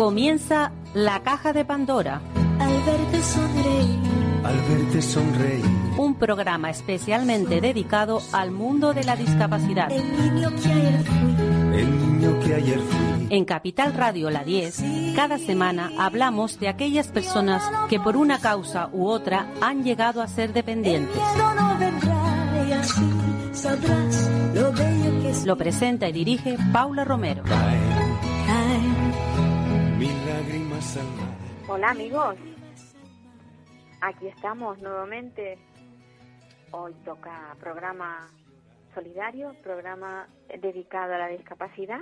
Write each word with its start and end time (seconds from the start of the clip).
Comienza 0.00 0.72
La 0.94 1.22
Caja 1.22 1.52
de 1.52 1.66
Pandora. 1.66 2.22
Al 2.58 2.82
verte 2.84 3.22
sonreír. 3.22 3.98
Al 4.42 4.56
verte. 4.62 5.62
Un 5.98 6.14
programa 6.14 6.70
especialmente 6.70 7.60
dedicado 7.60 8.22
al 8.32 8.50
mundo 8.50 8.94
de 8.94 9.04
la 9.04 9.14
discapacidad. 9.14 9.92
El 9.92 10.10
niño 10.16 10.48
que 10.56 10.72
ayer 10.72 11.04
fui. 11.04 11.36
El 11.78 11.98
niño 11.98 12.40
que 12.40 12.54
ayer 12.54 12.78
fui. 12.78 13.26
En 13.28 13.44
Capital 13.44 13.92
Radio 13.92 14.30
La 14.30 14.42
10, 14.42 14.82
cada 15.14 15.36
semana 15.36 15.90
hablamos 15.98 16.58
de 16.58 16.68
aquellas 16.68 17.08
personas 17.08 17.62
que 17.90 18.00
por 18.00 18.16
una 18.16 18.38
causa 18.38 18.88
u 18.94 19.06
otra 19.06 19.48
han 19.60 19.84
llegado 19.84 20.22
a 20.22 20.28
ser 20.28 20.54
dependientes. 20.54 21.20
Lo 25.44 25.56
presenta 25.58 26.08
y 26.08 26.12
dirige 26.12 26.56
Paula 26.72 27.04
Romero. 27.04 27.42
Hola 31.68 31.90
amigos, 31.90 32.36
aquí 34.00 34.28
estamos 34.28 34.78
nuevamente. 34.78 35.58
Hoy 36.70 36.94
toca 37.04 37.54
programa 37.60 38.28
solidario, 38.94 39.54
programa 39.62 40.26
dedicado 40.58 41.14
a 41.14 41.18
la 41.18 41.28
discapacidad 41.28 42.00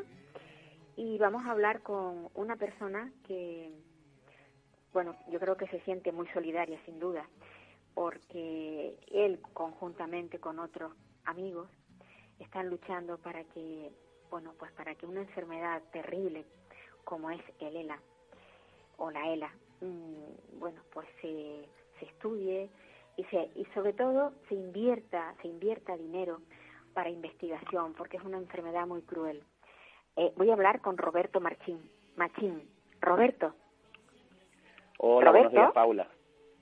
y 0.94 1.18
vamos 1.18 1.44
a 1.44 1.50
hablar 1.50 1.82
con 1.82 2.28
una 2.34 2.54
persona 2.54 3.10
que, 3.26 3.72
bueno, 4.92 5.16
yo 5.28 5.40
creo 5.40 5.56
que 5.56 5.66
se 5.66 5.80
siente 5.80 6.12
muy 6.12 6.28
solidaria 6.28 6.78
sin 6.84 7.00
duda, 7.00 7.28
porque 7.94 8.96
él 9.10 9.40
conjuntamente 9.54 10.38
con 10.38 10.60
otros 10.60 10.92
amigos 11.24 11.68
están 12.38 12.68
luchando 12.68 13.18
para 13.18 13.42
que, 13.42 13.90
bueno, 14.30 14.52
pues 14.56 14.70
para 14.70 14.94
que 14.94 15.04
una 15.04 15.22
enfermedad 15.22 15.82
terrible 15.90 16.46
como 17.02 17.28
es 17.32 17.42
el 17.58 17.74
ELA 17.74 17.98
o 18.98 19.10
la 19.10 19.26
ELA, 19.32 19.50
mm, 19.80 20.58
bueno, 20.60 20.80
pues 20.92 21.08
se, 21.22 21.66
se 21.98 22.04
estudie 22.04 22.68
y, 23.16 23.24
se, 23.24 23.50
y 23.54 23.64
sobre 23.74 23.92
todo 23.94 24.32
se 24.48 24.54
invierta, 24.54 25.34
se 25.42 25.48
invierta 25.48 25.96
dinero 25.96 26.40
para 26.94 27.08
investigación, 27.10 27.94
porque 27.94 28.16
es 28.18 28.22
una 28.24 28.38
enfermedad 28.38 28.86
muy 28.86 29.02
cruel. 29.02 29.42
Eh, 30.16 30.32
voy 30.36 30.50
a 30.50 30.54
hablar 30.54 30.80
con 30.80 30.98
Roberto 30.98 31.40
Marchín. 31.40 31.80
Machín. 32.16 32.68
Roberto, 33.00 33.54
Hola, 34.98 35.30
buenos 35.30 35.52
Roberto. 35.52 35.60
días, 35.60 35.72
Paula. 35.72 36.08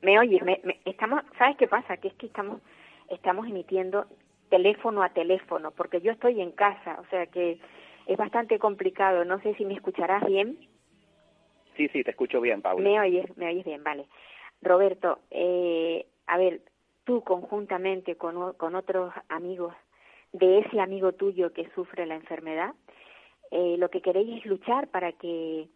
¿me 0.02 0.18
oyes? 0.18 0.42
Me, 0.42 0.60
me- 0.64 0.80
estamos, 0.84 1.22
¿Sabes 1.38 1.56
qué 1.56 1.66
pasa? 1.66 1.96
Que 1.96 2.08
es 2.08 2.14
que 2.14 2.26
estamos, 2.26 2.60
estamos 3.08 3.46
emitiendo 3.46 4.06
teléfono 4.50 5.02
a 5.02 5.08
teléfono, 5.08 5.70
porque 5.70 6.00
yo 6.02 6.12
estoy 6.12 6.40
en 6.42 6.52
casa, 6.52 6.98
o 7.00 7.06
sea 7.06 7.26
que 7.26 7.58
es 8.06 8.16
bastante 8.18 8.58
complicado. 8.58 9.24
No 9.24 9.40
sé 9.40 9.54
si 9.54 9.64
me 9.64 9.74
escucharás 9.74 10.24
bien. 10.26 10.58
Sí, 11.76 11.88
sí, 11.88 12.02
te 12.02 12.10
escucho 12.10 12.40
bien, 12.40 12.62
Paula. 12.62 12.88
Me 12.88 12.98
oyes, 13.00 13.36
me 13.36 13.48
oyes 13.48 13.64
bien, 13.64 13.84
vale. 13.84 14.06
Roberto, 14.62 15.20
eh, 15.30 16.06
a 16.26 16.38
ver, 16.38 16.60
tú 17.04 17.22
conjuntamente 17.22 18.16
con, 18.16 18.54
con 18.54 18.74
otros 18.74 19.12
amigos 19.28 19.74
de 20.32 20.58
ese 20.58 20.80
amigo 20.80 21.12
tuyo 21.12 21.52
que 21.52 21.68
sufre 21.74 22.06
la 22.06 22.14
enfermedad, 22.14 22.74
eh, 23.50 23.76
lo 23.78 23.90
que 23.90 24.00
queréis 24.00 24.40
es 24.40 24.46
luchar 24.46 24.88
para 24.88 25.12
que, 25.12 25.68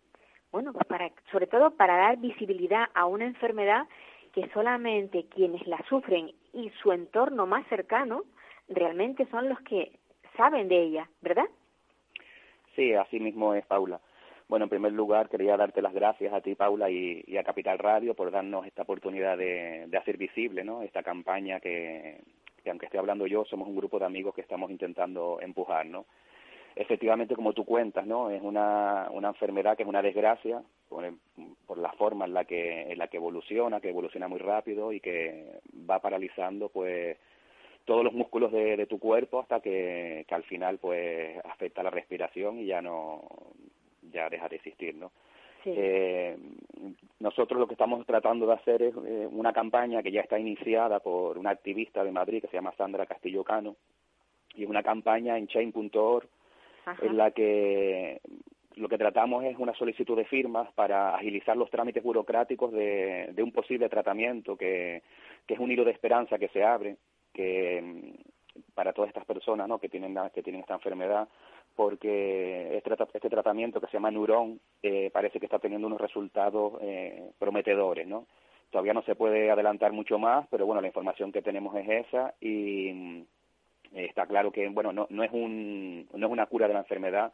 bueno, 0.51 0.73
pues 0.73 0.87
para, 0.87 1.11
sobre 1.31 1.47
todo 1.47 1.71
para 1.73 1.97
dar 1.97 2.17
visibilidad 2.19 2.87
a 2.95 3.07
una 3.07 3.27
enfermedad 3.27 3.87
que 4.33 4.49
solamente 4.51 5.27
quienes 5.29 5.67
la 5.67 5.79
sufren 5.89 6.33
y 6.53 6.71
su 6.83 6.93
entorno 6.93 7.47
más 7.47 7.67
cercano 7.69 8.23
realmente 8.69 9.27
son 9.31 9.49
los 9.49 9.61
que 9.61 9.93
saben 10.37 10.69
de 10.69 10.83
ella, 10.83 11.09
¿verdad? 11.21 11.47
Sí, 12.75 12.93
así 12.95 13.21
mismo 13.21 13.55
es, 13.55 13.65
Paula. 13.67 14.01
Bueno, 14.51 14.65
en 14.65 14.69
primer 14.69 14.91
lugar, 14.91 15.29
quería 15.29 15.57
darte 15.57 15.81
las 15.81 15.95
gracias 15.95 16.33
a 16.33 16.41
ti, 16.41 16.57
Paula, 16.57 16.91
y, 16.91 17.37
a 17.37 17.45
Capital 17.45 17.79
Radio 17.79 18.15
por 18.15 18.33
darnos 18.33 18.67
esta 18.67 18.83
oportunidad 18.83 19.39
de, 19.39 19.89
hacer 19.97 20.17
visible 20.17 20.65
¿no? 20.65 20.83
esta 20.83 21.05
campaña 21.05 21.61
que, 21.61 22.19
que, 22.65 22.71
aunque 22.71 22.87
esté 22.87 22.99
hablando 22.99 23.29
yo, 23.29 23.45
somos 23.45 23.69
un 23.69 23.77
grupo 23.77 24.01
de 24.01 24.07
amigos 24.07 24.35
que 24.35 24.41
estamos 24.41 24.69
intentando 24.73 25.39
empujar. 25.41 25.87
¿no? 25.87 26.05
Efectivamente, 26.75 27.37
como 27.37 27.53
tú 27.53 27.65
cuentas, 27.65 28.05
¿no? 28.09 28.29
es 28.29 28.43
una, 28.43 29.07
una 29.13 29.29
enfermedad 29.29 29.77
que 29.77 29.85
es 29.85 29.89
una 29.89 30.03
desgracia 30.03 30.61
por, 30.89 31.09
por 31.65 31.79
la 31.79 31.93
forma 31.93 32.25
en 32.25 32.35
la, 32.35 32.45
que, 32.45 32.91
en 32.91 32.99
la 32.99 33.07
que 33.07 33.19
evoluciona, 33.19 33.81
que 33.81 33.91
evoluciona 33.91 34.27
muy 34.27 34.41
rápido 34.41 34.93
y 34.93 34.99
que 34.99 35.61
va 35.89 36.01
paralizando 36.01 36.71
pues 36.71 37.17
todos 37.85 38.03
los 38.03 38.15
músculos 38.15 38.51
de, 38.51 38.77
de 38.77 38.87
tu 38.87 38.99
cuerpo 38.99 39.39
hasta 39.39 39.61
que, 39.61 40.25
que 40.27 40.35
al 40.35 40.43
final 40.43 40.79
pues 40.79 41.39
afecta 41.45 41.85
la 41.85 41.91
respiración 41.91 42.59
y 42.59 42.67
ya 42.67 42.83
no 42.83 43.23
ya 44.11 44.29
deja 44.29 44.49
de 44.49 44.57
existir 44.57 44.95
no 44.95 45.11
Sí. 45.63 45.75
Eh, 45.77 46.39
nosotros 47.19 47.61
lo 47.61 47.67
que 47.67 47.75
estamos 47.75 48.07
tratando 48.07 48.47
de 48.47 48.55
hacer 48.55 48.81
es 48.81 48.95
eh, 49.05 49.29
una 49.31 49.53
campaña 49.53 50.03
que 50.03 50.11
ya 50.11 50.23
está 50.23 50.39
iniciada 50.39 51.01
por 51.01 51.37
una 51.37 51.51
activista 51.51 52.03
de 52.03 52.13
Madrid 52.13 52.41
que 52.41 52.49
se 52.49 52.57
llama 52.57 52.73
Sandra 52.79 53.05
Castillo 53.05 53.45
Cano 53.45 53.77
y 54.55 54.65
es 54.65 54.71
una 54.71 54.83
campaña 54.83 55.37
en 55.37 55.49
chain.org 55.49 56.27
en 57.03 57.17
la 57.17 57.31
que 57.33 58.21
lo 58.77 58.89
que 58.89 58.97
tratamos 58.97 59.45
es 59.45 59.59
una 59.59 59.75
solicitud 59.75 60.17
de 60.17 60.25
firmas 60.25 60.73
para 60.73 61.15
agilizar 61.15 61.57
los 61.57 61.71
trámites 61.71 62.03
burocráticos 62.03 62.73
de, 62.73 63.31
de 63.33 63.43
un 63.43 63.53
posible 63.53 63.89
tratamiento 63.91 64.57
que, 64.57 65.03
que 65.47 65.55
es 65.55 65.61
un 65.61 65.71
hilo 65.71 65.85
de 65.85 65.91
esperanza 65.91 66.39
que 66.39 66.49
se 66.49 66.65
abre 66.65 66.97
que 67.35 67.83
mm, 67.83 68.63
para 68.75 68.93
todas 68.93 69.09
estas 69.09 69.27
personas 69.27 69.69
¿no? 69.69 69.79
que 69.79 69.89
tienen 69.89 70.17
que 70.35 70.43
tienen 70.43 70.63
esta 70.63 70.75
enfermedad 70.75 71.29
porque 71.81 72.77
este, 72.77 72.95
este 73.15 73.31
tratamiento 73.31 73.81
que 73.81 73.87
se 73.87 73.95
llama 73.95 74.11
Neuron 74.11 74.61
eh, 74.83 75.09
parece 75.11 75.41
que 75.41 75.47
está 75.47 75.59
teniendo 75.59 75.87
unos 75.87 75.99
resultados 75.99 76.75
eh, 76.83 77.31
prometedores 77.39 78.07
no 78.07 78.27
todavía 78.69 78.93
no 78.93 79.01
se 79.03 79.15
puede 79.15 79.51
adelantar 79.51 79.91
mucho 79.91 80.19
más 80.19 80.47
pero 80.51 80.67
bueno 80.67 80.83
la 80.83 80.89
información 80.89 81.33
que 81.33 81.41
tenemos 81.41 81.75
es 81.77 81.89
esa 82.07 82.35
y 82.39 82.93
mm, 82.93 83.23
está 83.95 84.27
claro 84.27 84.53
que 84.53 84.69
bueno 84.69 84.93
no, 84.93 85.07
no 85.09 85.23
es 85.25 85.33
un 85.33 86.07
no 86.13 86.27
es 86.27 86.33
una 86.33 86.45
cura 86.45 86.69
de 86.69 86.75
la 86.75 86.81
enfermedad 86.81 87.33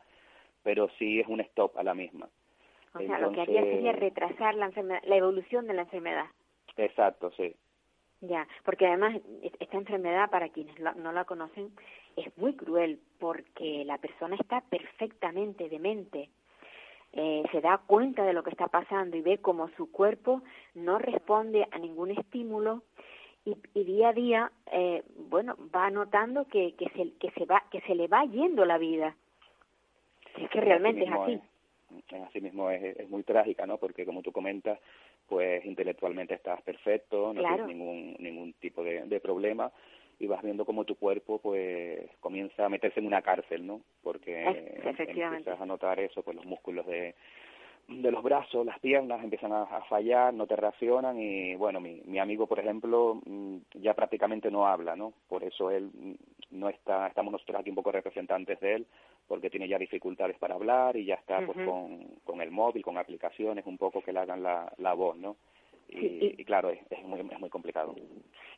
pero 0.62 0.88
sí 0.96 1.18
es 1.18 1.26
un 1.26 1.40
stop 1.40 1.76
a 1.76 1.82
la 1.82 1.94
misma. 1.94 2.28
O 2.94 2.98
sea, 3.00 3.18
lo 3.18 3.32
que 3.32 3.40
haría 3.40 3.60
Entonces- 3.60 3.74
sería 3.82 3.92
retrasar 3.92 4.54
la 4.54 4.66
enfermedad, 4.66 5.00
la 5.06 5.16
evolución 5.16 5.66
de 5.66 5.74
la 5.74 5.82
enfermedad. 5.82 6.26
exacto 6.76 7.32
sí. 7.36 7.52
Ya, 8.20 8.46
porque 8.64 8.86
además 8.86 9.16
es- 9.42 9.52
esta 9.58 9.76
enfermedad, 9.76 10.30
para 10.30 10.48
quienes 10.50 10.76
no 10.78 11.12
la 11.12 11.24
conocen, 11.24 11.70
es 12.16 12.37
muy 12.38 12.54
cruel 12.54 12.99
porque 13.19 13.84
la 13.84 13.99
persona 13.99 14.37
está 14.37 14.60
perfectamente 14.62 15.69
demente. 15.69 16.31
Eh, 17.12 17.44
se 17.53 17.60
da 17.60 17.78
cuenta 17.78 18.25
de 18.25 18.32
lo 18.32 18.43
que 18.43 18.50
está 18.50 18.66
pasando 18.69 19.16
y 19.16 19.22
ve 19.22 19.38
como 19.38 19.69
su 19.77 19.91
cuerpo 19.91 20.43
no 20.75 20.99
responde 20.99 21.66
a 21.71 21.78
ningún 21.78 22.10
estímulo 22.10 22.82
y, 23.44 23.56
y 23.75 23.84
día 23.84 24.09
a 24.09 24.12
día, 24.12 24.53
eh, 24.72 25.03
bueno, 25.31 25.56
va 25.75 25.88
notando 25.88 26.47
que, 26.47 26.75
que, 26.75 26.88
se, 26.91 27.12
que, 27.19 27.31
se 27.31 27.44
va, 27.47 27.62
que 27.71 27.81
se 27.82 27.94
le 27.94 28.09
va 28.09 28.25
yendo 28.25 28.65
la 28.65 28.77
vida. 28.77 29.16
Es 30.37 30.50
que 30.50 30.60
realmente 30.60 31.04
es 31.04 31.12
así. 31.12 31.33
es- 31.33 32.22
así 32.27 32.41
mismo 32.41 32.71
es, 32.71 32.83
es 32.98 33.09
muy 33.09 33.22
trágica, 33.22 33.65
¿no? 33.66 33.78
Porque 33.78 34.04
como 34.04 34.21
tú 34.22 34.33
comentas, 34.33 34.78
pues 35.28 35.65
intelectualmente 35.65 36.34
estás 36.34 36.60
perfecto, 36.62 37.33
no 37.33 37.41
Claro. 37.41 37.65
tienes 37.66 37.77
ningún 37.77 38.16
ningún 38.19 38.53
tipo 38.54 38.83
de, 38.83 39.03
de 39.06 39.21
problema 39.21 39.71
y 40.19 40.27
vas 40.27 40.43
viendo 40.43 40.65
cómo 40.65 40.84
tu 40.84 40.97
cuerpo 40.97 41.38
pues 41.38 42.10
comienza 42.21 42.65
a 42.65 42.69
meterse 42.69 43.00
en 43.00 43.06
una 43.06 43.22
cárcel, 43.22 43.66
¿no? 43.66 43.82
Porque 44.03 44.44
efectivamente. 44.44 45.38
empiezas 45.38 45.60
a 45.60 45.66
notar 45.66 46.00
eso, 46.00 46.22
pues 46.22 46.37
los 46.37 46.47
músculos 46.47 46.87
de 46.87 47.15
de 47.88 48.10
los 48.10 48.22
brazos, 48.22 48.66
las 48.66 48.81
piernas 48.81 49.22
empiezan 49.22 49.53
a, 49.53 49.62
a 49.62 49.82
fallar, 49.82 50.34
no 50.34 50.47
te 50.47 50.56
reaccionan 50.56 51.21
y 51.21 51.54
bueno, 51.54 51.81
mi, 51.81 52.03
mi 52.04 52.19
amigo, 52.19 52.47
por 52.47 52.59
ejemplo, 52.59 53.21
mm, 53.25 53.59
ya 53.75 53.94
prácticamente 53.94 54.50
no 54.50 54.66
habla, 54.66 54.97
¿no? 54.97 55.12
Por 55.28 55.44
eso 55.44 55.71
él 55.71 55.91
mm, 55.94 56.15
no 56.59 56.69
está, 56.69 57.06
estamos 57.06 57.33
nosotros 57.33 57.60
aquí 57.60 57.71
un 57.71 57.77
poco 57.77 57.92
representantes 57.92 58.59
de 58.60 58.74
él, 58.74 58.86
porque 59.28 59.51
tiene 59.51 59.69
ya 59.69 59.78
dificultades 59.78 60.36
para 60.39 60.54
hablar 60.54 60.97
y 60.97 61.04
ya 61.04 61.15
está 61.15 61.45
pues 61.47 61.57
con, 61.65 62.07
con 62.24 62.41
el 62.41 62.51
móvil, 62.51 62.83
con 62.83 62.98
aplicaciones, 62.98 63.65
un 63.66 63.78
poco 63.78 64.03
que 64.03 64.12
le 64.12 64.21
hagan 64.21 64.42
la, 64.42 64.72
la 64.78 64.92
voz, 64.95 65.16
¿no? 65.16 65.36
Y, 65.88 65.98
Sí, 65.98 66.18
y- 66.36 66.42
y 66.42 66.44
claro, 66.44 66.71
es, 66.71 66.80
es 66.91 67.04
muy, 67.04 67.21
es 67.21 67.41
muy 67.41 67.48
complicado. 67.50 67.94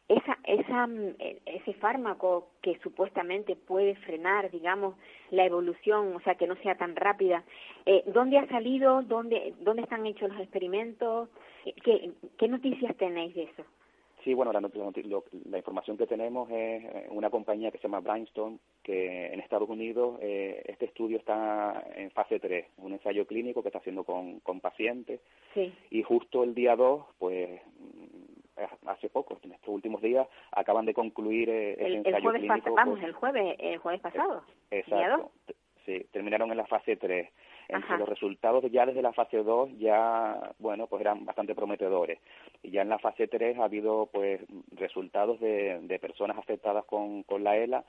esa, 0.09 0.39
esa, 0.45 0.87
mm, 0.87 1.15
e- 1.19 1.41
ese 1.47 1.75
fármaco 1.75 2.51
que 2.63 2.79
supuestamente 2.79 3.55
puede 3.57 3.95
frenar, 3.97 4.51
digamos, 4.51 4.95
la 5.31 5.45
evolución, 5.45 6.17
o 6.17 6.21
sea, 6.21 6.37
que 6.37 6.47
no 6.47 6.57
sea 6.57 6.77
tan 6.77 6.97
rápida, 6.97 7.45
eh, 7.85 8.03
¿dónde 8.07 8.39
ha 8.39 8.47
salido? 8.49 9.03
¿Dónde, 9.03 9.55
¿Dónde 9.61 9.83
están 9.83 10.07
hechos 10.07 10.31
los 10.31 10.41
experimentos? 10.41 11.29
¿Qué, 11.85 12.13
¿Qué 12.39 12.49
noticias 12.49 12.97
tenéis 12.97 13.35
de 13.35 13.43
eso? 13.43 13.65
Sí, 14.29 14.35
bueno, 14.35 14.53
la, 14.53 14.61
lo- 14.61 15.25
la 15.49 15.57
información 15.57 15.97
que 15.97 16.07
tenemos 16.07 16.51
es 16.51 16.85
eh, 16.85 17.07
una 17.09 17.31
compañía 17.31 17.71
que 17.71 17.79
se 17.79 17.85
llama 17.85 18.01
Brainstorm, 18.01 18.59
que 18.83 19.29
en 19.33 19.41
Estados 19.41 19.71
Unidos 19.71 20.19
eh, 20.21 20.61
este 20.67 20.85
estudio 20.85 21.17
está 21.17 21.83
en 21.97 22.11
fase 22.11 22.39
3, 22.39 22.67
un 22.77 22.93
ensayo 22.93 23.27
clínico 23.27 23.63
que 23.63 23.71
está 23.71 23.79
haciendo 23.79 24.05
con, 24.05 24.41
con 24.41 24.61
pacientes 24.61 25.23
Sí, 25.55 25.73
y 25.91 26.03
justo 26.03 26.45
el 26.45 26.55
día 26.55 26.77
2, 26.77 27.07
pues 27.19 27.59
mm, 27.81 28.89
hace 28.89 29.09
poco, 29.09 29.39
en 29.43 29.53
estos 29.53 29.71
últimos 29.71 30.03
días, 30.03 30.29
acaban 30.53 30.85
de 30.85 30.93
concluir 30.93 31.49
eh, 31.49 31.73
el, 31.79 31.87
el 31.87 31.95
ensayo 32.05 32.21
jueves 32.25 32.43
clínico. 32.43 32.75
vamos, 32.75 32.97
con- 32.97 33.05
el 33.07 33.13
jueves, 33.15 33.57
el 33.61 33.79
jueves 33.79 34.01
pasado. 34.03 34.43
día. 34.71 34.81
Exacto. 34.81 35.31
T- 35.47 35.55
Sí, 35.87 36.05
terminaron 36.13 36.51
en 36.51 36.59
la 36.59 36.67
fase 36.67 36.97
3. 36.99 37.31
Entre 37.69 37.99
los 37.99 38.09
resultados 38.09 38.65
ya 38.73 38.87
desde 38.87 39.03
la 39.03 39.13
fase 39.13 39.43
2 39.43 39.79
ya, 39.79 40.55
bueno, 40.59 40.87
pues 40.87 41.03
eran 41.03 41.27
bastante 41.27 41.55
prometedores. 41.55 42.19
Y 42.63 42.71
ya 42.71 42.83
en 42.83 42.89
la 42.89 42.99
fase 42.99 43.29
3 43.29 43.59
ha 43.59 43.65
habido 43.65 44.09
pues 44.11 44.41
resultados 44.73 45.39
de, 45.41 45.79
de 45.83 45.99
personas 45.99 46.39
afectadas 46.39 46.87
con, 46.87 47.25
con 47.25 47.45
la 47.45 47.57
ELA 47.59 47.85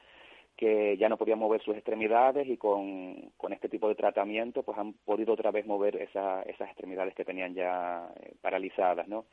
que 0.59 0.97
ya 0.97 1.07
no 1.07 1.15
podían 1.15 1.39
mover 1.39 1.61
sus 1.61 1.77
extremidades 1.77 2.45
y 2.45 2.57
con, 2.57 3.31
con 3.37 3.53
este 3.53 3.69
tipo 3.69 3.87
de 3.87 3.95
tratamiento 3.95 4.61
pues 4.61 4.77
han 4.77 4.91
podido 4.91 5.31
otra 5.31 5.51
vez 5.51 5.65
mover 5.65 5.95
esa, 5.95 6.41
esas 6.41 6.67
extremidades 6.67 7.15
que 7.15 7.23
tenían 7.23 7.55
ya 7.55 8.09
eh, 8.19 8.33
paralizadas, 8.41 9.07
¿no? 9.07 9.23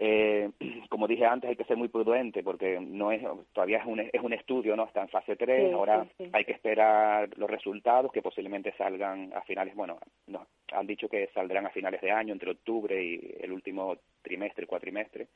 Eh, 0.00 0.48
como 0.88 1.08
dije 1.08 1.26
antes, 1.26 1.50
hay 1.50 1.56
que 1.56 1.64
ser 1.64 1.76
muy 1.76 1.88
prudente 1.88 2.44
porque 2.44 2.78
no 2.80 3.10
es 3.10 3.20
todavía 3.52 3.78
es 3.78 3.86
un, 3.86 3.98
es 3.98 4.22
un 4.22 4.32
estudio, 4.32 4.76
no 4.76 4.84
está 4.84 5.02
en 5.02 5.08
fase 5.08 5.34
3, 5.34 5.74
ahora 5.74 6.06
hay 6.32 6.44
que 6.44 6.52
esperar 6.52 7.28
los 7.36 7.50
resultados 7.50 8.12
que 8.12 8.22
posiblemente 8.22 8.72
salgan 8.78 9.32
a 9.34 9.42
finales, 9.42 9.74
bueno, 9.74 9.98
no, 10.28 10.46
han 10.72 10.86
dicho 10.86 11.08
que 11.08 11.28
saldrán 11.34 11.66
a 11.66 11.70
finales 11.70 12.00
de 12.00 12.12
año, 12.12 12.32
entre 12.32 12.52
octubre 12.52 13.02
y 13.02 13.34
el 13.40 13.50
último 13.50 13.96
trimestre, 14.22 14.66
cuatrimestre. 14.66 15.26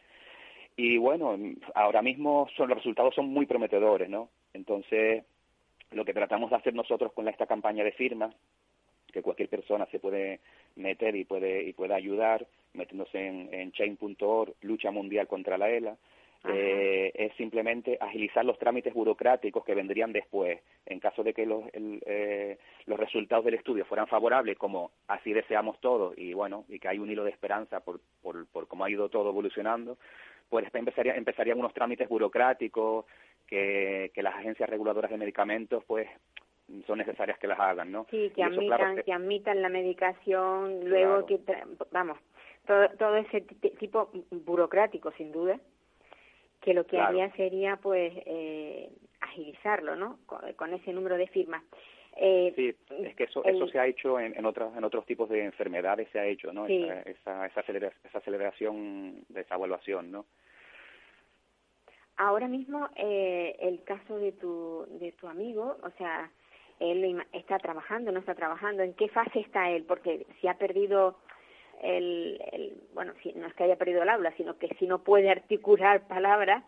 Y 0.76 0.96
bueno, 0.96 1.36
ahora 1.74 2.00
mismo 2.00 2.48
son 2.56 2.68
los 2.68 2.78
resultados 2.78 3.14
son 3.14 3.28
muy 3.28 3.46
prometedores, 3.46 4.08
¿no? 4.08 4.30
Entonces, 4.54 5.24
lo 5.90 6.04
que 6.04 6.14
tratamos 6.14 6.50
de 6.50 6.56
hacer 6.56 6.72
nosotros 6.72 7.12
con 7.12 7.28
esta 7.28 7.46
campaña 7.46 7.82
de 7.82 7.92
firmas, 7.92 8.34
que 9.12 9.22
cualquier 9.22 9.48
persona 9.48 9.86
se 9.86 9.98
puede 9.98 10.40
meter 10.76 11.14
y 11.16 11.24
puede 11.24 11.62
y 11.62 11.72
puede 11.72 11.94
ayudar, 11.94 12.46
metiéndose 12.74 13.26
en, 13.26 13.52
en 13.52 13.72
chain.org, 13.72 14.54
lucha 14.62 14.90
mundial 14.90 15.26
contra 15.28 15.58
la 15.58 15.70
ELA, 15.70 15.96
eh, 16.44 17.12
es 17.14 17.32
simplemente 17.36 17.96
agilizar 18.00 18.44
los 18.44 18.58
trámites 18.58 18.92
burocráticos 18.92 19.64
que 19.64 19.74
vendrían 19.74 20.12
después. 20.12 20.60
En 20.86 20.98
caso 20.98 21.22
de 21.22 21.32
que 21.32 21.46
los, 21.46 21.64
eh, 21.72 22.58
los 22.86 22.98
resultados 22.98 23.44
del 23.44 23.54
estudio 23.54 23.84
fueran 23.84 24.08
favorables, 24.08 24.58
como 24.58 24.90
así 25.06 25.32
deseamos 25.32 25.80
todos, 25.80 26.18
y 26.18 26.32
bueno, 26.32 26.64
y 26.68 26.80
que 26.80 26.88
hay 26.88 26.98
un 26.98 27.10
hilo 27.10 27.22
de 27.22 27.30
esperanza 27.30 27.80
por, 27.80 28.00
por, 28.22 28.46
por 28.46 28.66
cómo 28.66 28.84
ha 28.84 28.90
ido 28.90 29.08
todo 29.08 29.30
evolucionando, 29.30 29.98
pues 30.48 30.66
empezaría, 30.74 31.14
empezarían 31.14 31.58
unos 31.58 31.74
trámites 31.74 32.08
burocráticos 32.08 33.06
que, 33.46 34.10
que 34.12 34.22
las 34.22 34.34
agencias 34.34 34.68
reguladoras 34.68 35.10
de 35.10 35.18
medicamentos 35.18 35.84
pues 35.84 36.08
son 36.86 36.98
necesarias 36.98 37.38
que 37.38 37.46
las 37.46 37.58
hagan, 37.58 37.92
¿no? 37.92 38.06
Sí, 38.10 38.30
que 38.34 38.42
admitan, 38.42 39.02
que 39.02 39.12
admitan 39.12 39.62
la 39.62 39.68
medicación, 39.68 40.88
luego 40.88 41.26
que, 41.26 41.40
vamos, 41.90 42.18
todo, 42.66 42.88
todo 42.98 43.16
ese 43.16 43.42
tipo 43.42 44.10
burocrático, 44.30 45.12
sin 45.12 45.32
duda, 45.32 45.58
que 46.60 46.74
lo 46.74 46.86
que 46.86 46.98
haría 46.98 47.30
sería, 47.32 47.76
pues, 47.76 48.12
eh, 48.26 48.90
agilizarlo, 49.20 49.96
¿no? 49.96 50.18
Con, 50.26 50.72
ese 50.74 50.92
número 50.92 51.16
de 51.16 51.26
firmas. 51.28 51.62
Eh, 52.16 52.52
sí, 52.54 52.76
es 53.02 53.16
que 53.16 53.24
eso, 53.24 53.42
eso 53.44 53.66
se 53.68 53.78
ha 53.78 53.86
hecho 53.86 54.20
en, 54.20 54.36
en, 54.36 54.44
otros, 54.44 54.76
en 54.76 54.84
otros 54.84 55.06
tipos 55.06 55.28
de 55.30 55.44
enfermedades, 55.44 56.08
se 56.10 56.18
ha 56.18 56.26
hecho, 56.26 56.52
¿no? 56.52 56.66
Esa, 56.66 57.00
esa, 57.02 57.46
esa, 57.46 57.60
esa 57.60 58.18
aceleración 58.18 59.24
de 59.28 59.40
esa 59.40 59.54
evaluación, 59.54 60.12
¿no? 60.12 60.26
Ahora 62.16 62.46
mismo, 62.46 62.88
eh, 62.96 63.56
el 63.58 63.82
caso 63.84 64.18
de 64.18 64.32
tu, 64.32 64.86
de 65.00 65.12
tu 65.12 65.26
amigo, 65.26 65.78
o 65.82 65.90
sea, 65.98 66.30
él 66.82 67.24
está 67.32 67.58
trabajando, 67.58 68.10
no 68.10 68.18
está 68.18 68.34
trabajando, 68.34 68.82
¿en 68.82 68.94
qué 68.94 69.08
fase 69.08 69.40
está 69.40 69.70
él? 69.70 69.84
Porque 69.84 70.26
si 70.40 70.48
ha 70.48 70.54
perdido 70.54 71.16
el, 71.80 72.42
el 72.52 72.82
bueno, 72.92 73.12
si, 73.22 73.32
no 73.34 73.46
es 73.46 73.54
que 73.54 73.64
haya 73.64 73.76
perdido 73.76 74.02
el 74.02 74.08
habla, 74.08 74.32
sino 74.36 74.58
que 74.58 74.68
si 74.78 74.86
no 74.86 74.98
puede 74.98 75.30
articular 75.30 76.02
palabras, 76.08 76.64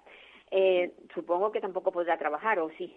eh, 0.50 0.92
supongo 1.14 1.50
que 1.50 1.60
tampoco 1.60 1.90
podrá 1.90 2.16
trabajar, 2.16 2.60
¿o 2.60 2.70
sí? 2.78 2.96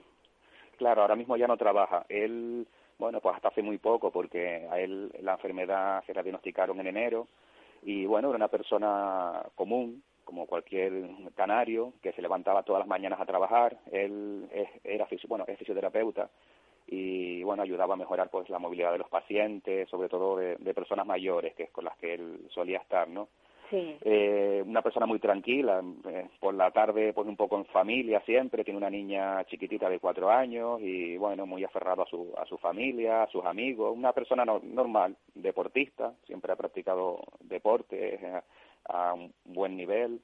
Claro, 0.77 1.01
ahora 1.01 1.15
mismo 1.15 1.35
ya 1.37 1.47
no 1.47 1.57
trabaja. 1.57 2.05
Él, 2.07 2.67
bueno, 2.99 3.19
pues 3.19 3.35
hasta 3.35 3.47
hace 3.47 3.63
muy 3.63 3.79
poco, 3.79 4.11
porque 4.11 4.67
a 4.69 4.79
él 4.79 5.11
la 5.21 5.33
enfermedad 5.33 6.03
se 6.05 6.13
la 6.13 6.21
diagnosticaron 6.21 6.79
en 6.79 6.87
enero, 6.87 7.27
y 7.81 8.05
bueno, 8.05 8.29
era 8.29 8.37
una 8.37 8.47
persona 8.47 9.41
común, 9.55 10.03
como 10.23 10.45
cualquier 10.45 11.09
canario, 11.35 11.93
que 12.01 12.11
se 12.11 12.21
levantaba 12.21 12.63
todas 12.63 12.81
las 12.81 12.87
mañanas 12.87 13.19
a 13.19 13.25
trabajar. 13.25 13.77
Él 13.91 14.47
es, 14.51 14.69
era 14.83 15.07
bueno, 15.27 15.45
es 15.47 15.57
fisioterapeuta 15.57 16.29
y 16.87 17.43
bueno, 17.43 17.63
ayudaba 17.63 17.95
a 17.95 17.97
mejorar 17.97 18.29
pues 18.29 18.49
la 18.49 18.59
movilidad 18.59 18.93
de 18.93 18.99
los 18.99 19.09
pacientes, 19.09 19.89
sobre 19.89 20.09
todo 20.09 20.37
de, 20.37 20.73
personas 20.73 21.05
mayores, 21.05 21.53
que 21.55 21.63
es 21.63 21.71
con 21.71 21.85
las 21.85 21.97
que 21.97 22.13
él 22.13 22.47
solía 22.53 22.79
estar, 22.79 23.07
¿no? 23.09 23.27
Sí. 23.69 23.97
Eh, 24.01 24.63
una 24.65 24.81
persona 24.81 25.05
muy 25.05 25.19
tranquila, 25.19 25.83
eh, 26.07 26.29
por 26.39 26.53
la 26.53 26.71
tarde 26.71 27.11
pues 27.11 27.27
un 27.27 27.35
poco 27.35 27.57
en 27.57 27.65
familia 27.65 28.21
siempre, 28.21 28.63
tiene 28.63 28.77
una 28.77 28.89
niña 28.89 29.43
chiquitita 29.43 29.89
de 29.89 29.99
cuatro 29.99 30.29
años 30.29 30.79
y 30.81 31.17
bueno, 31.17 31.45
muy 31.45 31.65
aferrado 31.65 32.03
a 32.03 32.05
su, 32.05 32.33
a 32.37 32.45
su 32.45 32.57
familia, 32.57 33.23
a 33.23 33.27
sus 33.27 33.43
amigos, 33.43 33.93
una 33.93 34.13
persona 34.13 34.45
normal, 34.45 35.17
deportista, 35.35 36.13
siempre 36.25 36.53
ha 36.53 36.55
practicado 36.55 37.19
deporte, 37.41 38.17
a 38.85 39.13
un 39.13 39.33
buen 39.43 39.75
nivel. 39.75 40.21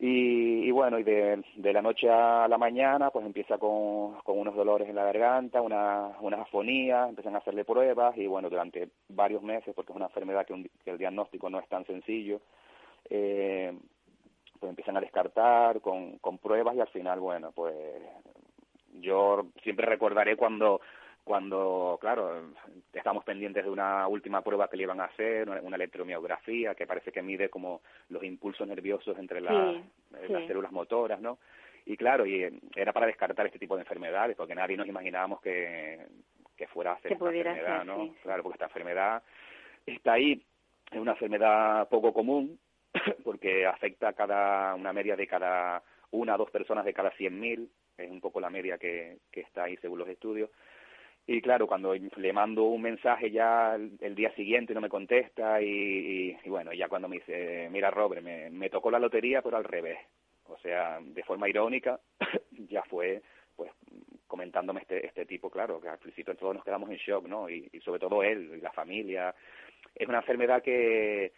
Y, 0.00 0.66
y 0.66 0.70
bueno, 0.72 0.98
y 0.98 1.04
de, 1.04 1.42
de, 1.56 1.72
la 1.72 1.80
noche 1.80 2.10
a 2.10 2.48
la 2.48 2.58
mañana, 2.58 3.10
pues 3.10 3.24
empieza 3.24 3.58
con, 3.58 4.14
con 4.24 4.38
unos 4.38 4.56
dolores 4.56 4.88
en 4.88 4.96
la 4.96 5.04
garganta, 5.04 5.62
una, 5.62 6.08
unas 6.20 6.40
afonías, 6.40 7.08
empiezan 7.08 7.36
a 7.36 7.38
hacerle 7.38 7.64
pruebas 7.64 8.16
y 8.18 8.26
bueno, 8.26 8.50
durante 8.50 8.88
varios 9.08 9.42
meses, 9.42 9.72
porque 9.74 9.92
es 9.92 9.96
una 9.96 10.06
enfermedad 10.06 10.46
que, 10.46 10.68
que 10.84 10.90
el 10.90 10.98
diagnóstico 10.98 11.48
no 11.48 11.60
es 11.60 11.68
tan 11.68 11.86
sencillo, 11.86 12.40
eh, 13.08 13.72
pues 14.58 14.70
empiezan 14.70 14.96
a 14.96 15.00
descartar 15.00 15.80
con, 15.80 16.18
con 16.18 16.38
pruebas 16.38 16.74
y 16.74 16.80
al 16.80 16.88
final, 16.88 17.20
bueno, 17.20 17.52
pues 17.52 17.74
yo 19.00 19.46
siempre 19.62 19.86
recordaré 19.86 20.36
cuando 20.36 20.80
cuando, 21.24 21.98
claro, 22.00 22.52
estamos 22.92 23.24
pendientes 23.24 23.64
de 23.64 23.70
una 23.70 24.06
última 24.06 24.42
prueba 24.42 24.68
que 24.68 24.76
le 24.76 24.82
iban 24.82 25.00
a 25.00 25.04
hacer, 25.04 25.48
una 25.48 25.76
electromiografía 25.76 26.74
que 26.74 26.86
parece 26.86 27.12
que 27.12 27.22
mide 27.22 27.48
como 27.48 27.80
los 28.10 28.22
impulsos 28.22 28.68
nerviosos 28.68 29.18
entre 29.18 29.38
eh, 29.38 29.82
las 30.28 30.46
células 30.46 30.70
motoras, 30.70 31.20
¿no? 31.20 31.38
Y 31.86 31.96
claro, 31.96 32.26
y 32.26 32.44
eh, 32.44 32.52
era 32.76 32.92
para 32.92 33.06
descartar 33.06 33.46
este 33.46 33.58
tipo 33.58 33.74
de 33.74 33.82
enfermedades, 33.82 34.36
porque 34.36 34.54
nadie 34.54 34.76
nos 34.76 34.86
imaginábamos 34.86 35.40
que, 35.40 35.98
que 36.56 36.66
fuera 36.68 36.92
a 36.92 37.00
ser 37.00 37.12
esta 37.12 37.24
enfermedad, 37.24 37.84
¿no? 37.84 38.14
Claro, 38.22 38.42
porque 38.42 38.56
esta 38.56 38.66
enfermedad 38.66 39.22
está 39.86 40.12
ahí, 40.12 40.42
es 40.90 40.98
una 40.98 41.12
enfermedad 41.12 41.88
poco 41.88 42.12
común, 42.12 42.58
porque 43.24 43.66
afecta 43.66 44.08
a 44.08 44.12
cada, 44.12 44.74
una 44.74 44.92
media 44.92 45.16
de 45.16 45.26
cada 45.26 45.82
una 46.10 46.34
o 46.34 46.38
dos 46.38 46.50
personas 46.50 46.84
de 46.84 46.92
cada 46.92 47.12
100.000, 47.12 47.66
es 47.96 48.10
un 48.10 48.20
poco 48.20 48.40
la 48.40 48.50
media 48.50 48.76
que, 48.76 49.18
que 49.32 49.40
está 49.40 49.64
ahí 49.64 49.76
según 49.78 49.98
los 49.98 50.08
estudios, 50.08 50.50
y 51.26 51.40
claro, 51.40 51.66
cuando 51.66 51.94
le 51.94 52.32
mando 52.32 52.64
un 52.64 52.82
mensaje 52.82 53.30
ya 53.30 53.76
el, 53.76 54.14
día 54.14 54.30
siguiente 54.34 54.74
no 54.74 54.82
me 54.82 54.90
contesta 54.90 55.60
y, 55.62 56.36
y, 56.44 56.48
bueno, 56.50 56.72
ya 56.74 56.88
cuando 56.88 57.08
me 57.08 57.16
dice, 57.16 57.68
mira 57.70 57.90
Robert, 57.90 58.22
me, 58.22 58.68
tocó 58.68 58.90
la 58.90 58.98
lotería 58.98 59.40
pero 59.40 59.56
al 59.56 59.64
revés. 59.64 59.98
O 60.46 60.58
sea, 60.58 61.00
de 61.00 61.22
forma 61.24 61.48
irónica, 61.48 61.98
ya 62.68 62.82
fue 62.82 63.22
pues 63.56 63.70
comentándome 64.26 64.80
este, 64.80 65.06
este 65.06 65.24
tipo, 65.24 65.48
claro, 65.48 65.80
que 65.80 65.88
al 65.88 65.98
principio 65.98 66.34
todos 66.34 66.54
nos 66.54 66.64
quedamos 66.64 66.90
en 66.90 66.96
shock, 66.96 67.26
¿no? 67.26 67.48
Y, 67.48 67.70
y 67.72 67.80
sobre 67.80 68.00
todo 68.00 68.22
él 68.22 68.52
y 68.58 68.60
la 68.60 68.72
familia. 68.72 69.34
Es 69.94 70.08
una 70.08 70.18
enfermedad 70.18 70.62
que, 70.62 71.32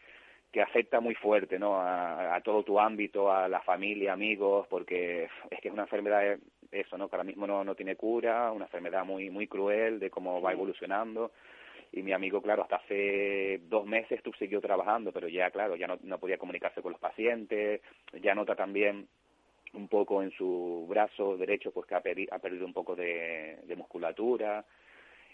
que 0.52 0.62
afecta 0.62 1.00
muy 1.00 1.14
fuerte, 1.14 1.58
¿no? 1.58 1.76
A, 1.76 2.34
a, 2.34 2.40
todo 2.40 2.62
tu 2.62 2.80
ámbito, 2.80 3.30
a 3.30 3.48
la 3.48 3.60
familia, 3.60 4.12
amigos, 4.12 4.66
porque 4.68 5.24
es 5.50 5.60
que 5.60 5.68
es 5.68 5.74
una 5.74 5.82
enfermedad 5.82 6.38
eso, 6.70 6.96
¿no? 6.96 7.08
Que 7.08 7.16
ahora 7.16 7.24
mismo 7.24 7.46
no, 7.46 7.64
no 7.64 7.74
tiene 7.74 7.96
cura, 7.96 8.52
una 8.52 8.64
enfermedad 8.64 9.04
muy, 9.04 9.30
muy 9.30 9.46
cruel 9.46 9.98
de 9.98 10.10
cómo 10.10 10.40
va 10.40 10.52
evolucionando. 10.52 11.32
Y 11.92 12.02
mi 12.02 12.12
amigo, 12.12 12.42
claro, 12.42 12.62
hasta 12.62 12.76
hace 12.76 13.60
dos 13.68 13.86
meses 13.86 14.22
tú 14.22 14.32
siguió 14.32 14.60
trabajando, 14.60 15.12
pero 15.12 15.28
ya, 15.28 15.50
claro, 15.50 15.76
ya 15.76 15.86
no, 15.86 15.98
no 16.02 16.18
podía 16.18 16.38
comunicarse 16.38 16.82
con 16.82 16.92
los 16.92 17.00
pacientes, 17.00 17.80
ya 18.20 18.34
nota 18.34 18.54
también 18.54 19.08
un 19.72 19.88
poco 19.88 20.22
en 20.22 20.30
su 20.32 20.86
brazo 20.88 21.36
derecho 21.36 21.70
pues 21.70 21.86
que 21.86 21.94
ha, 21.94 21.98
ha 21.98 22.38
perdido 22.38 22.66
un 22.66 22.72
poco 22.72 22.96
de, 22.96 23.58
de 23.64 23.76
musculatura. 23.76 24.64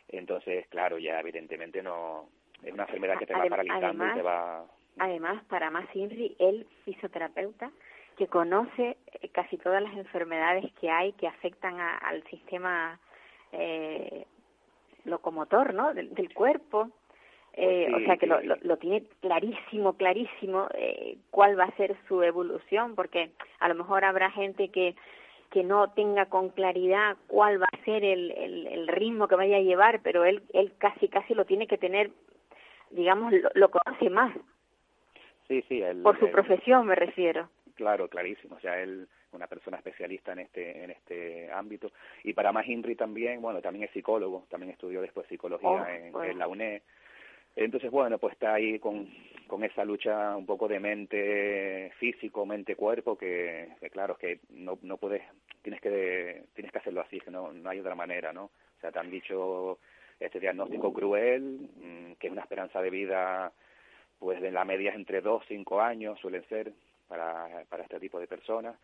Entonces, 0.08 0.66
claro, 0.68 0.98
ya 0.98 1.20
evidentemente 1.20 1.82
no 1.82 2.28
es 2.62 2.72
una 2.72 2.84
enfermedad 2.84 3.18
que 3.18 3.26
te 3.26 3.34
va 3.34 3.46
paralizando 3.46 4.06
y 4.06 4.14
te 4.14 4.22
va... 4.22 4.64
Además, 4.98 5.42
para 5.44 5.70
más 5.70 5.86
Inri, 5.94 6.36
el 6.38 6.66
fisioterapeuta, 6.84 7.70
que 8.16 8.26
conoce 8.26 8.96
eh, 9.20 9.28
casi 9.30 9.56
todas 9.56 9.82
las 9.82 9.96
enfermedades 9.96 10.70
que 10.80 10.90
hay 10.90 11.12
que 11.14 11.26
afectan 11.26 11.80
al 11.80 12.22
sistema 12.24 12.98
eh, 13.52 14.26
locomotor, 15.04 15.74
¿no? 15.74 15.94
Del, 15.94 16.32
cuerpo. 16.34 16.90
Eh, 17.54 17.88
pues 17.90 18.02
o 18.02 18.06
sea 18.06 18.16
que 18.16 18.26
lo, 18.26 18.40
lo, 18.40 18.76
tiene 18.78 19.04
clarísimo, 19.20 19.94
clarísimo 19.94 20.68
eh, 20.74 21.18
cuál 21.30 21.58
va 21.58 21.64
a 21.64 21.76
ser 21.76 21.96
su 22.08 22.22
evolución, 22.22 22.94
porque 22.94 23.32
a 23.60 23.68
lo 23.68 23.74
mejor 23.74 24.04
habrá 24.04 24.30
gente 24.30 24.68
que 24.68 24.94
que 25.50 25.62
no 25.62 25.90
tenga 25.90 26.30
con 26.30 26.48
claridad 26.48 27.14
cuál 27.26 27.60
va 27.60 27.66
a 27.70 27.84
ser 27.84 28.04
el, 28.04 28.30
el, 28.30 28.66
el 28.68 28.88
ritmo 28.88 29.28
que 29.28 29.34
vaya 29.34 29.58
a 29.58 29.60
llevar, 29.60 30.00
pero 30.02 30.24
él 30.24 30.42
él 30.54 30.72
casi 30.78 31.08
casi 31.08 31.34
lo 31.34 31.44
tiene 31.44 31.66
que 31.66 31.76
tener, 31.76 32.10
digamos, 32.90 33.34
lo, 33.34 33.50
lo 33.52 33.70
conoce 33.70 34.08
más. 34.08 34.34
Sí, 35.52 35.64
sí, 35.68 35.82
por 36.02 36.18
su 36.18 36.30
profesión 36.30 36.86
me 36.86 36.94
refiero. 36.94 37.50
Claro, 37.74 38.08
clarísimo. 38.08 38.56
O 38.56 38.60
sea, 38.60 38.80
él 38.80 39.06
una 39.32 39.46
persona 39.46 39.76
especialista 39.78 40.32
en 40.32 40.40
este 40.40 40.84
en 40.84 40.90
este 40.90 41.50
ámbito 41.52 41.90
y 42.22 42.32
para 42.32 42.52
más 42.52 42.66
Inri 42.66 42.94
también 42.96 43.40
bueno 43.40 43.62
también 43.62 43.84
es 43.84 43.90
psicólogo 43.92 44.44
también 44.50 44.72
estudió 44.72 45.00
después 45.00 45.26
psicología 45.26 45.68
Oh, 45.70 45.86
en, 45.86 46.12
bueno. 46.12 46.30
en 46.32 46.38
la 46.38 46.48
UNED 46.48 46.82
entonces 47.56 47.90
bueno 47.90 48.18
pues 48.18 48.34
está 48.34 48.52
ahí 48.52 48.78
con 48.78 49.08
con 49.46 49.64
esa 49.64 49.86
lucha 49.86 50.36
un 50.36 50.44
poco 50.44 50.68
de 50.68 50.80
mente 50.80 51.92
físico 51.98 52.44
mente 52.44 52.76
cuerpo 52.76 53.16
que, 53.16 53.68
que 53.80 53.88
claro 53.88 54.16
que 54.16 54.40
no 54.50 54.78
no 54.82 54.98
puedes 54.98 55.22
tienes 55.62 55.80
que 55.80 56.42
tienes 56.52 56.70
que 56.70 56.78
hacerlo 56.78 57.00
así 57.00 57.18
que 57.18 57.30
no 57.30 57.54
no 57.54 57.70
hay 57.70 57.80
otra 57.80 57.94
manera 57.94 58.34
no 58.34 58.44
o 58.44 58.80
sea 58.82 58.92
te 58.92 58.98
han 58.98 59.10
dicho 59.10 59.78
este 60.20 60.40
diagnóstico 60.40 60.92
cruel 60.92 61.70
mm, 61.74 62.12
que 62.18 62.26
es 62.26 62.32
una 62.32 62.42
esperanza 62.42 62.82
de 62.82 62.90
vida 62.90 63.50
pues 64.22 64.40
de 64.40 64.52
la 64.52 64.64
media 64.64 64.90
es 64.90 64.96
entre 64.96 65.20
dos 65.20 65.42
cinco 65.48 65.80
años 65.80 66.16
suelen 66.20 66.44
ser 66.48 66.72
para 67.08 67.64
para 67.68 67.82
este 67.82 67.98
tipo 67.98 68.20
de 68.20 68.28
personas. 68.28 68.76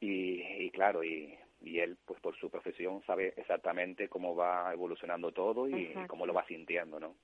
Y, 0.00 0.42
y 0.42 0.70
claro 0.70 1.02
y, 1.02 1.34
y 1.62 1.78
él 1.80 1.96
pues 2.04 2.20
por 2.20 2.36
su 2.36 2.50
profesión 2.50 3.02
sabe 3.06 3.32
exactamente 3.38 4.08
cómo 4.10 4.36
va 4.36 4.70
evolucionando 4.74 5.32
todo 5.32 5.66
y, 5.66 5.86
Exacto. 5.86 6.08
cómo 6.08 6.26
lo 6.26 6.34
va 6.34 6.44
sintiendo 6.44 7.00
no 7.00 7.14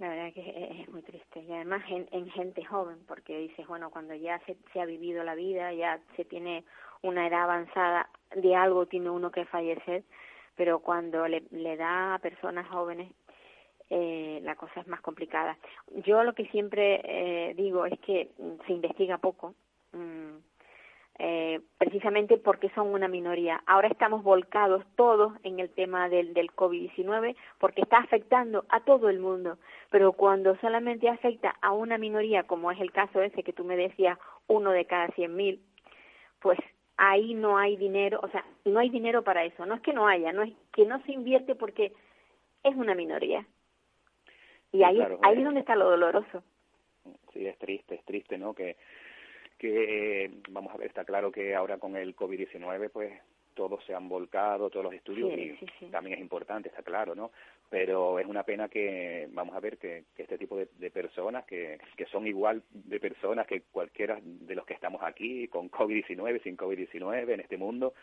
La 0.00 0.08
verdad 0.08 0.32
que 0.32 0.40
es, 0.40 0.80
es 0.80 0.88
muy 0.88 1.02
triste. 1.02 1.40
Y 1.40 1.52
además 1.52 1.84
en, 1.88 2.08
en 2.10 2.28
gente 2.30 2.64
joven 2.64 2.98
porque 3.06 3.38
dices, 3.38 3.64
bueno, 3.68 3.90
cuando 3.90 4.14
ya 4.16 4.40
se, 4.40 4.56
se 4.72 4.80
ha 4.80 4.86
vivido 4.86 5.22
la 5.22 5.36
vida, 5.36 5.72
ya 5.72 6.00
se 6.16 6.24
tiene 6.24 6.64
una 7.02 7.28
edad 7.28 7.44
avanzada, 7.44 8.08
de 8.34 8.56
algo 8.56 8.86
tiene 8.86 9.10
uno 9.10 9.30
que 9.30 9.44
fallecer, 9.44 10.02
pero 10.56 10.80
cuando 10.80 11.28
le, 11.28 11.44
le 11.50 11.76
da 11.76 12.14
a 12.14 12.18
personas 12.18 12.66
jóvenes 12.68 13.12
eh, 13.90 14.40
la 14.42 14.56
cosa 14.56 14.80
es 14.80 14.86
más 14.86 15.00
complicada. 15.00 15.56
Yo 16.04 16.22
lo 16.24 16.34
que 16.34 16.46
siempre 16.46 17.00
eh, 17.04 17.54
digo 17.54 17.86
es 17.86 17.98
que 18.00 18.30
mm, 18.38 18.66
se 18.66 18.72
investiga 18.72 19.18
poco, 19.18 19.54
mm, 19.92 20.36
eh, 21.18 21.60
precisamente 21.78 22.38
porque 22.38 22.70
son 22.70 22.88
una 22.88 23.06
minoría. 23.06 23.62
Ahora 23.66 23.88
estamos 23.88 24.24
volcados 24.24 24.84
todos 24.96 25.32
en 25.44 25.60
el 25.60 25.70
tema 25.70 26.08
del, 26.08 26.34
del 26.34 26.50
COVID-19 26.50 27.36
porque 27.58 27.82
está 27.82 27.98
afectando 27.98 28.64
a 28.68 28.80
todo 28.80 29.08
el 29.08 29.20
mundo, 29.20 29.58
pero 29.90 30.12
cuando 30.12 30.56
solamente 30.56 31.08
afecta 31.08 31.54
a 31.60 31.72
una 31.72 31.98
minoría, 31.98 32.44
como 32.44 32.72
es 32.72 32.80
el 32.80 32.90
caso 32.90 33.22
ese 33.22 33.44
que 33.44 33.52
tú 33.52 33.64
me 33.64 33.76
decías, 33.76 34.18
uno 34.48 34.70
de 34.72 34.86
cada 34.86 35.08
cien 35.08 35.36
mil, 35.36 35.60
pues 36.40 36.58
ahí 36.96 37.34
no 37.34 37.58
hay 37.58 37.76
dinero, 37.76 38.20
o 38.22 38.28
sea, 38.28 38.44
no 38.64 38.80
hay 38.80 38.88
dinero 38.88 39.22
para 39.22 39.44
eso. 39.44 39.66
No 39.66 39.74
es 39.74 39.80
que 39.82 39.92
no 39.92 40.06
haya, 40.06 40.32
no 40.32 40.42
es 40.42 40.52
que 40.72 40.84
no 40.84 41.00
se 41.04 41.12
invierte 41.12 41.54
porque 41.54 41.92
es 42.62 42.74
una 42.74 42.94
minoría. 42.94 43.46
Y 44.74 44.82
ahí, 44.82 44.96
claro, 44.96 45.18
ahí 45.22 45.38
es 45.38 45.44
donde 45.44 45.60
está 45.60 45.76
lo 45.76 45.88
doloroso. 45.88 46.42
sí 47.32 47.46
es 47.46 47.56
triste 47.58 47.94
es 47.94 48.04
triste 48.04 48.36
no 48.38 48.54
que 48.54 48.76
que 49.58 50.24
eh, 50.24 50.30
vamos 50.50 50.74
a 50.74 50.76
ver 50.78 50.88
está 50.88 51.04
claro 51.04 51.30
que 51.30 51.54
ahora 51.54 51.78
con 51.78 51.96
el 51.96 52.14
covid 52.14 52.38
19 52.38 52.90
pues 52.90 53.12
todos 53.54 53.84
se 53.84 53.94
han 53.94 54.08
volcado 54.08 54.68
todos 54.70 54.84
los 54.84 54.94
estudios 54.94 55.30
Sí, 55.32 55.40
y 55.40 55.56
sí, 55.58 55.66
sí. 55.78 55.86
también 55.92 56.14
es 56.16 56.20
importante 56.20 56.68
está 56.68 56.82
claro 56.82 57.14
no 57.14 57.30
pero 57.70 58.18
es 58.18 58.26
una 58.26 58.42
pena 58.42 58.68
que 58.68 59.28
vamos 59.32 59.54
a 59.54 59.60
ver 59.60 59.78
que, 59.78 60.04
que 60.16 60.22
este 60.24 60.38
tipo 60.38 60.56
de, 60.56 60.68
de 60.78 60.90
personas 60.90 61.44
que, 61.44 61.78
que 61.96 62.06
son 62.06 62.26
igual 62.26 62.62
de 62.72 62.98
personas 62.98 63.46
que 63.46 63.62
cualquiera 63.72 64.18
de 64.22 64.54
los 64.56 64.66
que 64.66 64.74
estamos 64.74 65.02
aquí 65.04 65.46
con 65.48 65.68
covid 65.68 65.94
19 65.94 66.40
sin 66.40 66.56
covid 66.56 66.76
19 66.78 67.32
en 67.34 67.40
este 67.40 67.56
mundo 67.56 67.94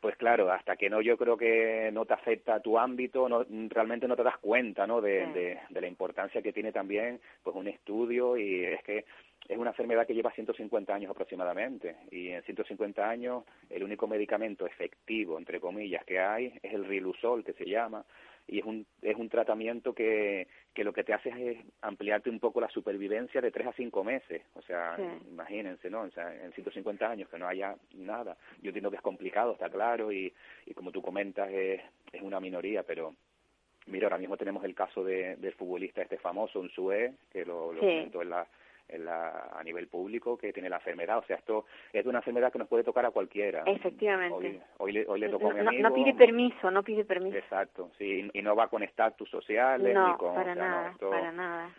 pues 0.00 0.16
claro, 0.16 0.50
hasta 0.52 0.76
que 0.76 0.88
no 0.88 1.00
yo 1.00 1.16
creo 1.16 1.36
que 1.36 1.90
no 1.92 2.04
te 2.04 2.14
afecta 2.14 2.60
tu 2.60 2.78
ámbito, 2.78 3.28
no, 3.28 3.44
realmente 3.68 4.06
no 4.06 4.16
te 4.16 4.22
das 4.22 4.38
cuenta, 4.38 4.86
¿no? 4.86 5.00
De, 5.00 5.26
Sí. 5.26 5.32
de, 5.32 5.58
de 5.70 5.80
la 5.80 5.88
importancia 5.88 6.40
que 6.42 6.52
tiene 6.52 6.70
también, 6.72 7.20
pues 7.42 7.56
un 7.56 7.66
estudio 7.68 8.36
y 8.36 8.64
es 8.64 8.82
que 8.84 9.04
es 9.48 9.56
una 9.56 9.70
enfermedad 9.70 10.06
que 10.06 10.14
lleva 10.14 10.30
150 10.32 10.94
años 10.94 11.10
aproximadamente 11.10 11.96
y 12.10 12.28
en 12.28 12.42
150 12.42 13.08
años 13.08 13.44
el 13.70 13.82
único 13.82 14.06
medicamento 14.06 14.66
efectivo, 14.66 15.38
entre 15.38 15.58
comillas, 15.60 16.04
que 16.04 16.20
hay 16.20 16.52
es 16.62 16.72
el 16.74 16.84
Rilusol, 16.84 17.44
que 17.44 17.54
se 17.54 17.64
llama, 17.64 18.04
y 18.48 18.58
es 18.60 18.64
un, 18.64 18.86
es 19.02 19.14
un 19.16 19.28
tratamiento 19.28 19.94
que, 19.94 20.48
que 20.74 20.82
lo 20.82 20.92
que 20.92 21.04
te 21.04 21.12
hace 21.12 21.28
es 21.50 21.58
ampliarte 21.82 22.30
un 22.30 22.40
poco 22.40 22.60
la 22.60 22.68
supervivencia 22.70 23.40
de 23.42 23.50
tres 23.50 23.66
a 23.66 23.72
cinco 23.74 24.02
meses. 24.02 24.42
O 24.54 24.62
sea, 24.62 24.96
Sí. 24.96 25.02
imagínense, 25.30 25.90
¿no? 25.90 26.00
O 26.02 26.10
sea, 26.10 26.34
en 26.34 26.52
150 26.52 27.08
años 27.10 27.28
que 27.28 27.38
no 27.38 27.46
haya 27.46 27.76
nada. 27.94 28.36
Yo 28.62 28.70
entiendo 28.70 28.90
que 28.90 28.96
es 28.96 29.02
complicado, 29.02 29.52
está 29.52 29.68
claro, 29.68 30.10
y, 30.10 30.32
y 30.66 30.74
como 30.74 30.90
tú 30.90 31.02
comentas, 31.02 31.50
es, 31.50 31.80
es 32.12 32.22
una 32.22 32.40
minoría, 32.40 32.82
pero 32.82 33.14
mira, 33.86 34.06
ahora 34.06 34.18
mismo 34.18 34.36
tenemos 34.36 34.64
el 34.64 34.74
caso 34.74 35.04
de, 35.04 35.36
del 35.36 35.52
futbolista 35.52 36.02
este 36.02 36.16
famoso, 36.18 36.58
un 36.60 36.70
Sue, 36.70 37.12
que 37.30 37.44
lo, 37.44 37.72
lo 37.72 37.80
Sí. 37.80 37.86
comentó 37.86 38.22
en 38.22 38.30
la, 38.30 38.46
en 38.88 39.04
la, 39.04 39.50
a 39.58 39.62
nivel 39.64 39.88
público, 39.88 40.36
que 40.38 40.52
tiene 40.52 40.68
la 40.70 40.76
enfermedad. 40.76 41.18
O 41.18 41.22
sea, 41.24 41.36
esto 41.36 41.66
es 41.92 42.04
una 42.06 42.18
enfermedad 42.18 42.50
que 42.52 42.58
nos 42.58 42.68
puede 42.68 42.84
tocar 42.84 43.04
a 43.06 43.10
cualquiera. 43.10 43.62
Efectivamente. 43.66 44.34
Hoy, 44.34 44.60
hoy, 44.78 44.92
le, 44.92 45.06
hoy 45.06 45.20
le 45.20 45.28
tocó 45.28 45.50
a 45.50 45.54
mi 45.54 45.62
no, 45.62 45.68
amigo. 45.70 45.88
no 45.88 45.94
pide 45.94 46.14
permiso, 46.14 46.70
no 46.70 46.82
pide 46.82 47.04
permiso. 47.04 47.36
Exacto, 47.36 47.90
sí, 47.98 48.28
y 48.32 48.42
no 48.42 48.56
va 48.56 48.68
con 48.68 48.82
estatus 48.82 49.28
sociales 49.30 49.94
No, 49.94 50.08
ni 50.12 50.16
con... 50.16 50.34
para 50.34 50.52
o 50.52 50.54
sea, 50.54 50.64
no, 50.64 50.70
nada, 50.70 50.90
esto- 50.92 51.10
para 51.10 51.32
nada. 51.32 51.70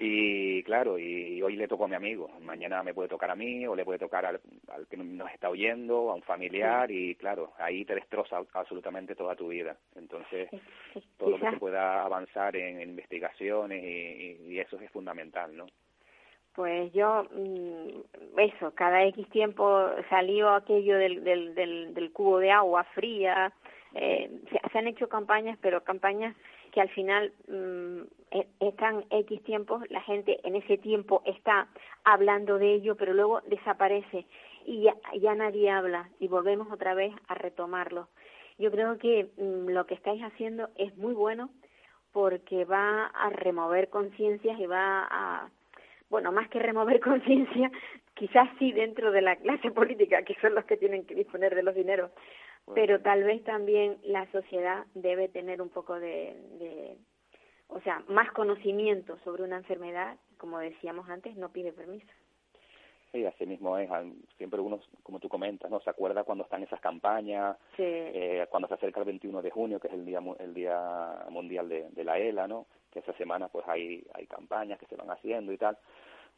Y 0.00 0.62
claro, 0.62 0.96
y 0.96 1.42
hoy 1.42 1.56
le 1.56 1.66
tocó 1.66 1.86
a 1.86 1.88
mi 1.88 1.96
amigo, 1.96 2.30
mañana 2.40 2.84
me 2.84 2.94
puede 2.94 3.08
tocar 3.08 3.32
a 3.32 3.34
mí 3.34 3.66
o 3.66 3.74
le 3.74 3.84
puede 3.84 3.98
tocar 3.98 4.24
al, 4.26 4.40
al 4.68 4.86
que 4.86 4.96
nos 4.96 5.28
está 5.32 5.50
oyendo, 5.50 6.12
a 6.12 6.14
un 6.14 6.22
familiar 6.22 6.88
y 6.90 7.16
claro, 7.16 7.52
ahí 7.58 7.84
te 7.84 7.96
destroza 7.96 8.40
absolutamente 8.52 9.16
toda 9.16 9.34
tu 9.34 9.48
vida. 9.48 9.76
Entonces, 9.96 10.52
Es- 10.52 10.62
es- 10.94 11.04
todo 11.16 11.30
lo 11.30 11.38
que 11.40 11.50
se 11.50 11.56
pueda 11.56 12.04
avanzar 12.04 12.54
en, 12.54 12.80
investigaciones 12.80 13.82
y, 13.82 13.86
y- 13.86 14.52
y 14.54 14.60
eso 14.60 14.78
es 14.78 14.88
fundamental, 14.92 15.56
¿no? 15.56 15.66
Pues 16.58 16.92
yo, 16.92 17.22
mm, 17.22 18.38
eso, 18.40 18.72
cada 18.74 19.04
X 19.04 19.28
tiempo 19.30 19.90
salió 20.10 20.48
aquello 20.50 20.98
del, 20.98 21.22
del, 21.22 21.54
del, 21.54 21.94
del 21.94 22.10
cubo 22.10 22.40
de 22.40 22.50
agua 22.50 22.82
fría. 22.96 23.52
Eh, 23.94 24.28
se, 24.72 24.76
han 24.76 24.88
hecho 24.88 25.08
campañas, 25.08 25.56
pero 25.62 25.84
campañas 25.84 26.34
que 26.72 26.80
al 26.80 26.88
final 26.88 27.32
mm, 27.46 28.00
e- 28.32 28.48
están 28.58 29.04
X 29.08 29.40
tiempos, 29.44 29.88
la 29.88 30.00
gente 30.00 30.40
en 30.42 30.56
ese 30.56 30.78
tiempo 30.78 31.22
está 31.26 31.68
hablando 32.02 32.58
de 32.58 32.74
ello, 32.74 32.96
pero 32.96 33.14
luego 33.14 33.40
desaparece 33.42 34.26
y 34.66 34.82
ya, 34.82 34.96
ya 35.16 35.36
nadie 35.36 35.70
habla 35.70 36.08
y 36.18 36.26
volvemos 36.26 36.72
otra 36.72 36.92
vez 36.94 37.14
a 37.28 37.36
retomarlo. 37.36 38.08
Yo 38.58 38.72
creo 38.72 38.98
que 38.98 39.30
mm, 39.36 39.68
lo 39.68 39.86
que 39.86 39.94
estáis 39.94 40.24
haciendo 40.24 40.70
es 40.74 40.96
muy 40.96 41.14
bueno 41.14 41.50
porque 42.12 42.64
va 42.64 43.06
a 43.06 43.30
remover 43.30 43.90
conciencias 43.90 44.58
y 44.58 44.66
va 44.66 45.06
a 45.08 45.50
bueno, 46.10 46.32
más 46.32 46.48
que 46.48 46.58
remover 46.58 47.00
conciencia, 47.00 47.70
quizás 48.14 48.48
sí 48.58 48.72
dentro 48.72 49.10
de 49.10 49.22
la 49.22 49.36
clase 49.36 49.70
política, 49.70 50.22
que 50.22 50.34
son 50.40 50.54
los 50.54 50.64
que 50.64 50.76
tienen 50.76 51.04
que 51.04 51.14
disponer 51.14 51.54
de 51.54 51.62
los 51.62 51.74
dineros, 51.74 52.10
pero 52.74 53.00
tal 53.00 53.24
vez 53.24 53.42
también 53.44 53.98
la 54.02 54.30
sociedad 54.30 54.84
debe 54.94 55.28
tener 55.28 55.62
un 55.62 55.70
poco 55.70 55.98
de, 55.98 56.36
de, 56.58 56.98
o 57.68 57.80
sea, 57.80 58.02
más 58.08 58.30
conocimiento 58.32 59.18
sobre 59.24 59.42
una 59.42 59.56
enfermedad, 59.56 60.16
como 60.36 60.58
decíamos 60.58 61.08
antes, 61.08 61.36
no 61.36 61.50
pide 61.50 61.72
permiso. 61.72 62.06
Sí, 63.12 63.24
así 63.24 63.46
mismo 63.46 63.78
es, 63.78 63.88
siempre 64.36 64.60
uno, 64.60 64.80
como 65.02 65.18
tú 65.18 65.30
comentas, 65.30 65.70
¿no? 65.70 65.80
Se 65.80 65.88
acuerda 65.88 66.24
cuando 66.24 66.44
están 66.44 66.62
esas 66.62 66.80
campañas, 66.80 67.56
Sí, 67.74 67.82
eh, 67.86 68.46
cuando 68.50 68.68
se 68.68 68.74
acerca 68.74 69.00
el 69.00 69.06
21 69.06 69.40
de 69.40 69.50
junio, 69.50 69.80
que 69.80 69.88
es 69.88 69.94
el 69.94 70.04
día 70.04 70.20
el 70.38 70.52
día 70.52 71.24
mundial 71.30 71.70
de, 71.70 71.88
de 71.90 72.04
la 72.04 72.18
ELA, 72.18 72.46
¿no? 72.46 72.66
Que 72.92 73.00
esa 73.00 73.12
semana 73.14 73.48
pues 73.48 73.66
hay 73.68 74.04
hay 74.14 74.26
campañas 74.26 74.78
que 74.78 74.86
se 74.86 74.96
van 74.96 75.10
haciendo 75.10 75.52
y 75.52 75.58
tal. 75.58 75.76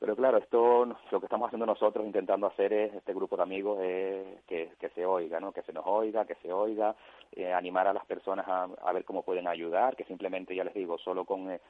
Pero 0.00 0.16
claro, 0.16 0.38
esto 0.38 0.87
lo 0.87 1.21
que 1.21 1.26
estamos 1.26 1.49
haciendo 1.49 1.66
nosotros, 1.66 2.07
intentando 2.07 2.47
hacer 2.47 2.73
es 2.73 2.95
este 2.95 3.12
grupo 3.12 3.37
de 3.37 3.42
amigos 3.42 3.78
es 3.83 4.42
que, 4.47 4.73
que 4.80 4.88
se 4.90 5.04
oiga, 5.04 5.40
¿no? 5.40 5.52
Que 5.52 5.61
se 5.62 5.75
nos 5.75 5.87
oiga, 5.87 6.25
que 6.25 6.37
se 6.37 6.50
oiga, 6.50 6.97
eh, 7.33 7.52
animar 7.52 7.87
a 7.87 7.92
las 7.92 8.07
personas 8.07 8.49
a, 8.49 8.64
a 8.83 8.92
ver 8.92 9.04
cómo 9.04 9.23
pueden 9.23 9.47
ayudar, 9.47 9.97
que 9.97 10.04
simplemente 10.04 10.57
ya 10.57 10.64
les 10.64 10.73
digo, 10.73 10.97
solo 10.97 11.26
con 11.26 11.50
eh, 11.50 11.61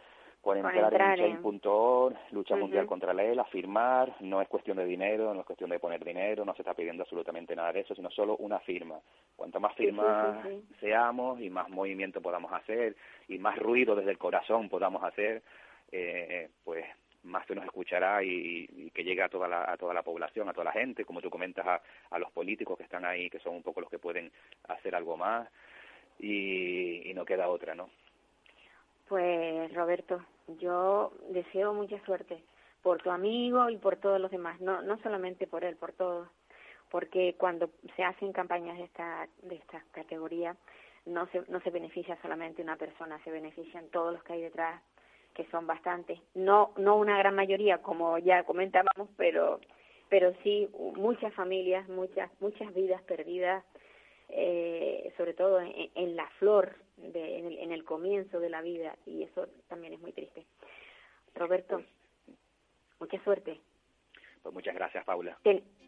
Con 0.40 0.56
entrar, 0.56 0.84
entrar 0.84 1.20
en 1.20 1.42
change.org, 1.42 2.16
lucha 2.32 2.56
mundial 2.56 2.86
contra 2.86 3.12
la 3.12 3.24
ELA, 3.24 3.44
firmar, 3.44 4.16
no 4.20 4.40
es 4.40 4.48
cuestión 4.48 4.78
de 4.78 4.86
dinero, 4.86 5.34
no 5.34 5.40
es 5.40 5.46
cuestión 5.46 5.68
de 5.68 5.78
poner 5.78 6.02
dinero, 6.02 6.46
no 6.46 6.54
se 6.54 6.62
está 6.62 6.72
pidiendo 6.72 7.02
absolutamente 7.02 7.54
nada 7.54 7.74
de 7.74 7.80
eso, 7.80 7.94
sino 7.94 8.10
solo 8.10 8.36
una 8.38 8.58
firma. 8.60 8.98
Cuanto 9.36 9.60
más 9.60 9.74
sí, 9.76 9.84
firmas 9.84 10.42
sí, 10.42 10.48
sí. 10.48 10.74
seamos 10.80 11.40
y 11.42 11.50
más 11.50 11.68
movimiento 11.68 12.22
podamos 12.22 12.50
hacer 12.54 12.96
y 13.28 13.38
más 13.38 13.58
ruido 13.58 13.94
desde 13.94 14.12
el 14.12 14.18
corazón 14.18 14.70
podamos 14.70 15.04
hacer, 15.04 15.42
eh, 15.92 16.48
pues 16.64 16.86
más 17.24 17.46
se 17.46 17.54
nos 17.54 17.66
escuchará 17.66 18.22
y, 18.22 18.66
y 18.72 18.90
que 18.92 19.04
llegue 19.04 19.22
a 19.22 19.28
toda 19.28 19.46
la 19.46 19.70
a 19.70 19.76
toda 19.76 19.92
la 19.92 20.02
población, 20.02 20.48
a 20.48 20.54
toda 20.54 20.64
la 20.64 20.72
gente, 20.72 21.04
como 21.04 21.20
tú 21.20 21.28
comentas 21.28 21.66
a, 21.66 21.82
a 22.10 22.18
los 22.18 22.30
políticos 22.32 22.78
que 22.78 22.84
están 22.84 23.04
ahí, 23.04 23.28
que 23.28 23.40
son 23.40 23.56
un 23.56 23.62
poco 23.62 23.82
los 23.82 23.90
que 23.90 23.98
pueden 23.98 24.32
hacer 24.68 24.94
algo 24.94 25.18
más 25.18 25.48
y, 26.18 27.10
y 27.10 27.14
no 27.14 27.26
queda 27.26 27.48
otra, 27.48 27.74
¿no? 27.74 27.90
Pues 29.10 29.74
Roberto, 29.74 30.24
yo 30.60 31.10
deseo 31.30 31.74
mucha 31.74 31.98
suerte 32.04 32.44
por 32.80 33.02
tu 33.02 33.10
amigo 33.10 33.68
y 33.68 33.76
por 33.76 33.96
todos 33.96 34.20
los 34.20 34.30
demás, 34.30 34.60
no 34.60 34.82
no 34.82 34.98
solamente 35.02 35.48
por 35.48 35.64
él, 35.64 35.74
por 35.74 35.92
todos, 35.92 36.28
porque 36.92 37.34
cuando 37.36 37.70
se 37.96 38.04
hacen 38.04 38.32
campañas 38.32 38.78
de 38.78 38.84
esta 38.84 39.26
de 39.42 39.56
esta 39.56 39.84
categoría 39.90 40.56
no 41.06 41.26
se 41.32 41.42
no 41.48 41.60
se 41.62 41.70
beneficia 41.70 42.16
solamente 42.22 42.62
una 42.62 42.76
persona, 42.76 43.18
se 43.24 43.32
benefician 43.32 43.88
todos 43.88 44.12
los 44.12 44.22
que 44.22 44.34
hay 44.34 44.42
detrás, 44.42 44.80
que 45.34 45.44
son 45.46 45.66
bastantes, 45.66 46.20
no 46.34 46.72
no 46.76 46.94
una 46.94 47.18
gran 47.18 47.34
mayoría 47.34 47.78
como 47.82 48.16
ya 48.18 48.44
comentábamos, 48.44 49.08
pero 49.16 49.58
pero 50.08 50.32
sí 50.44 50.68
muchas 50.94 51.34
familias, 51.34 51.88
muchas, 51.88 52.30
muchas 52.40 52.72
vidas 52.74 53.02
perdidas, 53.02 53.64
eh, 54.28 55.12
sobre 55.16 55.34
todo 55.34 55.60
en, 55.60 56.16
la 56.16 56.28
flor, 56.38 56.76
de, 57.12 57.38
en, 57.38 57.72
el, 57.72 57.84
comienzo 57.84 58.40
de 58.40 58.50
la 58.50 58.62
vida, 58.62 58.96
y 59.06 59.22
eso 59.22 59.46
también 59.68 59.94
es 59.94 60.00
muy 60.00 60.12
triste. 60.12 60.46
Roberto, 61.34 61.82
mucha 62.98 63.22
suerte. 63.22 63.60
Pues 64.42 64.54
muchas 64.54 64.74
gracias, 64.74 65.04
Paula. 65.04 65.38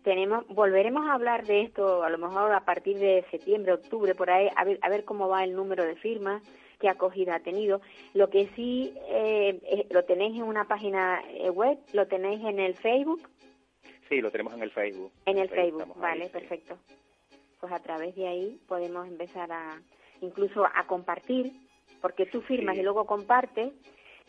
tenemos, 0.05 0.47
volveremos 0.49 1.07
a 1.07 1.15
hablar 1.15 1.47
de 1.47 1.63
esto 1.63 2.03
a 2.03 2.11
lo 2.11 2.19
mejor 2.19 2.53
a 2.53 2.65
partir 2.65 2.99
de 2.99 3.25
septiembre, 3.31 3.73
octubre, 3.73 4.15
por 4.15 4.31
ahí, 4.31 4.49
a 4.57 4.65
ver, 4.65 4.79
a 4.83 4.89
ver 4.89 5.05
cómo 5.05 5.29
va 5.29 5.45
el 5.45 5.55
número 5.55 5.85
de 5.85 5.97
firmas, 5.97 6.43
qué 6.79 6.89
acogida 6.89 7.37
ha 7.37 7.41
tenido. 7.41 7.81
Lo 8.13 8.29
que 8.29 8.49
sí 8.55 8.93
eh, 9.09 9.59
eh, 9.65 9.87
lo 9.91 10.05
tenéis 10.05 10.37
en 10.37 10.43
una 10.43 10.67
página 10.67 11.23
web, 11.53 11.79
lo 11.93 12.07
tenéis 12.07 12.45
en 12.45 12.59
el 12.59 12.75
Facebook. 12.75 13.29
Sí, 14.09 14.21
lo 14.21 14.31
tenemos 14.31 14.53
en 14.53 14.63
el 14.63 14.71
Facebook. 14.71 15.13
En 15.25 15.39
el 15.39 15.49
Facebook, 15.49 15.95
vale, 15.97 16.29
perfecto. 16.29 16.77
Pues 17.61 17.73
a 17.73 17.79
través 17.79 18.15
de 18.17 18.27
ahí 18.27 18.61
podemos 18.67 19.07
empezar 19.07 19.51
a, 19.51 19.81
incluso 20.23 20.65
a 20.65 20.87
compartir, 20.87 21.53
porque 22.01 22.27
tú 22.27 22.41
firmas 22.41 22.77
y 22.77 22.83
luego 22.83 23.07
compartes, 23.07 23.73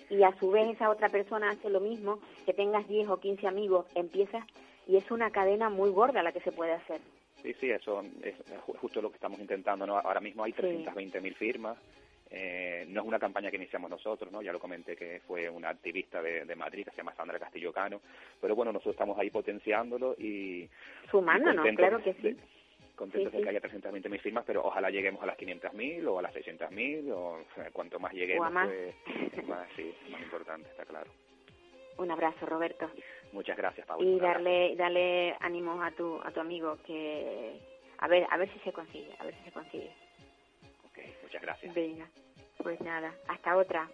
y 0.10 0.24
a 0.24 0.38
su 0.38 0.52
vez 0.52 0.68
esa 0.70 0.90
otra 0.90 1.10
persona 1.10 1.52
hace 1.52 1.70
lo 1.70 1.80
mismo, 1.80 2.20
que 2.46 2.54
tengas 2.54 2.88
10 2.88 3.10
o 3.10 3.20
15 3.20 3.48
amigos, 3.48 3.86
empiezas, 3.96 4.46
y 4.88 4.98
es 4.98 5.10
una 5.12 5.32
cadena 5.32 5.70
muy 5.70 5.90
gorda 5.92 6.22
la 6.24 6.32
que 6.32 6.42
se 6.42 6.52
puede 6.52 6.74
hacer. 6.74 7.00
Sí, 7.42 7.54
sí, 7.60 7.72
eso 7.72 8.04
es 8.24 8.36
justo 8.80 9.02
lo 9.02 9.10
que 9.10 9.16
estamos 9.16 9.40
intentando, 9.40 9.86
¿no? 9.86 9.98
Ahora 9.98 10.20
mismo 10.20 10.44
hay 10.44 10.54
320.000 10.54 11.36
firmas, 11.36 11.78
eh, 12.36 12.86
no 12.90 13.02
es 13.02 13.08
una 13.08 13.20
campaña 13.20 13.52
que 13.52 13.58
iniciamos 13.58 13.92
nosotros, 13.92 14.32
¿no? 14.32 14.42
Ya 14.42 14.52
lo 14.52 14.60
comenté 14.60 14.96
que 14.96 15.22
fue 15.28 15.48
una 15.48 15.70
activista 15.70 16.20
de, 16.20 16.56
Madrid 16.56 16.84
que 16.84 16.92
se 16.92 16.98
llama 16.98 17.14
Sandra 17.16 17.38
Castillo 17.38 17.72
Cano, 17.72 18.02
pero 18.42 18.56
bueno, 18.56 18.72
nosotros 18.72 18.96
estamos 18.96 19.20
ahí 19.20 19.30
potenciándolos 19.30 20.18
y... 20.20 20.68
Sumándonos, 21.12 21.64
claro 21.76 22.02
que 22.02 22.14
sí. 22.16 22.36
Contentos 22.96 23.32
de 23.32 23.42
que 23.42 23.50
haya 23.50 23.62
320.000 23.62 24.20
firmas, 24.20 24.44
pero 24.46 24.64
ojalá 24.64 24.90
lleguemos 24.90 25.22
a 25.24 25.26
las 25.26 25.38
500.000 25.38 26.08
o 26.08 26.20
a 26.20 26.22
las 26.22 26.34
600.000 26.34 27.12
o 27.12 27.44
cuanto 27.72 28.00
más 28.00 28.14
lleguemos, 28.14 28.52
más. 28.52 28.68
Pues, 28.68 29.48
más, 29.48 29.68
sí, 29.76 29.94
más 30.10 30.22
importante, 30.22 30.70
está 30.70 30.86
claro. 30.86 31.10
Un 31.98 32.10
abrazo, 32.10 32.46
Roberto. 32.46 32.90
Muchas 33.32 33.56
gracias, 33.58 33.86
Paula. 33.86 34.08
Y 34.08 34.20
darle, 34.20 34.76
darle 34.76 35.36
ánimos 35.40 35.84
a 35.84 35.92
tu, 35.92 36.20
a 36.24 36.32
tu 36.32 36.40
amigo 36.40 36.78
que 36.86 37.60
a 38.04 38.08
ver, 38.08 38.28
a 38.30 38.36
ver 38.36 38.52
si 38.52 38.60
se 38.60 38.74
consigue, 38.74 39.16
a 39.18 39.24
ver 39.24 39.34
si 39.36 39.44
se 39.46 39.52
consigue. 39.54 39.92
Ok, 40.86 41.00
muchas 41.24 41.42
gracias. 41.42 41.74
Venga. 41.74 42.06
Pues 42.58 42.82
nada, 42.82 43.14
hasta 43.30 43.56
otra. 43.56 43.90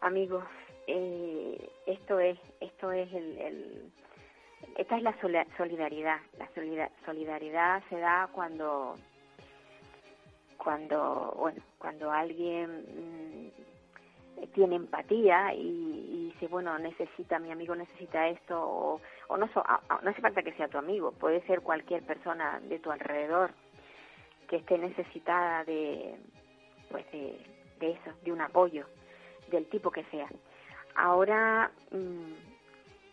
Amigos, 0.00 0.44
eh, 0.86 1.68
esto 1.86 2.18
es, 2.18 2.38
esto 2.60 2.90
es 2.90 3.12
el, 3.12 3.92
esta 4.76 4.96
es 4.96 5.02
la 5.02 5.14
solidaridad. 5.56 6.18
La 6.38 6.48
solidaridad 7.04 7.82
se 7.88 7.98
da 7.98 8.28
cuando, 8.32 8.94
cuando, 10.56 11.34
bueno, 11.38 11.62
cuando 11.78 12.10
alguien 12.10 13.50
mm, 14.36 14.46
tiene 14.54 14.76
empatía 14.76 15.54
y, 15.54 16.30
dice, 16.32 16.46
bueno, 16.48 16.78
necesita, 16.78 17.38
mi 17.38 17.50
amigo 17.50 17.74
necesita 17.74 18.28
esto, 18.28 18.60
o, 18.60 19.00
o 19.28 19.36
no, 19.36 19.46
no 20.02 20.10
hace 20.10 20.20
falta 20.20 20.42
que 20.42 20.52
sea 20.52 20.68
tu 20.68 20.78
amigo, 20.78 21.12
puede 21.12 21.40
ser 21.46 21.60
cualquier 21.62 22.02
persona 22.02 22.60
de 22.60 22.78
tu 22.78 22.90
alrededor 22.90 23.50
que 24.48 24.56
esté 24.56 24.78
necesitada 24.78 25.64
de, 25.64 26.16
pues 26.90 27.04
de, 27.12 27.38
eso, 27.80 28.12
de 28.22 28.32
un 28.32 28.40
apoyo, 28.40 28.86
del 29.50 29.66
tipo 29.66 29.90
que 29.90 30.04
sea. 30.04 30.28
Ahora 30.94 31.70
mm, 31.90 32.47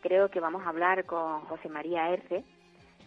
creo 0.06 0.30
que 0.30 0.40
vamos 0.40 0.64
a 0.64 0.70
hablar 0.70 1.06
con 1.06 1.42
José 1.46 1.68
María 1.68 2.12
Erce. 2.12 2.44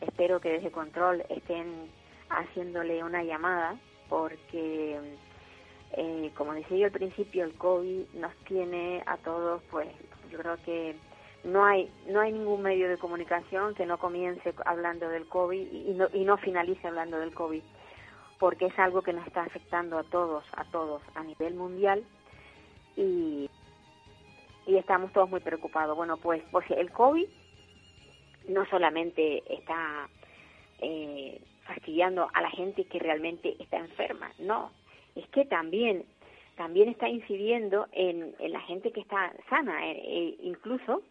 Espero 0.01 0.41
que 0.41 0.51
desde 0.51 0.73
control 0.73 1.23
estén 1.29 1.89
haciéndole 2.29 3.05
una 3.05 3.23
llamada 3.23 3.79
porque, 4.09 4.99
eh, 5.93 6.33
como 6.37 6.55
decía 6.55 6.77
yo 6.77 6.87
al 6.87 6.91
principio, 6.91 7.45
el 7.45 7.55
COVID 7.55 8.15
nos 8.15 8.35
tiene 8.47 9.05
a 9.07 9.17
todos, 9.19 9.63
pues 9.71 9.87
yo 10.29 10.39
creo 10.39 10.57
que 10.65 10.97
no 11.45 11.65
hay 11.65 11.89
no 12.09 12.19
hay 12.19 12.33
ningún 12.33 12.63
medio 12.63 12.89
de 12.89 12.99
comunicación 12.99 13.77
que 13.77 13.87
no 13.87 13.99
comience 13.99 14.53
hablando 14.67 15.09
del 15.09 15.29
COVID 15.29 15.73
y 15.73 15.95
no, 15.95 16.09
y 16.13 16.25
no 16.25 16.37
finalice 16.39 16.89
hablando 16.89 17.21
del 17.21 17.33
COVID 17.33 17.63
porque 18.41 18.67
es 18.67 18.79
algo 18.79 19.03
que 19.03 19.13
nos 19.13 19.25
está 19.25 19.43
afectando 19.43 19.99
a 19.99 20.03
todos, 20.03 20.45
a 20.57 20.65
todos 20.65 21.01
a 21.15 21.23
nivel 21.23 21.55
mundial 21.55 22.03
y, 22.97 23.49
y 24.69 24.77
estamos 24.77 25.11
todos 25.15 25.31
muy 25.31 25.41
preocupados. 25.41 25.97
Bueno, 25.97 26.19
pues, 26.19 26.43
el 26.77 26.93
COVID 26.93 27.27
no 28.49 28.67
solamente 28.67 29.43
está 29.53 30.09
eh, 30.81 31.41
fastidiando 31.65 32.29
a 32.35 32.43
la 32.43 32.51
gente 32.51 32.85
que 32.85 32.99
realmente 32.99 33.57
está 33.59 33.79
enferma, 33.79 34.31
no, 34.39 34.71
es 35.17 35.27
que 35.31 35.45
también 35.47 36.05
también 36.57 36.89
está 36.89 37.09
incidiendo 37.09 37.87
en, 37.93 38.35
en 38.41 38.53
la 38.53 38.61
gente 38.63 38.91
que 38.91 39.01
está 39.01 39.33
sana. 39.49 39.87
E, 39.87 39.93
e 39.93 40.37
incluso 40.43 41.03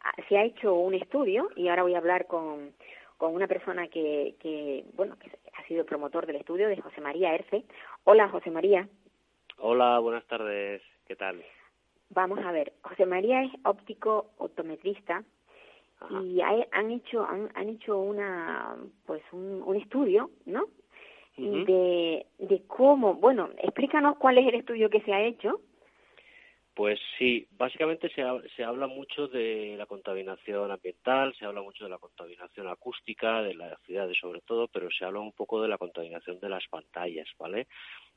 ah, 0.00 0.12
se 0.28 0.38
ha 0.38 0.44
hecho 0.44 0.72
un 0.72 0.94
estudio, 0.94 1.50
y 1.56 1.66
ahora 1.66 1.82
voy 1.82 1.94
a 1.94 1.98
hablar 1.98 2.26
con, 2.28 2.72
con 3.18 3.34
una 3.34 3.48
persona 3.48 3.88
que, 3.88 4.36
que, 4.38 4.84
bueno, 4.94 5.16
que 5.18 5.32
ha 5.52 5.66
sido 5.66 5.84
promotor 5.84 6.26
del 6.26 6.36
estudio 6.36 6.68
de 6.68 6.80
José 6.80 7.00
María 7.00 7.34
Erce. 7.34 7.64
Hola, 8.04 8.28
José 8.28 8.52
María. 8.52 8.88
Hola, 9.58 9.98
buenas 9.98 10.24
tardes. 10.26 10.80
¿Qué 11.08 11.16
tal? 11.16 11.44
Vamos 12.14 12.38
a 12.38 12.52
ver. 12.52 12.72
José 12.82 13.06
María 13.06 13.42
es 13.42 13.52
óptico 13.64 14.30
optometrista 14.38 15.24
y 16.22 16.40
han 16.40 16.90
hecho 16.90 17.24
han, 17.24 17.50
han 17.54 17.68
hecho 17.70 17.98
una 17.98 18.76
pues 19.06 19.22
un, 19.32 19.62
un 19.64 19.76
estudio, 19.76 20.30
¿no? 20.44 20.66
de, 21.36 22.26
de 22.38 22.62
cómo, 22.68 23.14
bueno, 23.14 23.50
explícanos 23.58 24.16
cuál 24.18 24.38
es 24.38 24.46
el 24.46 24.54
estudio 24.54 24.88
que 24.88 25.00
se 25.00 25.12
ha 25.12 25.24
hecho 25.24 25.60
pues 26.74 26.98
sí, 27.18 27.46
básicamente 27.52 28.08
se, 28.08 28.22
se 28.56 28.64
habla 28.64 28.88
mucho 28.88 29.28
de 29.28 29.76
la 29.78 29.86
contaminación 29.86 30.72
ambiental, 30.72 31.32
se 31.38 31.44
habla 31.44 31.62
mucho 31.62 31.84
de 31.84 31.90
la 31.90 31.98
contaminación 31.98 32.66
acústica, 32.66 33.42
de 33.42 33.54
las 33.54 33.80
ciudades 33.82 34.18
sobre 34.20 34.40
todo, 34.40 34.66
pero 34.66 34.90
se 34.90 35.04
habla 35.04 35.20
un 35.20 35.32
poco 35.32 35.62
de 35.62 35.68
la 35.68 35.78
contaminación 35.78 36.40
de 36.40 36.48
las 36.48 36.66
pantallas, 36.66 37.28
¿vale? 37.38 37.68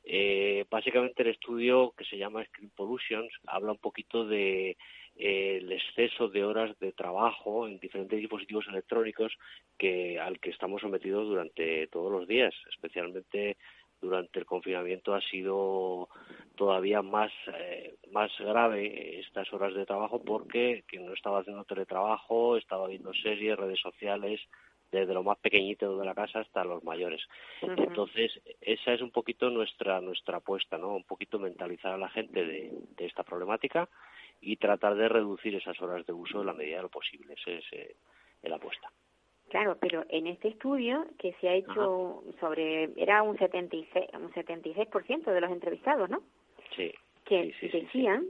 Eh, 0.04 0.64
básicamente 0.70 1.22
el 1.22 1.30
estudio 1.30 1.92
que 1.96 2.04
se 2.04 2.16
llama 2.16 2.44
Screen 2.44 2.70
Pollution 2.74 3.28
habla 3.46 3.72
un 3.72 3.78
poquito 3.78 4.26
de 4.26 4.76
eh, 5.16 5.58
el 5.60 5.70
exceso 5.72 6.28
de 6.28 6.44
horas 6.44 6.78
de 6.78 6.92
trabajo 6.92 7.66
en 7.66 7.78
diferentes 7.78 8.18
dispositivos 8.18 8.66
electrónicos 8.68 9.36
que 9.76 10.18
al 10.18 10.40
que 10.40 10.50
estamos 10.50 10.80
sometidos 10.80 11.26
durante 11.28 11.88
todos 11.88 12.10
los 12.10 12.26
días, 12.26 12.54
especialmente 12.70 13.56
durante 14.00 14.38
el 14.38 14.46
confinamiento 14.46 15.14
ha 15.14 15.20
sido 15.20 16.08
todavía 16.56 17.02
más 17.02 17.32
eh, 17.52 17.96
más 18.12 18.30
grave 18.38 19.20
estas 19.20 19.52
horas 19.52 19.74
de 19.74 19.86
trabajo 19.86 20.22
porque 20.22 20.84
quien 20.86 21.04
no 21.06 21.12
estaba 21.12 21.40
haciendo 21.40 21.64
teletrabajo 21.64 22.56
estaba 22.56 22.88
viendo 22.88 23.12
series 23.14 23.56
redes 23.56 23.80
sociales 23.80 24.40
desde 24.90 25.14
lo 25.14 25.22
más 25.22 25.38
pequeñito 25.38 25.98
de 25.98 26.06
la 26.06 26.14
casa 26.14 26.40
hasta 26.40 26.64
los 26.64 26.82
mayores. 26.84 27.20
Entonces 27.62 28.40
esa 28.60 28.92
es 28.92 29.02
un 29.02 29.10
poquito 29.10 29.50
nuestra 29.50 30.00
nuestra 30.00 30.38
apuesta 30.38 30.78
no 30.78 30.96
un 30.96 31.04
poquito 31.04 31.38
mentalizar 31.38 31.92
a 31.92 31.98
la 31.98 32.08
gente 32.08 32.44
de, 32.44 32.72
de 32.96 33.06
esta 33.06 33.22
problemática 33.22 33.88
y 34.40 34.56
tratar 34.56 34.94
de 34.94 35.08
reducir 35.08 35.54
esas 35.54 35.80
horas 35.80 36.06
de 36.06 36.12
uso 36.12 36.40
en 36.40 36.46
la 36.46 36.54
medida 36.54 36.76
de 36.76 36.82
lo 36.82 36.88
posible. 36.88 37.34
Esa 37.34 37.50
es 37.52 37.64
eh, 37.72 37.96
la 38.42 38.56
apuesta. 38.56 38.90
Claro, 39.48 39.78
pero 39.80 40.04
en 40.10 40.26
este 40.26 40.48
estudio 40.48 41.06
que 41.18 41.32
se 41.40 41.48
ha 41.48 41.54
hecho 41.54 42.22
sobre, 42.38 42.90
era 42.96 43.22
un 43.22 43.38
76, 43.38 44.06
un 44.14 44.30
76% 44.32 45.24
de 45.24 45.40
los 45.40 45.50
entrevistados, 45.50 46.10
¿no? 46.10 46.22
Sí. 46.76 46.92
Que 47.24 47.54
decían 47.72 48.26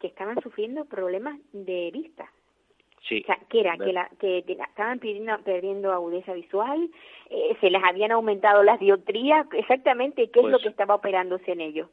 que 0.00 0.06
estaban 0.06 0.40
sufriendo 0.40 0.86
problemas 0.86 1.38
de 1.52 1.90
vista. 1.92 2.30
Sí. 3.08 3.20
O 3.22 3.26
sea, 3.26 3.38
que 3.48 3.60
era 3.60 3.76
que, 3.76 3.92
la, 3.92 4.08
que 4.20 4.44
estaban 4.46 4.98
perdiendo, 4.98 5.36
perdiendo 5.44 5.92
agudeza 5.92 6.32
visual, 6.34 6.88
eh, 7.30 7.56
se 7.60 7.70
les 7.70 7.82
habían 7.82 8.12
aumentado 8.12 8.62
las 8.62 8.78
dioptrías, 8.78 9.46
exactamente 9.52 10.30
qué 10.30 10.40
es 10.40 10.44
lo 10.44 10.52
pues 10.52 10.62
que 10.62 10.68
estaba 10.68 10.94
operándose 10.94 11.52
en 11.52 11.60
ellos. 11.60 11.88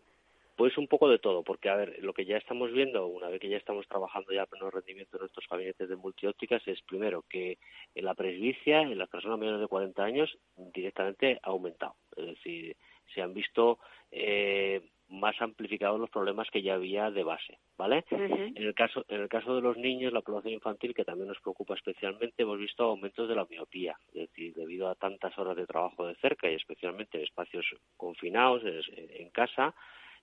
Pues 0.55 0.77
un 0.77 0.87
poco 0.87 1.07
de 1.07 1.19
todo, 1.19 1.41
porque 1.41 1.69
a 1.69 1.75
ver, 1.75 2.03
lo 2.03 2.13
que 2.13 2.25
ya 2.25 2.35
estamos 2.35 2.73
viendo, 2.73 3.07
una 3.07 3.29
vez 3.29 3.39
que 3.39 3.47
ya 3.47 3.55
estamos 3.55 3.87
trabajando 3.87 4.33
ya 4.33 4.41
a 4.41 4.45
pleno 4.45 4.69
rendimiento 4.69 5.15
en 5.15 5.21
nuestros 5.21 5.47
gabinetes 5.49 5.87
de 5.87 5.95
multiópticas, 5.95 6.61
es 6.67 6.81
primero 6.81 7.23
que 7.29 7.57
en 7.95 8.03
la 8.03 8.13
presbicia, 8.13 8.81
en 8.81 8.97
las 8.97 9.07
personas 9.07 9.39
menores 9.39 9.61
de 9.61 9.67
40 9.67 10.03
años, 10.03 10.37
directamente 10.57 11.39
ha 11.41 11.49
aumentado. 11.49 11.95
Es 12.17 12.25
decir, 12.25 12.75
se 13.13 13.21
han 13.21 13.33
visto 13.33 13.79
eh, 14.11 14.81
más 15.09 15.41
amplificados 15.41 15.99
los 15.99 16.09
problemas 16.09 16.49
que 16.51 16.61
ya 16.61 16.75
había 16.75 17.09
de 17.11 17.23
base, 17.23 17.57
¿vale? 17.77 18.05
En 18.11 18.55
el 18.57 18.73
caso 18.73 19.05
en 19.07 19.21
el 19.21 19.29
caso 19.29 19.55
de 19.55 19.61
los 19.61 19.77
niños, 19.77 20.13
la 20.13 20.21
población 20.21 20.53
infantil 20.53 20.93
que 20.93 21.03
también 21.03 21.27
nos 21.27 21.39
preocupa 21.39 21.73
especialmente, 21.73 22.43
hemos 22.43 22.59
visto 22.59 22.83
aumentos 22.83 23.27
de 23.27 23.35
la 23.35 23.45
miopía, 23.49 23.97
es 24.09 24.29
decir, 24.29 24.53
debido 24.53 24.87
a 24.87 24.95
tantas 24.95 25.37
horas 25.37 25.55
de 25.57 25.65
trabajo 25.65 26.05
de 26.05 26.15
cerca 26.15 26.49
y 26.49 26.55
especialmente 26.55 27.17
en 27.17 27.23
espacios 27.23 27.65
confinados 27.97 28.63
en 28.65 29.29
casa, 29.31 29.73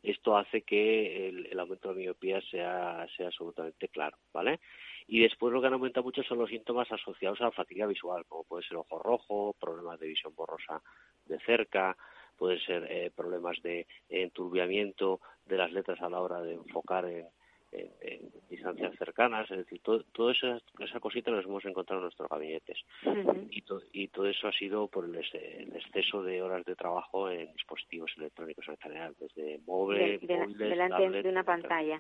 esto 0.03 0.37
hace 0.37 0.62
que 0.62 1.29
el, 1.29 1.59
aumento 1.59 1.88
de 1.88 1.94
la 1.94 2.01
miopía 2.01 2.40
sea, 2.42 3.07
sea 3.16 3.27
absolutamente 3.27 3.88
claro, 3.88 4.16
¿vale? 4.33 4.61
Y 5.09 5.20
después 5.20 5.53
lo 5.53 5.61
que 5.61 5.68
han 5.68 5.72
aumentado 5.72 6.05
mucho 6.05 6.22
son 6.22 6.38
los 6.38 6.51
síntomas 6.51 6.90
asociados 6.90 7.40
a 7.40 7.44
la 7.44 7.51
fatiga 7.53 7.87
visual, 7.87 8.25
como 8.27 8.44
puede 8.44 8.64
ser 8.64 8.77
ojo 8.77 8.99
rojo, 8.99 9.57
problemas 9.59 9.99
de 10.01 10.09
visión 10.09 10.35
borrosa 10.35 10.83
de 11.27 11.38
cerca, 11.40 11.96
puede 12.37 12.61
ser 12.61 12.87
eh, 12.90 13.11
problemas 13.14 13.61
de 13.62 13.87
enturbiamiento 14.09 15.20
de 15.46 15.57
las 15.57 15.72
letras 15.72 16.01
a 16.01 16.11
la 16.11 16.20
hora 16.20 16.40
de 16.42 16.55
enfocar 16.55 17.05
en, 17.07 17.27
en, 17.72 18.31
distancias 18.49 18.94
cercanas, 18.96 19.51
es 19.51 19.59
decir, 19.59 19.81
todo, 19.83 20.03
todo 20.12 20.31
esa, 20.31 20.59
esa 20.79 21.01
cosita 21.01 21.31
las 21.31 21.44
hemos 21.44 21.64
encontrado 21.64 22.01
en 22.01 22.05
nuestros 22.05 22.29
gabinetes. 22.29 22.79
y, 23.51 23.62
y 23.92 24.09
todo 24.09 24.27
eso 24.27 24.49
ha 24.49 24.53
sido 24.53 24.88
por 24.88 25.05
el, 25.05 25.16
exceso 25.16 26.22
de 26.22 26.42
horas 26.42 26.64
de 26.64 26.77
trabajo 26.77 27.31
en 27.31 27.53
dispositivos 27.53 28.12
electrónicos 28.16 28.68
en 28.68 28.77
general, 28.79 29.14
desde 29.18 29.61
móviles, 29.66 30.20
delante 30.20 31.22
de 31.22 31.29
una 31.29 31.44
pantalla. 31.44 31.99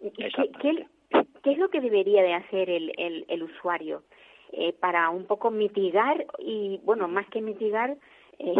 ¿Qué, 0.00 0.30
qué, 0.60 0.86
qué, 1.42 1.52
es 1.52 1.58
lo 1.58 1.68
que 1.70 1.80
debería 1.80 2.22
de 2.22 2.34
hacer 2.34 2.70
el, 2.70 2.92
el, 2.96 3.24
el 3.28 3.42
usuario 3.42 4.02
eh, 4.52 4.72
para 4.72 5.10
un 5.10 5.26
poco 5.26 5.50
mitigar 5.50 6.24
y, 6.38 6.80
bueno, 6.84 7.08
más 7.08 7.26
que 7.28 7.40
mitigar, 7.40 7.96
eh, 8.38 8.54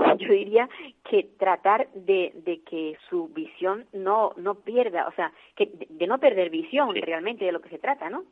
yo 0.18 0.32
diría 0.32 0.68
que 1.08 1.24
tratar 1.38 1.88
de, 1.94 2.32
de 2.34 2.62
que 2.62 2.96
su 3.08 3.28
visión 3.28 3.86
no 3.92 4.32
no 4.36 4.56
pierda, 4.56 5.06
o 5.08 5.12
sea, 5.12 5.32
que 5.56 5.66
de, 5.66 6.06
no 6.06 6.18
perder 6.18 6.50
visión 6.50 6.94
realmente 6.94 7.44
de 7.44 7.52
lo 7.52 7.60
que 7.60 7.70
se 7.70 7.78
trata, 7.78 8.10
¿no? 8.10 8.24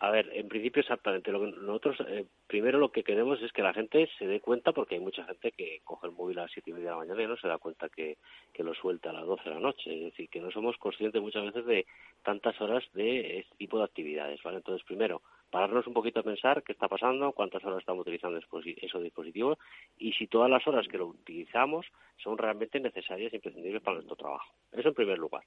A 0.00 0.10
ver, 0.10 0.28
en 0.32 0.48
principio 0.48 0.80
exactamente. 0.80 1.30
Lo 1.30 1.38
que 1.38 1.52
nosotros 1.60 1.96
eh, 2.08 2.24
primero 2.48 2.80
lo 2.80 2.90
que 2.90 3.04
queremos 3.04 3.40
es 3.40 3.52
que 3.52 3.62
la 3.62 3.72
gente 3.72 4.08
se 4.18 4.26
dé 4.26 4.40
cuenta, 4.40 4.72
porque 4.72 4.96
hay 4.96 5.00
mucha 5.00 5.22
gente 5.24 5.52
que 5.52 5.80
coge 5.84 6.08
el 6.08 6.12
móvil 6.12 6.40
a 6.40 6.42
las 6.42 6.50
siete 6.50 6.70
y 6.70 6.72
media 6.72 6.86
de 6.86 6.90
la 6.90 6.96
mañana 6.98 7.22
y 7.22 7.26
no 7.28 7.36
se 7.36 7.46
da 7.46 7.58
cuenta 7.58 7.88
que, 7.88 8.18
que 8.52 8.64
lo 8.64 8.74
suelta 8.74 9.10
a 9.10 9.12
las 9.12 9.26
doce 9.26 9.48
de 9.48 9.54
la 9.54 9.60
noche. 9.60 9.94
Es 9.94 10.04
decir, 10.06 10.28
que 10.28 10.40
no 10.40 10.50
somos 10.50 10.76
conscientes 10.78 11.22
muchas 11.22 11.44
veces 11.44 11.64
de 11.66 11.86
tantas 12.24 12.60
horas 12.60 12.82
de 12.94 13.38
este 13.38 13.56
tipo 13.58 13.78
de 13.78 13.84
actividades, 13.84 14.42
¿vale? 14.42 14.56
Entonces, 14.56 14.84
primero, 14.84 15.22
pararnos 15.52 15.86
un 15.86 15.92
poquito 15.92 16.20
a 16.20 16.22
pensar 16.22 16.62
qué 16.62 16.72
está 16.72 16.88
pasando, 16.88 17.32
cuántas 17.32 17.62
horas 17.62 17.80
estamos 17.80 18.00
utilizando 18.00 18.38
esos 18.38 19.02
dispositivos 19.02 19.58
y 19.98 20.12
si 20.14 20.26
todas 20.26 20.50
las 20.50 20.66
horas 20.66 20.88
que 20.88 20.96
lo 20.96 21.08
utilizamos 21.08 21.86
son 22.16 22.38
realmente 22.38 22.80
necesarias 22.80 23.30
e 23.32 23.36
imprescindibles 23.36 23.82
para 23.82 23.96
nuestro 23.96 24.16
trabajo. 24.16 24.54
Eso 24.72 24.88
en 24.88 24.94
primer 24.94 25.18
lugar. 25.18 25.44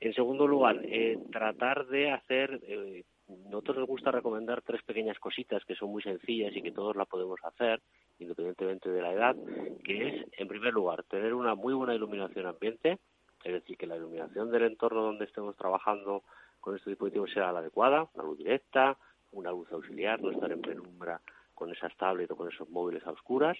En 0.00 0.12
segundo 0.12 0.46
lugar, 0.46 0.80
eh, 0.84 1.18
tratar 1.32 1.86
de 1.86 2.10
hacer, 2.10 2.60
eh, 2.66 3.04
nosotros 3.48 3.78
nos 3.78 3.88
gusta 3.88 4.10
recomendar 4.10 4.60
tres 4.60 4.82
pequeñas 4.82 5.18
cositas 5.18 5.64
que 5.64 5.76
son 5.76 5.90
muy 5.90 6.02
sencillas 6.02 6.54
y 6.54 6.60
que 6.60 6.70
todos 6.70 6.94
la 6.94 7.06
podemos 7.06 7.42
hacer, 7.42 7.80
independientemente 8.18 8.90
de 8.90 9.00
la 9.00 9.12
edad, 9.12 9.36
que 9.82 10.08
es, 10.08 10.26
en 10.36 10.46
primer 10.46 10.74
lugar, 10.74 11.04
tener 11.04 11.32
una 11.32 11.54
muy 11.54 11.72
buena 11.72 11.94
iluminación 11.94 12.44
ambiente, 12.44 12.98
es 13.44 13.52
decir, 13.52 13.78
que 13.78 13.86
la 13.86 13.96
iluminación 13.96 14.50
del 14.50 14.64
entorno 14.64 15.02
donde 15.02 15.24
estemos 15.24 15.56
trabajando 15.56 16.22
con 16.60 16.76
este 16.76 16.90
dispositivo 16.90 17.26
sea 17.28 17.50
la 17.50 17.60
adecuada, 17.60 18.10
una 18.12 18.24
luz 18.24 18.36
directa, 18.36 18.98
una 19.32 19.50
luz 19.50 19.70
auxiliar, 19.72 20.20
no 20.20 20.30
estar 20.30 20.50
en 20.52 20.60
penumbra 20.60 21.20
con 21.54 21.70
esas 21.70 21.94
tablets 21.96 22.30
o 22.30 22.36
con 22.36 22.48
esos 22.48 22.68
móviles 22.70 23.06
a 23.06 23.10
oscuras, 23.10 23.56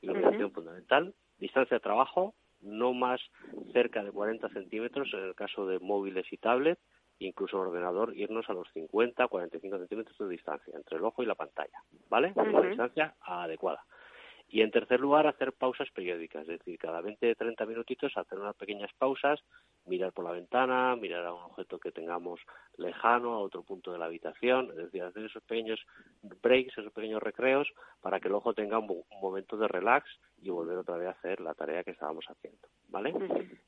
iluminación 0.00 0.52
fundamental, 0.52 1.14
distancia 1.38 1.76
de 1.76 1.80
trabajo, 1.80 2.34
no 2.60 2.94
más 2.94 3.20
cerca 3.72 4.02
de 4.02 4.10
40 4.10 4.48
centímetros 4.50 5.12
en 5.12 5.20
el 5.20 5.34
caso 5.34 5.66
de 5.66 5.78
móviles 5.78 6.26
y 6.32 6.36
tablets, 6.38 6.80
incluso 7.18 7.58
ordenador, 7.58 8.14
irnos 8.16 8.48
a 8.48 8.52
los 8.52 8.68
50, 8.72 9.28
45 9.28 9.78
centímetros 9.78 10.18
de 10.18 10.28
distancia 10.28 10.74
entre 10.76 10.98
el 10.98 11.04
ojo 11.04 11.22
y 11.22 11.26
la 11.26 11.34
pantalla, 11.34 11.82
¿vale? 12.08 12.32
Una 12.34 12.62
distancia 12.62 13.14
adecuada. 13.20 13.84
Y 14.48 14.62
en 14.62 14.70
tercer 14.70 15.00
lugar, 15.00 15.26
hacer 15.26 15.52
pausas 15.52 15.90
periódicas, 15.90 16.42
es 16.42 16.58
decir, 16.58 16.78
cada 16.78 17.00
20 17.00 17.34
30 17.34 17.66
minutitos 17.66 18.16
hacer 18.16 18.38
unas 18.38 18.54
pequeñas 18.54 18.90
pausas, 18.98 19.42
mirar 19.86 20.12
por 20.12 20.24
la 20.24 20.32
ventana, 20.32 20.96
mirar 20.96 21.24
a 21.24 21.32
un 21.32 21.42
objeto 21.42 21.78
que 21.78 21.92
tengamos 21.92 22.40
lejano, 22.76 23.34
a 23.34 23.38
otro 23.40 23.62
punto 23.62 23.92
de 23.92 23.98
la 23.98 24.06
habitación, 24.06 24.70
es 24.70 24.76
decir, 24.76 25.02
hacer 25.02 25.24
esos 25.24 25.42
pequeños 25.44 25.80
breaks, 26.42 26.76
esos 26.76 26.92
pequeños 26.92 27.22
recreos, 27.22 27.68
para 28.00 28.20
que 28.20 28.28
el 28.28 28.34
ojo 28.34 28.52
tenga 28.54 28.78
un, 28.78 29.04
momento 29.20 29.56
de 29.56 29.68
relax 29.68 30.06
y 30.42 30.50
volver 30.50 30.76
otra 30.76 30.96
vez 30.96 31.08
a 31.08 31.12
hacer 31.12 31.40
la 31.40 31.54
tarea 31.54 31.82
que 31.82 31.92
estábamos 31.92 32.24
haciendo, 32.28 32.68
¿vale? 32.88 33.14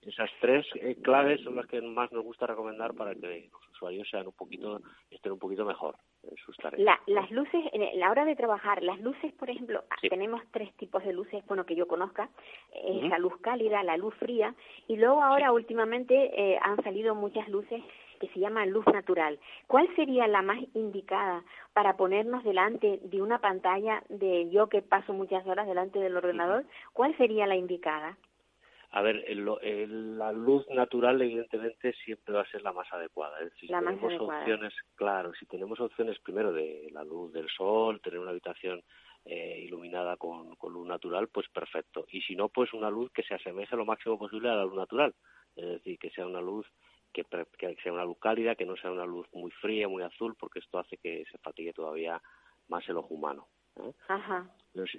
Esas 0.03 0.31
tres 0.41 0.67
eh, 0.75 0.97
claves 1.03 1.41
son 1.43 1.57
las 1.57 1.67
que 1.67 1.81
más 1.81 2.13
nos 2.13 2.25
gusta 2.25 2.47
recomendar 2.47 2.95
para 2.95 3.15
que 3.15 3.49
los 3.51 3.69
usuarios 3.71 4.09
sean 4.11 4.27
un 4.27 4.33
poquito, 4.33 4.81
estén 5.11 5.33
un 5.33 5.39
poquito 5.39 5.65
mejor 5.65 5.97
en 6.23 6.37
sus 6.37 6.57
tareas. 6.57 7.01
las 7.07 7.31
luces, 7.31 7.65
en 7.73 7.99
la 7.99 8.11
hora 8.11 8.25
de 8.25 8.37
trabajar, 8.37 8.83
las 8.83 9.01
luces, 9.01 9.33
por 9.35 9.49
ejemplo, 9.51 9.85
tenemos 10.09 10.43
tres 10.51 10.73
tipos 10.77 11.03
de 11.05 11.13
luces, 11.13 11.45
bueno, 11.47 11.65
que 11.65 11.75
yo 11.75 11.89
conozca, 11.89 12.29
es 12.73 13.09
la 13.09 13.19
luz 13.19 13.37
cálida, 13.41 13.83
la 13.83 13.97
luz 13.97 14.15
fría, 14.17 14.55
y 14.87 14.97
luego 14.97 15.23
ahora 15.23 15.53
últimamente 15.53 16.08
eh, 16.15 16.59
han 16.63 16.83
salido 16.83 17.15
muchas 17.15 17.49
luces 17.49 17.83
que 18.21 18.29
se 18.29 18.41
llaman 18.41 18.71
luz 18.71 18.87
natural. 18.87 19.39
¿Cuál 19.67 19.89
sería 19.95 20.27
la 20.27 20.43
más 20.43 20.59
indicada 20.75 21.45
para 21.73 21.97
ponernos 21.97 22.43
delante 22.45 22.99
de 23.03 23.23
una 23.23 23.41
pantalla 23.41 24.03
de 24.09 24.51
yo 24.51 24.69
que 24.69 24.83
paso 24.83 25.13
muchas 25.13 25.47
horas 25.47 25.67
delante 25.67 25.99
del 25.99 26.17
ordenador? 26.17 26.65
¿Cuál 26.93 27.17
sería 27.17 27.47
la 27.47 27.57
indicada? 27.57 28.17
A 28.91 29.03
ver, 29.03 29.23
la 29.29 30.33
luz 30.33 30.67
natural 30.71 31.21
evidentemente 31.21 31.93
siempre 32.05 32.35
va 32.35 32.41
a 32.41 32.51
ser 32.51 32.63
la 32.63 32.73
más 32.73 32.91
adecuada. 32.91 33.37
si 33.61 33.67
tenemos 33.67 34.15
opciones, 34.19 34.75
claro, 34.95 35.33
si 35.35 35.45
tenemos 35.45 35.79
opciones 35.79 36.19
primero 36.21 36.53
de 36.53 36.89
la 36.93 37.05
luz 37.05 37.31
del 37.33 37.49
sol, 37.51 38.01
tener 38.01 38.19
una 38.19 38.31
habitación 38.31 38.83
eh, 39.27 39.61
iluminada 39.63 40.17
con, 40.17 40.57
luz 40.73 40.87
natural, 40.87 41.29
pues 41.29 41.47
perfecto. 41.51 42.07
Y 42.11 42.23
si 42.23 42.35
no, 42.35 42.49
pues 42.49 42.73
una 42.73 42.89
luz 42.89 43.13
que 43.13 43.23
se 43.23 43.35
asemeje 43.35 43.77
lo 43.77 43.85
máximo 43.85 44.19
posible 44.19 44.49
a 44.49 44.55
la 44.55 44.65
luz 44.65 44.77
natural. 44.77 45.15
Es 45.59 45.67
decir, 45.67 45.99
que 45.99 46.11
sea 46.11 46.27
una 46.27 46.41
luz 46.41 46.67
que, 47.13 47.25
sea 47.83 47.93
una 47.93 48.05
luz 48.05 48.19
cálida, 48.19 48.55
que 48.55 48.67
no 48.67 48.77
sea 48.77 48.91
una 48.91 49.07
luz 49.07 49.27
muy 49.33 49.51
fría, 49.51 49.89
muy 49.89 50.03
azul, 50.03 50.37
porque 50.39 50.61
esto 50.61 50.79
hace 50.79 50.97
que 50.99 51.25
se 51.31 51.39
fatigue 51.39 51.73
todavía 51.73 52.21
más 52.69 52.89
el 52.89 52.99
ojo 52.99 53.15
humano. 53.15 53.49
¿eh? 53.77 53.93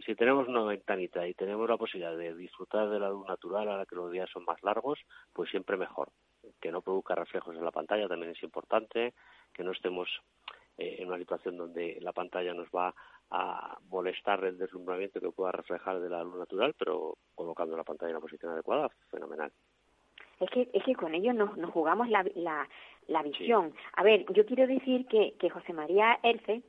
si, 0.06 0.16
tenemos 0.16 0.48
una 0.48 0.64
ventanita 0.64 1.28
y 1.28 1.34
tenemos 1.34 1.70
la 1.70 1.78
posibilidad 1.78 2.18
de 2.18 2.36
disfrutar 2.36 2.90
de 2.90 3.00
la 3.00 3.10
luz 3.10 3.28
natural 3.28 3.70
ahora 3.70 3.86
que 3.86 3.96
los 3.96 4.12
días 4.12 4.30
son 4.32 4.46
más 4.46 4.62
largos, 4.64 5.00
pues 5.34 5.50
siempre 5.50 5.78
mejor. 5.78 6.10
Que 6.60 6.72
no 6.72 6.82
produzca 6.82 7.16
reflejos 7.16 7.56
en 7.56 7.64
la 7.64 7.72
pantalla 7.72 8.08
también 8.08 8.32
es 8.32 8.44
importante, 8.44 9.14
que 9.54 9.64
no 9.64 9.72
estemos 9.72 10.10
eh, 10.78 10.98
en 11.00 11.08
una 11.08 11.18
situación 11.18 11.58
donde 11.58 12.00
la 12.02 12.14
pantalla 12.14 12.54
nos 12.54 12.68
va 12.70 12.94
a 13.32 13.78
molestar 13.90 14.44
el 14.46 14.58
deslumbramiento 14.58 15.22
que 15.22 15.32
pueda 15.32 15.52
reflejar 15.52 16.00
de 16.00 16.10
la 16.10 16.24
luz 16.24 16.38
natural, 16.38 16.74
pero 16.78 17.18
colocando 17.36 17.78
la 17.78 17.84
pantalla 17.84 18.10
en 18.10 18.16
la 18.16 18.22
posición 18.22 18.52
adecuada, 18.52 18.90
fenomenal. 19.12 19.52
Es 20.40 20.50
que, 20.52 20.70
es 20.74 20.84
que 20.84 20.96
con 20.96 21.14
ello 21.14 21.34
nos, 21.34 21.58
nos 21.58 21.72
jugamos 21.72 22.10
la, 22.10 22.26
la, 22.36 22.68
la 23.08 23.24
visión. 23.24 23.74
A 23.94 24.04
ver, 24.04 24.26
yo 24.34 24.46
quiero 24.46 24.68
decir 24.68 25.06
que, 25.08 25.34
que 25.40 25.50
José 25.50 25.74
María 25.74 26.20
Erce, 26.24 26.62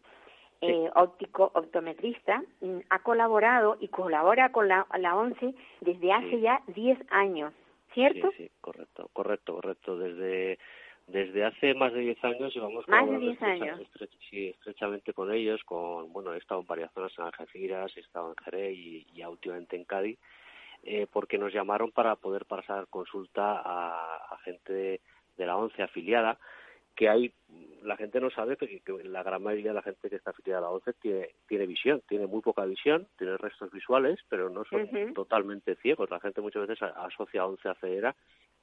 eh, 0.62 0.90
óptico 0.94 1.50
optometrista, 1.54 2.42
mm, 2.60 2.80
ha 2.90 2.98
colaborado 3.00 3.76
y 3.80 3.88
colabora 3.88 4.52
con 4.52 4.68
la, 4.68 4.86
la 4.98 5.16
ONCE 5.16 5.54
desde 5.80 6.12
hace 6.12 6.40
ya 6.40 6.62
10 6.66 6.98
años, 7.10 7.54
¿cierto? 7.94 8.30
Sí, 8.32 8.44
sí, 8.44 8.50
correcto, 8.60 9.08
correcto, 9.12 9.54
correcto. 9.54 9.96
Desde 9.96 10.58
desde 11.06 11.44
hace 11.44 11.74
más 11.74 11.92
de 11.92 12.00
10 12.00 12.24
años 12.24 12.54
llevamos 12.54 12.86
más 12.86 13.08
de 13.08 13.18
10 13.18 13.42
años. 13.42 13.80
sí, 14.30 14.48
estrechamente 14.48 15.12
con 15.12 15.32
ellos, 15.32 15.62
con 15.64 16.12
bueno, 16.12 16.34
he 16.34 16.38
estado 16.38 16.60
en 16.60 16.66
varias 16.66 16.92
zonas 16.92 17.12
en 17.18 17.24
Algeciras, 17.24 17.96
he 17.96 18.00
estado 18.00 18.30
en 18.30 18.44
Jerez 18.44 18.76
y, 18.76 19.06
y 19.12 19.24
últimamente 19.24 19.76
en 19.76 19.84
Cádiz, 19.84 20.18
eh, 20.82 21.06
porque 21.12 21.38
nos 21.38 21.52
llamaron 21.52 21.90
para 21.90 22.16
poder 22.16 22.46
pasar 22.46 22.86
consulta 22.88 23.60
a, 23.64 24.38
gente 24.44 24.72
de, 24.72 25.00
la 25.46 25.56
ONCE 25.56 25.82
afiliada, 25.82 26.38
que 26.94 27.08
hay, 27.08 27.32
la 27.82 27.96
gente 27.96 28.20
no 28.20 28.30
sabe 28.30 28.56
que, 28.56 28.82
la 29.04 29.22
gran 29.22 29.42
mayoría 29.42 29.70
de 29.70 29.74
la 29.74 29.82
gente 29.82 30.10
que 30.10 30.16
está 30.16 30.30
afiliada 30.30 30.58
a 30.58 30.62
la 30.62 30.70
ONCE 30.70 30.92
tiene, 30.94 31.30
tiene 31.46 31.66
visión, 31.66 32.02
tiene 32.08 32.26
muy 32.26 32.40
poca 32.40 32.64
visión, 32.64 33.06
tiene 33.16 33.36
restos 33.36 33.70
visuales, 33.70 34.18
pero 34.28 34.50
no 34.50 34.64
son 34.64 35.14
totalmente 35.14 35.76
ciegos. 35.76 36.10
La 36.10 36.20
gente 36.20 36.40
muchas 36.40 36.66
veces 36.66 36.82
asocia 36.82 37.42
a 37.42 37.46
ONCE 37.46 37.68
a 37.68 37.74
ceguera 37.74 38.16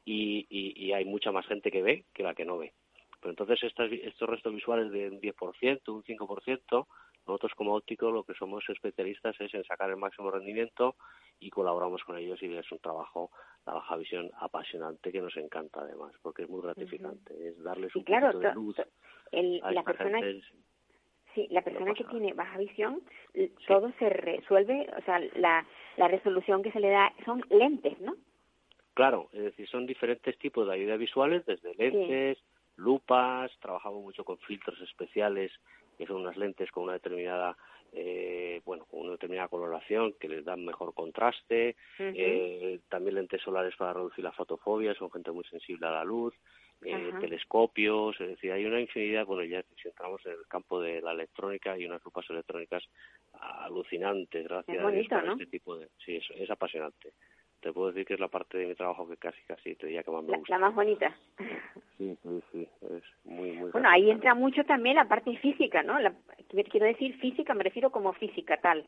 y, 0.06 0.45
y, 0.49 0.93
hay 0.93 1.06
mucha 1.06 1.32
más 1.32 1.45
gente 1.47 1.69
que 1.69 1.82
ve 1.82 2.06
que 2.13 2.23
la 2.23 2.34
que 2.34 2.45
no 2.45 2.58
ve. 2.58 2.73
Pero 3.19 3.32
entonces 3.32 3.62
estos, 3.63 3.91
estos 3.91 4.30
restos 4.30 4.53
visuales 4.53 4.91
de 4.91 5.10
un 5.10 5.19
10%, 5.19 5.82
un 5.88 6.03
5%, 6.03 6.88
nosotros 7.28 7.54
como 7.56 7.76
ópticos 7.76 8.13
lo 8.13 8.24
que 8.24 8.34
somos 8.34 8.63
especialistas 8.70 9.40
es 9.40 9.54
en 9.54 9.63
sacar 9.63 9.90
el 9.90 9.98
máximo 9.98 10.32
rendimiento 10.32 10.96
y 11.40 11.50
colaboramos 11.50 12.04
con 12.04 12.18
ellos 12.18 12.42
y 12.42 12.56
es 12.56 12.72
un 12.72 12.80
trabajo, 12.80 13.32
la 13.66 13.74
baja 13.74 13.98
visión 13.98 14.32
apasionante 14.40 15.12
que 15.12 15.22
nos 15.22 15.36
encanta 15.38 15.82
además, 15.82 16.13
porque 16.22 16.44
es 16.44 16.50
muy 16.50 16.62
gratificante, 16.62 17.50
es 17.50 17.62
darles 17.63 17.96
un 17.96 18.04
poquito 18.04 18.40
de 18.40 18.54
luz 18.54 18.80
a 18.80 19.72
la 19.72 19.84
persona, 19.84 20.20
Sí, 21.36 21.48
la 21.52 21.62
persona 21.62 21.94
que 21.94 22.04
tiene 22.06 22.34
baja 22.34 22.58
visión, 22.58 23.00
todo 23.68 23.92
se 24.00 24.10
resuelve, 24.10 24.90
o 24.98 25.02
sea, 25.04 25.20
la, 25.36 25.68
la 25.96 26.08
resolución 26.08 26.63
que 26.63 26.72
se 26.72 26.80
le 26.80 26.90
da 26.90 27.13
son 27.26 27.44
lentes, 27.52 28.00
¿no? 28.02 28.16
Claro, 28.96 29.30
es 29.32 29.44
decir, 29.44 29.70
son 29.70 29.86
diferentes 29.86 30.36
tipos 30.40 30.66
de 30.66 30.74
ayudas 30.74 30.98
visuales, 30.98 31.46
desde 31.46 31.76
lentes, 31.76 32.40
lupas, 32.78 33.52
trabajamos 33.60 34.02
mucho 34.02 34.24
con 34.24 34.40
filtros 34.40 34.82
especiales, 34.82 35.52
que 35.97 36.05
son 36.05 36.17
unas 36.17 36.38
lentes 36.38 36.71
con 36.71 36.83
una 36.83 36.93
determinada 36.93 37.57
eh, 37.93 38.62
bueno, 38.65 38.86
con 38.86 39.01
una 39.01 39.12
determinada 39.12 39.47
coloración 39.47 40.13
que 40.19 40.27
les 40.27 40.43
dan 40.43 40.65
mejor 40.65 40.93
contraste, 40.93 41.75
eh, 41.97 42.79
también 42.89 43.15
lentes 43.15 43.41
solares 43.41 43.75
para 43.75 43.93
reducir 43.93 44.23
la 44.23 44.33
fotofobia, 44.33 44.93
son 44.93 45.10
gente 45.10 45.31
muy 45.31 45.45
sensible 45.45 45.88
a 45.88 45.91
la 45.91 46.03
luz, 46.03 46.33
eh, 46.83 47.12
telescopios, 47.19 48.19
es 48.19 48.27
decir, 48.27 48.51
hay 48.51 48.65
una 48.65 48.81
infinidad, 48.81 49.25
bueno, 49.25 49.43
ya 49.45 49.63
si 49.81 49.88
entramos 49.88 50.23
en 50.25 50.33
el 50.33 50.47
campo 50.47 50.81
de 50.81 51.01
la 51.01 51.13
electrónica, 51.13 51.71
hay 51.71 51.86
unas 51.86 52.03
lupas 52.03 52.29
electrónicas 52.29 52.83
alucinantes, 53.39 54.43
gracias 54.43 54.83
a 54.83 55.31
este 55.31 55.45
tipo 55.47 55.77
de... 55.77 55.88
Sí, 56.05 56.19
es 56.36 56.51
apasionante 56.51 57.13
te 57.62 57.74
puedo 57.74 57.88
decir 57.88 58.06
que 58.06 58.13
es 58.13 58.20
la 58.20 58.28
parte 58.28 58.58
de 58.58 58.67
mi 58.67 58.76
trabajo 58.76 59.08
que 59.08 59.17
casi, 59.17 59.41
casi 59.43 59.76
te 59.76 59.88
diría 59.88 60.04
que 60.04 60.12
más 60.12 60.24
me 60.24 60.38
gusta. 60.38 60.54
La, 60.54 60.60
más 60.60 60.76
bonita. 60.76 61.15
Sí, 61.98 62.15
sí, 62.22 62.43
sí, 62.52 62.67
es 62.82 63.04
muy, 63.26 63.52
muy... 63.54 63.72
Bueno, 63.72 63.89
ahí 63.89 64.12
entra 64.12 64.36
mucho 64.36 64.63
también 64.65 64.96
la 64.96 65.08
parte 65.08 65.36
física, 65.38 65.84
¿no? 65.84 66.00
La, 66.00 66.13
quiero 66.70 66.86
decir 66.86 67.17
física, 67.20 67.54
me 67.54 67.63
refiero 67.63 67.91
como 67.91 68.13
física 68.13 68.58
tal. 68.58 68.88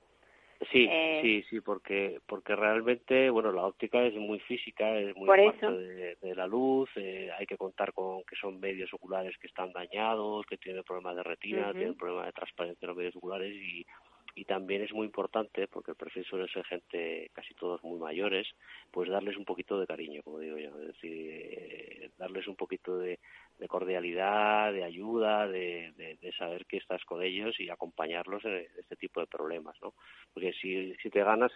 Sí, 0.72 0.88
eh, 0.90 1.20
sí, 1.22 1.44
sí, 1.50 1.62
porque 1.62 2.20
porque 2.28 2.54
realmente, 2.54 3.30
bueno, 3.30 3.54
la 3.54 3.66
óptica 3.66 4.04
es 4.04 4.14
muy 4.16 4.40
física, 4.42 4.94
es 4.98 5.16
muy 5.16 5.26
por 5.26 5.38
De, 5.38 6.18
de, 6.22 6.36
la 6.36 6.48
luz, 6.48 6.90
eh, 6.98 7.30
hay 7.38 7.46
que 7.46 7.56
contar 7.56 7.94
con 7.94 8.24
que 8.24 8.36
son 8.36 8.60
medios 8.60 8.94
oculares 8.94 9.38
que 9.38 9.48
están 9.48 9.72
dañados, 9.72 10.46
que 10.48 10.58
tienen 10.58 10.84
problemas 10.84 11.16
de 11.16 11.24
retina, 11.24 11.72
tienen 11.72 11.96
problemas 11.96 12.26
de 12.26 12.34
transparencia 12.34 12.86
en 12.86 12.88
los 12.90 12.98
medios 12.98 13.16
oculares 13.16 13.54
y 13.56 13.86
y 14.36 14.46
también 14.46 14.82
es 14.82 14.94
muy 14.94 15.06
importante, 15.06 15.68
porque 15.68 15.92
el 15.92 15.98
perfil 15.98 16.26
suele 16.26 16.48
ser 16.48 16.66
gente 16.66 17.30
casi 17.34 17.54
todos 17.56 17.84
muy 17.84 18.00
mayores, 18.00 18.48
pues 18.92 19.10
darles 19.10 19.38
un 19.38 19.46
poquito 19.46 19.80
de 19.80 19.88
cariño, 19.88 20.22
como 20.24 20.40
digo 20.40 20.58
yo, 20.58 20.70
es 20.80 20.88
decir, 20.88 21.12
eh, 21.14 22.10
darles 22.18 22.48
un 22.48 22.56
poquito 22.56 22.98
de, 22.98 23.20
cordialidad, 23.68 24.72
de 24.72 24.84
ayuda, 24.84 25.48
de, 25.48 26.18
saber 26.38 26.66
que 26.66 26.78
estás 26.78 27.04
con 27.06 27.22
ellos 27.22 27.60
y 27.60 27.70
acompañarlos 27.70 28.46
en 28.46 28.66
este 28.78 28.96
tipo 28.96 29.20
de 29.20 29.28
problemas, 29.28 29.76
¿no? 29.82 29.94
Porque 30.34 30.54
si, 30.54 30.96
si 30.96 31.10
te 31.10 31.24
ganas 31.24 31.52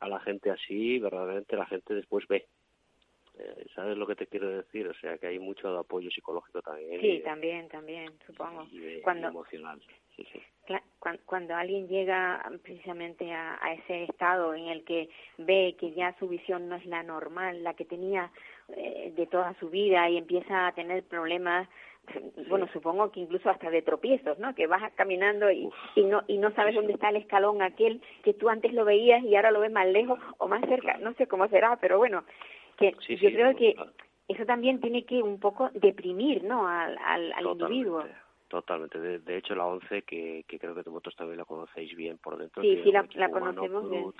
a 0.00 0.08
la 0.08 0.20
gente 0.20 0.50
así, 0.50 0.98
verdaderamente 0.98 1.56
la 1.56 1.66
gente 1.66 1.94
después 1.94 2.26
ve 2.28 2.46
eh, 3.38 3.66
¿Sabes 3.74 3.96
lo 3.96 4.06
que 4.06 4.14
te 4.14 4.26
quiero 4.26 4.48
decir? 4.48 4.86
O 4.86 4.94
sea, 4.94 5.16
que 5.16 5.26
hay 5.26 5.38
mucho 5.38 5.78
apoyo 5.78 6.10
psicológico 6.10 6.60
también. 6.60 7.00
Sí, 7.00 7.22
también, 7.24 7.68
también, 7.68 8.12
supongo. 8.26 8.66
Y, 8.70 9.00
cuando, 9.00 9.28
emocional, 9.28 9.80
sí, 9.80 9.86
sí. 9.88 10.01
Cuando, 11.24 11.56
alguien 11.56 11.88
llega 11.88 12.40
precisamente 12.62 13.32
a, 13.32 13.58
ese 13.74 14.04
estado 14.04 14.54
en 14.54 14.68
el 14.68 14.84
que 14.84 15.08
ve 15.38 15.76
que 15.78 15.92
ya 15.92 16.16
su 16.18 16.28
visión 16.28 16.68
no 16.68 16.76
es 16.76 16.86
la 16.86 17.02
normal, 17.02 17.64
la 17.64 17.74
que 17.74 17.84
tenía 17.84 18.30
eh, 18.68 19.12
de 19.16 19.26
toda 19.26 19.54
su 19.58 19.70
vida 19.70 20.08
y 20.08 20.16
empieza 20.16 20.68
a 20.68 20.72
tener 20.72 21.02
problemas 21.02 21.68
bueno, 22.48 22.66
supongo 22.72 23.12
que 23.12 23.20
incluso 23.20 23.48
hasta 23.48 23.70
de 23.70 23.82
tropiezos, 23.82 24.38
¿no? 24.38 24.54
Que 24.54 24.66
vas 24.66 24.82
caminando 24.94 25.50
y, 25.50 25.70
y 25.94 26.02
no 26.02 26.22
y 26.26 26.38
no 26.38 26.52
sabes 26.52 26.74
dónde 26.74 26.94
está 26.94 27.10
el 27.10 27.16
escalón 27.16 27.62
aquel 27.62 28.02
que 28.24 28.34
tú 28.34 28.48
antes 28.48 28.72
lo 28.72 28.84
veías 28.84 29.22
y 29.22 29.36
ahora 29.36 29.52
lo 29.52 29.60
ves 29.60 29.70
más 29.70 29.86
lejos 29.86 30.18
o 30.38 30.48
más 30.48 30.62
cerca, 30.68 30.98
no 30.98 31.14
sé 31.14 31.26
cómo 31.26 31.46
será, 31.48 31.76
pero 31.76 31.98
bueno, 31.98 32.24
que 32.76 32.92
yo 33.08 33.30
creo 33.30 33.54
que 33.54 33.76
eso 34.28 34.44
también 34.46 34.80
tiene 34.80 35.04
que 35.04 35.22
un 35.22 35.38
poco 35.38 35.70
deprimir, 35.74 36.42
¿no? 36.42 36.66
Al, 36.66 36.98
al, 36.98 37.32
al 37.32 37.46
individuo. 37.46 38.04
Totalmente. 38.52 38.98
De, 38.98 39.36
hecho, 39.38 39.54
la 39.54 39.64
ONCE, 39.64 40.02
que, 40.02 40.44
que, 40.46 40.58
creo 40.58 40.74
que 40.74 40.82
vosotros 40.82 41.16
también 41.16 41.38
la 41.38 41.46
conocéis 41.46 41.96
bien 41.96 42.18
por 42.18 42.36
dentro. 42.36 42.62
Sí, 42.62 42.82
sí, 42.84 42.92
la, 42.92 43.30
conocemos 43.30 43.88
bien. 43.88 44.12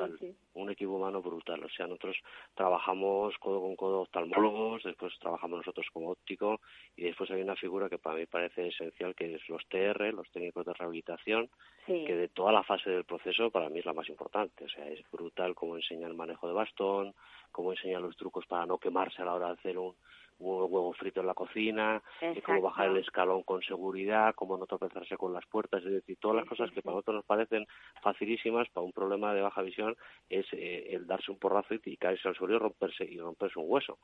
Un 0.54 0.70
equipo 0.70 0.92
humano 0.92 1.20
brutal. 1.20 1.62
O 1.62 1.68
sea, 1.68 1.86
nosotros 1.86 2.16
trabajamos 2.54 3.36
codo 3.36 3.60
con 3.60 3.76
codo 3.76 4.00
oftalmólogos, 4.00 4.84
después 4.84 5.12
trabajamos 5.18 5.58
nosotros 5.58 5.86
como 5.92 6.12
óptico 6.12 6.62
y 6.96 7.02
después 7.02 7.30
hay 7.30 7.42
una 7.42 7.56
figura 7.56 7.90
que 7.90 7.98
para 7.98 8.16
mí 8.16 8.24
parece 8.24 8.68
esencial, 8.68 9.14
que 9.14 9.34
es 9.34 9.46
los 9.50 9.68
TR, 9.68 10.14
los 10.14 10.30
técnicos 10.30 10.64
de 10.64 10.72
rehabilitación, 10.72 11.50
que 11.84 12.16
de 12.16 12.28
toda 12.28 12.52
la 12.52 12.62
fase 12.62 12.88
del 12.88 13.04
proceso 13.04 13.50
para 13.50 13.68
mí 13.68 13.80
es 13.80 13.84
la 13.84 13.92
más 13.92 14.08
importante. 14.08 14.64
O 14.64 14.68
sea, 14.70 14.88
es 14.88 15.02
brutal 15.10 15.54
cómo 15.54 15.76
enseña 15.76 16.06
el 16.06 16.14
manejo 16.14 16.48
de 16.48 16.54
bastón, 16.54 17.12
cómo 17.50 17.72
enseña 17.72 18.00
los 18.00 18.16
trucos 18.16 18.46
para 18.46 18.64
no 18.64 18.78
quemarse 18.78 19.20
a 19.20 19.26
la 19.26 19.34
hora 19.34 19.48
de 19.48 19.52
hacer 19.52 19.76
un, 19.76 19.94
un 20.38 20.62
huevo 20.62 20.92
frito 20.92 21.20
en 21.20 21.26
la 21.26 21.34
cocina, 21.34 22.02
cómo 22.44 22.62
bajar 22.62 22.88
el 22.88 22.98
escalón 22.98 23.42
con 23.42 23.62
seguridad, 23.62 24.34
cómo 24.34 24.56
no 24.56 24.66
tropezarse 24.66 25.16
con 25.16 25.32
las 25.32 25.46
puertas, 25.46 25.84
es 25.84 25.92
decir, 25.92 26.16
todas 26.20 26.36
las 26.36 26.46
cosas 26.46 26.70
que 26.70 26.82
para 26.82 26.94
nosotros 26.94 27.16
nos 27.16 27.24
parecen 27.24 27.66
facilísimas 28.02 28.68
para 28.70 28.84
un 28.84 28.92
problema 28.92 29.34
de 29.34 29.42
baja 29.42 29.62
visión 29.62 29.96
es 30.28 30.46
eh, 30.52 30.88
el 30.90 31.06
darse 31.06 31.30
un 31.30 31.38
porrazo 31.38 31.74
y, 31.74 31.96
caerse 31.96 32.28
al 32.28 32.34
suelo 32.34 32.56
y 32.56 32.58
romperse 32.58 33.04
y 33.04 33.18
romperse 33.18 33.58
un 33.58 33.66
hueso. 33.68 33.98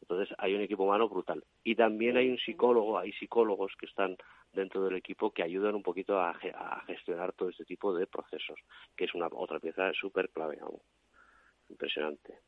Entonces 0.00 0.34
hay 0.38 0.54
un 0.54 0.62
equipo 0.62 0.84
humano 0.84 1.08
brutal. 1.08 1.44
Y 1.62 1.76
también 1.76 2.16
hay 2.16 2.28
un 2.28 2.38
psicólogo, 2.38 2.98
hay 2.98 3.12
psicólogos 3.12 3.72
que 3.78 3.86
están 3.86 4.16
dentro 4.52 4.84
del 4.84 4.96
equipo 4.96 5.30
que 5.30 5.42
ayudan 5.42 5.74
un 5.74 5.82
poquito 5.82 6.20
a, 6.20 6.34
gestionar 6.86 7.32
todo 7.32 7.50
este 7.50 7.64
tipo 7.64 7.94
de 7.94 8.06
procesos, 8.06 8.58
que 8.96 9.04
es 9.04 9.14
una 9.14 9.28
otra 9.32 9.60
pieza 9.60 9.92
súper 9.92 10.30
clave, 10.30 10.58
impresionante. 11.68 12.38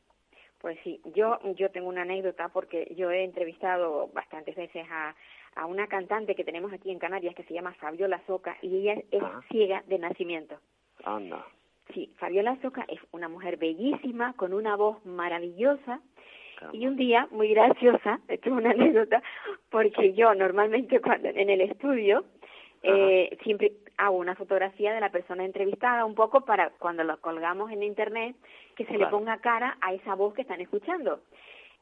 Pues 0.64 0.78
sí, 0.82 0.98
yo, 1.14 1.38
yo 1.56 1.70
tengo 1.70 1.90
una 1.90 2.00
anécdota 2.00 2.48
porque 2.48 2.90
yo 2.96 3.10
he 3.10 3.22
entrevistado 3.22 4.08
bastantes 4.14 4.56
veces 4.56 4.86
a, 4.90 5.14
a 5.56 5.66
una 5.66 5.88
cantante 5.88 6.34
que 6.34 6.42
tenemos 6.42 6.72
aquí 6.72 6.90
en 6.90 6.98
Canarias 6.98 7.34
que 7.34 7.42
se 7.42 7.52
llama 7.52 7.74
Fabiola 7.74 8.22
Soca 8.26 8.56
y 8.62 8.78
ella 8.78 8.94
es 9.10 9.22
ah. 9.22 9.42
ciega 9.50 9.82
de 9.88 9.98
nacimiento. 9.98 10.58
Anda. 11.04 11.44
Sí, 11.92 12.14
Fabiola 12.16 12.56
Soca 12.62 12.86
es 12.88 12.98
una 13.12 13.28
mujer 13.28 13.58
bellísima, 13.58 14.32
con 14.38 14.54
una 14.54 14.74
voz 14.74 15.04
maravillosa. 15.04 16.00
Y 16.72 16.86
un 16.86 16.96
día, 16.96 17.28
muy 17.30 17.50
graciosa, 17.50 18.20
esto 18.28 18.48
es 18.48 18.56
una 18.56 18.70
anécdota, 18.70 19.22
porque 19.68 20.14
yo 20.14 20.34
normalmente 20.34 20.98
cuando 21.02 21.28
en 21.28 21.50
el 21.50 21.60
estudio 21.60 22.24
eh, 22.84 23.38
siempre 23.42 23.72
hago 23.96 24.18
una 24.18 24.34
fotografía 24.34 24.92
de 24.92 25.00
la 25.00 25.10
persona 25.10 25.44
entrevistada 25.44 26.04
un 26.04 26.14
poco 26.14 26.42
para 26.42 26.70
cuando 26.70 27.04
lo 27.04 27.20
colgamos 27.20 27.70
en 27.70 27.82
internet 27.82 28.36
que 28.76 28.84
se 28.86 28.98
le 28.98 29.06
ponga 29.06 29.38
cara 29.38 29.78
a 29.80 29.94
esa 29.94 30.14
voz 30.14 30.34
que 30.34 30.42
están 30.42 30.60
escuchando. 30.60 31.20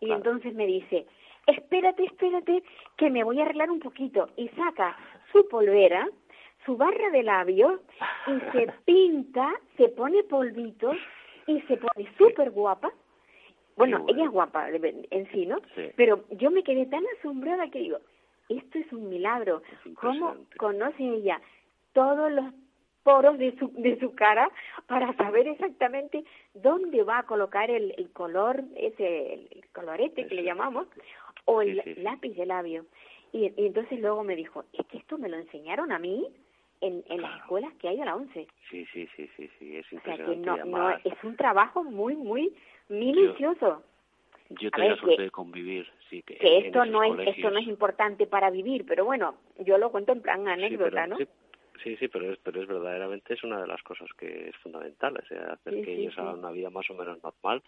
Y 0.01 0.11
entonces 0.11 0.55
me 0.55 0.67
dice, 0.67 1.07
espérate, 1.47 2.05
espérate, 2.05 2.63
que 2.97 3.11
me 3.11 3.25
voy 3.25 3.41
a 3.41 3.45
arreglar 3.45 3.71
un 3.71 3.81
poquito. 3.81 4.29
Y 4.37 4.49
saca 4.51 4.97
su 5.33 5.49
polvera, 5.49 6.09
su 6.65 6.77
barra 6.77 7.11
de 7.11 7.23
labios, 7.23 7.81
y 8.27 8.41
se 8.53 8.67
pinta, 8.85 9.53
se 9.77 9.89
pone 9.89 10.23
polvitos 10.25 10.97
y 11.47 11.61
se 11.63 11.77
pone 11.77 12.09
súper 12.19 12.51
guapa. 12.51 12.93
Bueno, 13.77 14.05
ella 14.07 14.25
es 14.25 14.31
guapa 14.31 14.69
en 14.69 15.33
sí, 15.33 15.47
¿no? 15.47 15.59
Pero 15.97 16.25
yo 16.33 16.51
me 16.51 16.63
quedé 16.63 16.85
tan 16.87 17.03
asombrada 17.19 17.71
que 17.71 17.79
digo, 17.79 17.99
esto 18.49 18.79
es 18.79 18.93
un 18.93 19.09
milagro. 19.09 19.63
¿Cómo 19.95 20.37
conoce 20.57 21.03
ella 21.03 21.41
todos 21.93 22.31
los 22.33 22.47
poros 23.03 23.39
de 23.39 23.57
su, 23.59 23.73
de 23.75 23.99
su 23.99 24.15
cara 24.15 24.51
para 24.87 25.13
saber 25.17 25.49
exactamente 25.49 26.25
dónde 26.55 27.03
va 27.03 27.19
a 27.19 27.23
colocar 27.25 27.71
el, 27.71 27.95
el 27.97 28.11
color, 28.11 28.63
ese 28.77 29.35
el 29.35 29.65
colorete 29.73 30.27
que 30.27 30.35
le 30.35 30.45
llamamos, 30.45 30.87
o 31.45 31.63
el 31.63 31.83
lápiz 31.99 32.35
de 32.37 32.47
labio. 32.47 32.87
Y, 33.33 33.53
entonces 33.57 33.99
luego 34.01 34.23
me 34.25 34.37
dijo, 34.37 34.65
es 34.73 34.87
que 34.87 34.99
esto 34.99 35.19
me 35.19 35.29
lo 35.29 35.37
enseñaron 35.37 35.91
a 35.91 35.99
mí 35.99 36.27
en, 36.81 37.03
en 37.09 37.23
las 37.23 37.41
escuelas 37.41 37.73
que 37.75 37.89
hay 37.89 38.01
a 38.01 38.05
la 38.05 38.17
once. 38.17 38.47
Sí, 38.71 38.87
sí, 38.93 39.09
sí, 39.17 39.29
sí, 39.37 39.51
sí, 39.59 39.77
es 39.77 39.93
O 39.93 40.01
sea 40.01 40.17
que 40.17 40.37
no, 40.37 40.57
no, 40.65 40.91
es 40.91 41.25
un 41.25 41.37
trabajo 41.37 41.83
muy, 41.83 42.15
muy 42.15 42.55
minucioso. 42.89 43.83
Yo 44.61 44.71
tengo 44.71 44.89
la 44.89 44.97
suerte 44.97 45.23
de 45.23 45.31
convivir, 45.31 45.87
sí. 46.11 46.23
Que, 46.23 46.37
que 46.37 46.59
esto 46.59 46.85
no 46.85 47.03
es 47.03 47.29
esto 47.29 47.51
no 47.51 47.59
es 47.59 47.67
importante 47.67 48.27
para 48.27 48.51
vivir, 48.51 48.85
pero 48.87 49.05
bueno, 49.05 49.37
yo 49.59 49.79
lo 49.79 49.91
cuento 49.91 50.13
en 50.13 50.23
plan 50.23 50.47
anécdota, 50.49 51.07
¿no? 51.07 51.17
Sí, 51.83 51.97
sí, 51.97 52.09
pero 52.09 52.33
es, 52.33 52.39
pero 52.39 52.63
es 52.63 52.69
verdaderamente 52.69 53.35
es 53.35 53.43
una 53.43 53.61
de 53.61 53.67
las 53.67 53.83
cosas 53.83 54.09
que 54.17 54.49
es 54.49 54.57
fundamental, 54.57 55.17
o 55.17 55.27
sea, 55.27 55.55
hacer 55.55 55.83
que 55.83 55.95
ellos 55.95 56.17
hagan 56.19 56.39
una 56.39 56.53
vida 56.53 56.71
más 56.71 56.89
o 56.91 56.95
menos 56.95 57.23
normal 57.23 57.63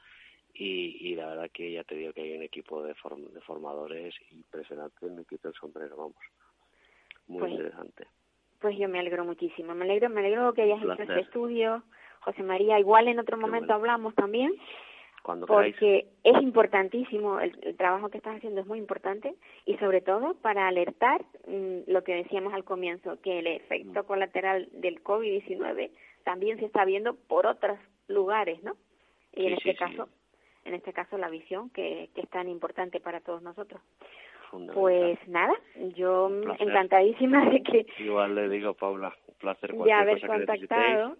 y, 0.52 0.96
y 1.00 1.14
la 1.16 1.26
verdad 1.26 1.50
que 1.52 1.72
ya 1.72 1.84
te 1.84 1.96
digo 1.96 2.12
que 2.12 2.22
hay 2.22 2.36
un 2.36 2.42
equipo 2.42 2.82
de, 2.82 2.94
de 2.94 3.40
formadores 3.40 4.14
impresionante, 4.30 5.06
me 5.10 5.24
quito 5.24 5.48
el 5.48 5.54
sombrero, 5.54 5.96
vamos, 5.96 6.16
muy 7.26 7.40
pues, 7.40 7.52
interesante. 7.52 8.06
Pues 8.60 8.78
yo 8.78 8.88
me 8.88 9.00
alegro 9.00 9.24
muchísimo, 9.24 9.74
me 9.74 9.84
alegro, 9.84 10.10
me 10.10 10.20
alegro 10.20 10.52
que 10.52 10.62
hayas 10.62 10.82
hecho 10.82 11.02
este 11.02 11.20
estudio, 11.20 11.82
José 12.20 12.42
María, 12.42 12.78
igual 12.78 13.08
en 13.08 13.18
otro 13.18 13.36
momento 13.36 13.74
hablamos 13.74 14.14
también 14.14 14.52
porque 15.46 16.06
es 16.22 16.42
importantísimo, 16.42 17.40
el, 17.40 17.76
trabajo 17.76 18.10
que 18.10 18.18
estás 18.18 18.36
haciendo 18.36 18.60
es 18.60 18.66
muy 18.66 18.78
importante 18.78 19.34
y 19.64 19.76
sobre 19.78 20.02
todo 20.02 20.34
para 20.34 20.68
alertar 20.68 21.24
mm, 21.46 21.90
lo 21.90 22.04
que 22.04 22.14
decíamos 22.14 22.52
al 22.52 22.64
comienzo, 22.64 23.18
que 23.22 23.38
el 23.38 23.46
efecto 23.46 24.02
mm. 24.02 24.06
colateral 24.06 24.68
del 24.72 25.02
COVID-19 25.02 25.90
también 26.24 26.58
se 26.58 26.66
está 26.66 26.84
viendo 26.84 27.14
por 27.14 27.46
otros 27.46 27.78
lugares, 28.06 28.62
¿no? 28.62 28.76
Y 29.32 29.46
en 29.46 29.54
este 29.54 29.74
caso, 29.74 30.08
en 30.64 30.74
este 30.74 30.92
caso 30.92 31.16
la 31.16 31.30
visión 31.30 31.70
que, 31.70 32.10
que 32.14 32.20
es 32.20 32.28
tan 32.28 32.48
importante 32.48 33.00
para 33.00 33.20
todos 33.20 33.42
nosotros. 33.42 33.80
Pues 34.72 35.18
nada, 35.26 35.54
yo 35.96 36.30
encantadísima 36.58 37.48
de 37.50 37.62
que... 37.62 37.86
Igual 37.98 38.36
le 38.36 38.48
digo, 38.48 38.74
Paula, 38.74 39.12
un 39.26 39.34
placer. 39.34 39.74
De 39.74 39.92
haber 39.92 40.24
contactado. 40.24 41.16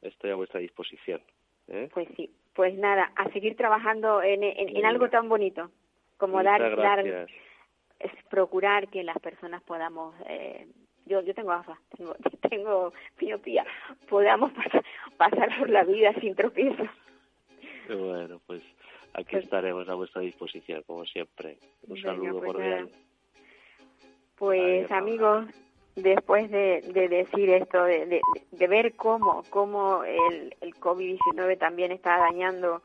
Estoy 0.00 0.30
a 0.30 0.36
vuestra 0.36 0.60
disposición. 0.60 1.20
¿eh? 1.66 1.88
Pues 1.92 2.08
sí, 2.16 2.30
pues 2.58 2.76
nada, 2.76 3.12
a 3.14 3.30
seguir 3.30 3.54
trabajando 3.54 4.20
en, 4.20 4.42
en, 4.42 4.84
algo 4.84 5.08
tan 5.10 5.28
bonito 5.28 5.70
como 6.16 6.42
dar, 6.42 6.74
dar, 6.74 7.06
es 7.06 8.12
procurar 8.28 8.88
que 8.88 9.04
las 9.04 9.16
personas 9.20 9.62
podamos 9.62 10.12
eh, 10.26 10.66
yo, 11.06 11.20
yo 11.20 11.34
tengo 11.34 11.50
gafas, 11.50 11.78
tengo, 11.96 12.16
tengo 12.50 12.92
miopía, 13.20 13.64
podamos 14.08 14.50
pasar, 14.54 14.84
pasar 15.16 15.56
por 15.56 15.70
la 15.70 15.84
vida 15.84 16.12
sin 16.14 16.34
tropiezos. 16.34 16.88
Bueno, 17.88 18.40
pues 18.48 18.60
aquí 19.12 19.30
Pues- 19.36 19.44
estaremos 19.44 19.88
a 19.88 19.94
vuestra 19.94 20.20
disposición, 20.22 20.82
como 20.82 21.04
siempre. 21.04 21.58
Un 21.86 21.94
Venga, 21.94 22.10
saludo 22.10 22.40
pues 22.40 22.44
cordial. 22.54 22.86
nada. 22.86 22.98
Pues 24.36 24.90
amigos, 24.90 25.46
después 26.02 26.50
de, 26.50 26.82
de 26.92 27.08
decir 27.08 27.50
esto, 27.50 27.84
de, 27.84 28.20
de, 28.50 28.66
ver 28.66 28.94
cómo, 28.96 29.42
cómo 29.50 30.04
el, 30.04 30.54
el 30.60 30.74
COVID-19 30.76 31.58
también 31.58 31.92
está 31.92 32.18
dañando 32.18 32.82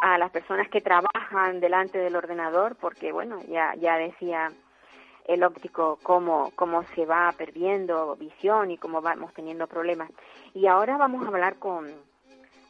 a 0.00 0.18
las 0.18 0.30
personas 0.30 0.68
que 0.68 0.80
trabajan 0.80 1.60
delante 1.60 1.98
del 1.98 2.16
ordenador, 2.16 2.76
porque 2.76 3.12
bueno, 3.12 3.40
ya, 3.48 3.74
ya 3.76 3.96
decía 3.96 4.52
el 5.26 5.42
óptico 5.42 5.98
cómo, 6.02 6.52
cómo 6.54 6.82
se 6.94 7.06
va 7.06 7.32
perdiendo 7.36 8.14
visión 8.16 8.70
y 8.70 8.78
cómo 8.78 9.00
vamos 9.00 9.32
teniendo 9.32 9.66
problemas. 9.66 10.10
Y 10.52 10.66
ahora 10.66 10.96
vamos 10.96 11.24
a 11.24 11.28
hablar 11.28 11.56
con, 11.56 11.90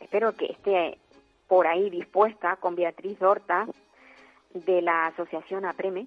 espero 0.01 0.33
que 0.33 0.47
esté 0.47 0.99
por 1.49 1.67
ahí 1.67 1.91
dispuesta, 1.91 2.57
con 2.57 2.75
Beatriz 2.75 3.21
Horta, 3.21 3.67
de 4.53 4.83
la 4.83 5.07
Asociación 5.07 5.65
APREME. 5.65 6.07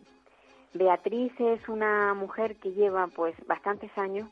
Beatriz 0.74 1.32
es 1.40 1.68
una 1.70 2.14
mujer 2.14 2.56
que 2.58 2.72
lleva 2.72 3.08
pues 3.08 3.36
bastantes 3.48 3.96
años 3.98 4.30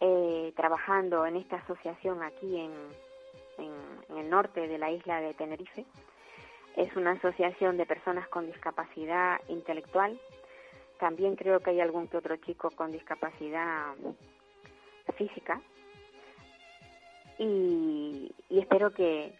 eh, 0.00 0.52
trabajando 0.56 1.26
en 1.26 1.36
esta 1.36 1.56
asociación 1.56 2.22
aquí 2.22 2.60
en, 2.60 2.72
en, 3.58 4.18
el 4.18 4.30
norte 4.30 4.68
de 4.68 4.78
la 4.78 4.90
isla 4.90 5.20
de 5.20 5.34
Tenerife. 5.34 5.84
Es 6.76 6.94
una 6.96 7.12
asociación 7.12 7.76
de 7.76 7.86
personas 7.86 8.28
con 8.28 8.46
discapacidad 8.46 9.40
intelectual. 9.48 10.20
También 11.00 11.34
creo 11.34 11.60
que 11.60 11.70
hay 11.70 11.80
algún 11.80 12.06
que 12.08 12.18
otro 12.18 12.36
chico 12.36 12.70
con 12.70 12.92
discapacidad 12.92 13.94
física. 15.16 15.60
Y, 17.38 18.32
y 18.48 18.58
espero 18.60 18.92
que, 18.92 19.32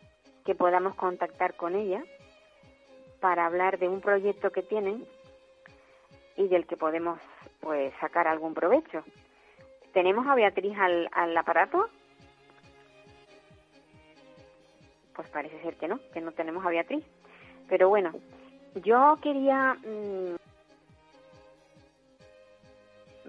que 0.44 0.55
podamos 0.55 0.94
contactar 0.94 1.55
con 1.55 1.77
ella 1.77 2.03
para 3.21 3.47
hablar 3.47 3.79
de 3.79 3.88
un 3.88 4.01
proyecto 4.01 4.51
que 4.51 4.62
tienen 4.62 5.07
y 6.38 6.46
del 6.46 6.66
que 6.66 6.77
podemos 6.77 7.20
pues 7.61 7.92
sacar 8.01 8.29
algún 8.29 8.55
provecho. 8.55 9.03
¿Tenemos 9.92 10.27
a 10.27 10.37
Beatriz 10.37 10.79
al, 10.79 11.09
al 11.12 11.37
aparato? 11.37 11.88
Pues 15.14 15.29
parece 15.31 15.61
ser 15.62 15.77
que 15.77 15.88
no, 15.88 15.98
que 16.14 16.20
no 16.20 16.31
tenemos 16.33 16.64
a 16.64 16.70
Beatriz. 16.70 17.05
Pero 17.68 17.88
bueno, 17.88 18.12
yo 18.77 19.18
quería... 19.20 19.74
mm, 19.74 20.37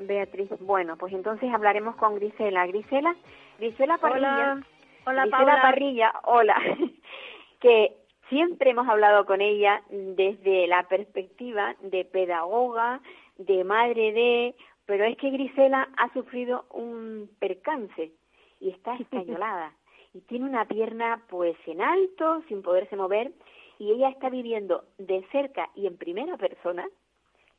Beatriz, 0.05 0.49
bueno, 0.61 0.95
pues 0.95 1.11
entonces 1.11 1.51
hablaremos 1.51 1.95
con 1.95 2.15
Grisela. 2.15 2.65
Grisela, 2.67 3.15
Grisela 3.57 3.97
Parrilla. 3.97 4.53
Hola, 4.53 4.65
hola 5.05 5.21
Grisela 5.23 5.37
Paula. 5.45 5.61
Parrilla, 5.61 6.13
hola. 6.23 6.61
que 7.59 7.97
siempre 8.29 8.71
hemos 8.71 8.87
hablado 8.87 9.25
con 9.25 9.41
ella 9.41 9.83
desde 9.89 10.67
la 10.67 10.87
perspectiva 10.87 11.75
de 11.81 12.05
pedagoga, 12.05 13.01
de 13.37 13.63
madre 13.63 14.11
de, 14.13 14.55
pero 14.85 15.03
es 15.03 15.17
que 15.17 15.31
Grisela 15.31 15.89
ha 15.97 16.13
sufrido 16.13 16.65
un 16.71 17.29
percance 17.39 18.11
y 18.59 18.69
está 18.69 18.95
escayolada 18.99 19.73
y 20.13 20.21
tiene 20.21 20.45
una 20.45 20.65
pierna 20.65 21.23
pues 21.29 21.55
en 21.65 21.81
alto, 21.81 22.41
sin 22.47 22.61
poderse 22.61 22.95
mover 22.95 23.31
y 23.77 23.91
ella 23.91 24.09
está 24.09 24.29
viviendo 24.29 24.83
de 24.97 25.25
cerca 25.31 25.69
y 25.75 25.87
en 25.87 25.97
primera 25.97 26.37
persona 26.37 26.87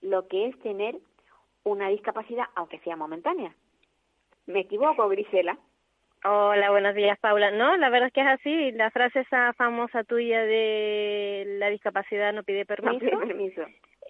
lo 0.02 0.28
que 0.28 0.46
es 0.46 0.58
tener 0.60 0.98
una 1.64 1.88
discapacidad, 1.88 2.46
aunque 2.54 2.78
sea 2.80 2.96
momentánea. 2.96 3.54
¿Me 4.46 4.60
equivoco, 4.60 5.08
Grisela? 5.08 5.58
Hola, 6.24 6.70
buenos 6.70 6.94
días, 6.94 7.18
Paula. 7.18 7.50
No, 7.50 7.76
la 7.78 7.88
verdad 7.88 8.08
es 8.08 8.12
que 8.12 8.20
es 8.20 8.26
así. 8.26 8.72
La 8.72 8.90
frase 8.90 9.20
esa 9.20 9.54
famosa 9.54 10.04
tuya 10.04 10.42
de 10.42 11.44
la 11.58 11.70
discapacidad 11.70 12.32
no 12.32 12.42
pide 12.44 12.66
No 12.82 12.98
permiso. 12.98 12.98
pide 12.98 13.16
permiso. 13.16 13.62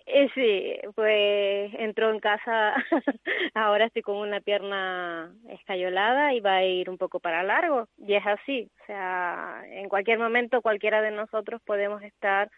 Eh, 0.07 0.29
sí, 0.35 0.77
pues 0.97 1.73
entró 1.79 2.11
en 2.11 2.19
casa, 2.19 2.75
ahora 3.55 3.85
estoy 3.85 4.03
con 4.03 4.17
una 4.17 4.41
pierna 4.41 5.33
escayolada 5.51 6.35
y 6.35 6.41
va 6.41 6.57
a 6.57 6.65
ir 6.65 6.91
un 6.91 6.99
poco 6.99 7.21
para 7.21 7.45
largo. 7.45 7.87
Y 7.99 8.15
es 8.15 8.27
así, 8.27 8.69
o 8.83 8.87
sea, 8.87 9.63
en 9.69 9.89
cualquier 9.89 10.19
momento 10.19 10.63
cualquiera 10.63 11.01
de 11.01 11.13
nosotros 11.13 11.63
podemos 11.65 12.03
estar, 12.03 12.51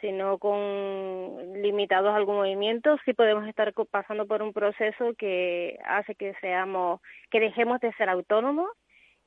si 0.00 0.12
no 0.12 0.38
con 0.38 1.60
limitados 1.60 2.12
a 2.12 2.16
algún 2.16 2.36
movimiento, 2.36 2.96
sí 3.04 3.14
podemos 3.14 3.48
estar 3.48 3.72
pasando 3.90 4.26
por 4.26 4.42
un 4.42 4.52
proceso 4.52 5.14
que 5.18 5.78
hace 5.84 6.14
que 6.14 6.34
seamos, 6.40 7.00
que 7.30 7.40
dejemos 7.40 7.80
de 7.80 7.92
ser 7.94 8.08
autónomos 8.10 8.68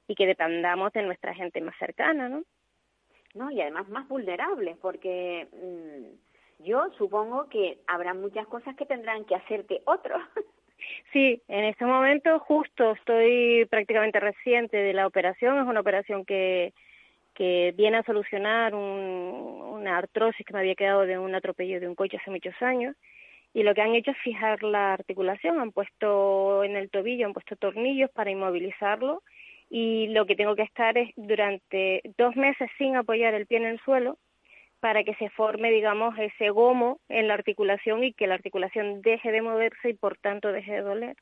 y 0.08 0.16
que 0.16 0.28
dependamos 0.28 0.94
de 0.94 1.04
nuestra 1.04 1.34
gente 1.34 1.62
más 1.62 1.76
cercana, 1.78 2.30
¿no? 2.30 2.44
¿no? 3.36 3.52
Y 3.52 3.62
además 3.62 3.88
más 3.90 4.08
vulnerables, 4.08 4.78
porque 4.78 5.48
mm, 5.52 6.64
yo 6.64 6.90
supongo 6.98 7.50
que 7.50 7.80
habrá 7.88 8.14
muchas 8.14 8.48
cosas 8.48 8.76
que 8.76 8.86
tendrán 8.86 9.26
que 9.26 9.36
hacerte 9.36 9.82
otros. 9.86 10.22
Sí, 11.12 11.42
en 11.48 11.64
este 11.64 11.86
momento 11.86 12.38
justo 12.40 12.92
estoy 12.92 13.66
prácticamente 13.72 14.20
reciente 14.20 14.78
de 14.78 14.94
la 14.94 15.08
operación. 15.08 15.58
Es 15.58 15.66
una 15.66 15.80
operación 15.80 16.26
que, 16.26 16.74
que 17.34 17.74
viene 17.76 17.98
a 17.98 18.04
solucionar 18.04 18.76
un, 18.76 18.82
una 18.82 19.98
artrosis 19.98 20.46
que 20.46 20.54
me 20.54 20.60
había 20.60 20.76
quedado 20.76 21.06
de 21.06 21.18
un 21.18 21.34
atropello 21.34 21.80
de 21.80 21.88
un 21.88 21.96
coche 21.96 22.18
hace 22.18 22.30
muchos 22.30 22.54
años. 22.62 22.96
Y 23.54 23.64
lo 23.64 23.74
que 23.74 23.82
han 23.82 23.96
hecho 23.96 24.12
es 24.12 24.18
fijar 24.18 24.62
la 24.64 24.94
articulación, 24.94 25.60
han 25.60 25.72
puesto 25.72 26.64
en 26.64 26.76
el 26.76 26.90
tobillo, 26.90 27.26
han 27.26 27.34
puesto 27.34 27.56
tornillos 27.56 28.12
para 28.12 28.30
inmovilizarlo. 28.30 29.24
Y 29.78 30.08
lo 30.08 30.26
que 30.26 30.38
tengo 30.38 30.56
que 30.56 30.62
estar 30.62 30.98
es 30.98 31.10
durante 31.18 32.02
dos 32.18 32.34
meses 32.38 32.70
sin 32.78 32.96
apoyar 32.96 33.34
el 33.34 33.46
pie 33.46 33.58
en 33.58 33.66
el 33.66 33.80
suelo 33.82 34.18
para 34.80 35.04
que 35.04 35.16
se 35.16 35.30
forme, 35.32 35.70
digamos, 35.70 36.18
ese 36.18 36.50
gomo 36.50 37.02
en 37.10 37.28
la 37.28 37.34
articulación 37.34 38.02
y 38.06 38.14
que 38.14 38.26
la 38.26 38.36
articulación 38.36 39.02
deje 39.02 39.34
de 39.34 39.42
moverse 39.42 39.90
y 39.90 39.94
por 39.94 40.16
tanto 40.18 40.54
deje 40.54 40.76
de 40.76 40.82
doler. 40.82 41.18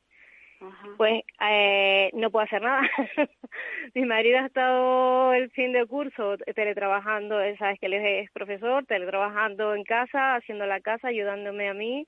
Pues 0.98 1.24
eh, 1.50 2.12
no 2.14 2.30
puedo 2.30 2.46
hacer 2.46 2.62
nada. 2.62 2.88
Mi 3.96 4.06
marido 4.06 4.38
ha 4.38 4.46
estado 4.46 5.34
el 5.34 5.50
fin 5.50 5.74
de 5.74 5.88
curso 5.88 6.38
teletrabajando, 6.54 7.40
sabes 7.58 7.80
que 7.80 7.88
él 7.88 7.96
es 7.96 8.30
profesor, 8.34 8.86
teletrabajando 8.86 9.74
en 9.74 9.84
casa, 9.84 10.36
haciendo 10.36 10.68
la 10.68 10.80
casa, 10.80 11.08
ayudándome 11.08 11.70
a 11.70 11.74
mí, 11.74 12.06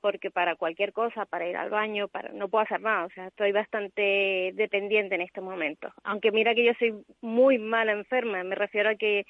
porque 0.00 0.30
para 0.30 0.56
cualquier 0.56 0.92
cosa, 0.92 1.26
para 1.26 1.48
ir 1.48 1.56
al 1.56 1.70
baño, 1.70 2.08
para 2.08 2.30
no 2.32 2.48
puedo 2.48 2.64
hacer 2.64 2.80
nada, 2.80 3.04
o 3.06 3.10
sea, 3.10 3.26
estoy 3.26 3.52
bastante 3.52 4.52
dependiente 4.54 5.14
en 5.14 5.22
este 5.22 5.40
momento. 5.40 5.92
Aunque 6.04 6.30
mira 6.32 6.54
que 6.54 6.64
yo 6.64 6.72
soy 6.78 6.94
muy 7.20 7.58
mala 7.58 7.92
enferma, 7.92 8.42
me 8.44 8.54
refiero 8.54 8.90
a 8.90 8.94
que 8.94 9.24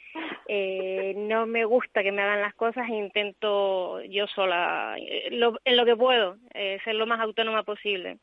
eh, 0.48 1.14
no 1.16 1.46
me 1.46 1.64
gusta 1.64 2.02
que 2.02 2.12
me 2.12 2.22
hagan 2.22 2.40
las 2.40 2.54
cosas 2.54 2.88
e 2.88 2.94
intento 2.94 4.02
yo 4.04 4.26
sola, 4.26 4.96
eh, 4.98 5.28
lo- 5.30 5.58
en 5.64 5.76
lo 5.76 5.84
que 5.84 5.96
puedo, 5.96 6.36
eh, 6.54 6.78
ser 6.84 6.94
lo 6.94 7.06
más 7.06 7.20
autónoma 7.20 7.62
posible. 7.62 8.18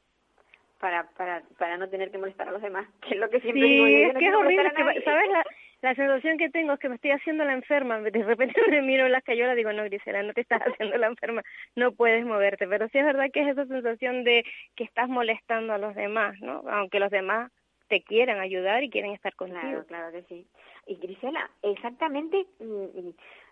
para, 0.79 1.07
para, 1.17 1.41
para 1.57 1.77
no 1.77 1.89
tener 1.89 2.11
que 2.11 2.17
molestar 2.19 2.47
a 2.49 2.51
los 2.51 2.61
demás, 2.61 2.85
que 3.01 3.15
es 3.15 3.19
lo 3.19 3.27
que 3.29 3.39
siempre 3.39 3.63
digo 3.65 3.85
Sí, 3.87 3.91
yo, 3.93 3.97
yo 3.99 4.07
es 4.09 4.17
que 4.17 4.27
es 4.27 4.35
horrible, 4.35 4.71
que. 4.75 5.01
¿sabes? 5.01 5.29
La, 5.31 5.43
la 5.81 5.93
sensación 5.95 6.37
que 6.37 6.49
tengo 6.49 6.73
es 6.73 6.79
que 6.79 6.89
me 6.89 6.95
estoy 6.95 7.11
haciendo 7.11 7.43
la 7.43 7.53
enferma, 7.53 7.99
de 7.99 8.23
repente 8.23 8.55
me 8.69 8.81
miro 8.81 9.05
en 9.05 9.11
las 9.11 9.23
cayolas 9.23 9.53
y 9.53 9.57
digo, 9.57 9.73
no, 9.73 9.83
Grisela, 9.83 10.23
no 10.23 10.33
te 10.33 10.41
estás 10.41 10.61
haciendo 10.61 10.97
la 10.97 11.07
enferma, 11.07 11.43
no 11.75 11.91
puedes 11.91 12.25
moverte, 12.25 12.67
pero 12.67 12.87
sí 12.89 12.97
es 12.97 13.05
verdad 13.05 13.29
que 13.31 13.41
es 13.41 13.47
esa 13.49 13.65
sensación 13.65 14.23
de 14.23 14.43
que 14.75 14.83
estás 14.83 15.09
molestando 15.09 15.73
a 15.73 15.77
los 15.77 15.95
demás, 15.95 16.39
¿no? 16.41 16.63
Aunque 16.69 16.99
los 16.99 17.11
demás 17.11 17.51
te 17.87 18.01
quieran 18.01 18.39
ayudar 18.39 18.83
y 18.83 18.89
quieren 18.89 19.11
estar 19.11 19.35
contigo. 19.35 19.61
Claro, 19.61 19.85
claro 19.85 20.11
que 20.11 20.23
sí. 20.23 20.47
Y 20.87 20.95
Grisela, 20.95 21.49
exactamente, 21.61 22.45
mm, 22.59 23.09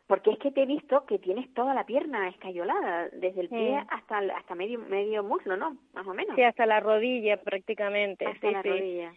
porque 0.07 0.31
es 0.31 0.39
que 0.39 0.51
te 0.51 0.63
he 0.63 0.65
visto 0.65 1.05
que 1.05 1.19
tienes 1.19 1.53
toda 1.53 1.73
la 1.73 1.85
pierna 1.85 2.27
escayolada, 2.29 3.09
desde 3.09 3.41
el 3.41 3.49
pie 3.49 3.79
Sí. 3.79 3.87
hasta 3.89 4.17
hasta 4.35 4.55
medio 4.55 4.79
medio 4.79 5.23
muslo, 5.23 5.55
¿no? 5.55 5.77
Más 5.93 6.05
o 6.07 6.13
menos. 6.13 6.35
Sí, 6.35 6.41
hasta 6.43 6.65
la 6.65 6.79
rodilla 6.79 7.37
prácticamente. 7.37 8.25
hasta 8.25 8.47
sí, 8.47 8.53
la 8.53 8.61
sí. 8.63 8.69
rodilla. 8.69 9.13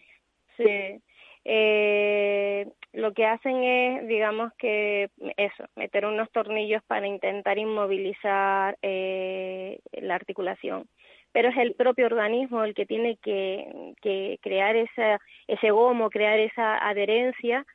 Sí. 0.55 1.01
Eh, 1.49 2.67
lo 2.91 3.13
que 3.13 3.25
hacen 3.25 3.63
es, 3.63 4.05
digamos 4.07 4.51
que 4.57 5.09
eso, 5.37 5.63
meter 5.77 6.05
unos 6.05 6.29
tornillos 6.31 6.83
para 6.87 7.07
intentar 7.07 7.57
inmovilizar 7.57 8.77
eh, 8.81 9.79
la 9.93 10.15
articulación. 10.15 10.89
Pero 11.31 11.47
es 11.47 11.57
el 11.57 11.73
propio 11.75 12.07
organismo 12.07 12.65
el 12.65 12.73
que 12.73 12.85
tiene 12.85 13.17
que, 13.23 13.93
que 14.01 14.39
crear 14.41 14.75
esa, 14.75 15.21
ese 15.47 15.71
gomo, 15.71 16.09
crear 16.09 16.37
esa 16.37 16.85
adherencia, 16.85 17.65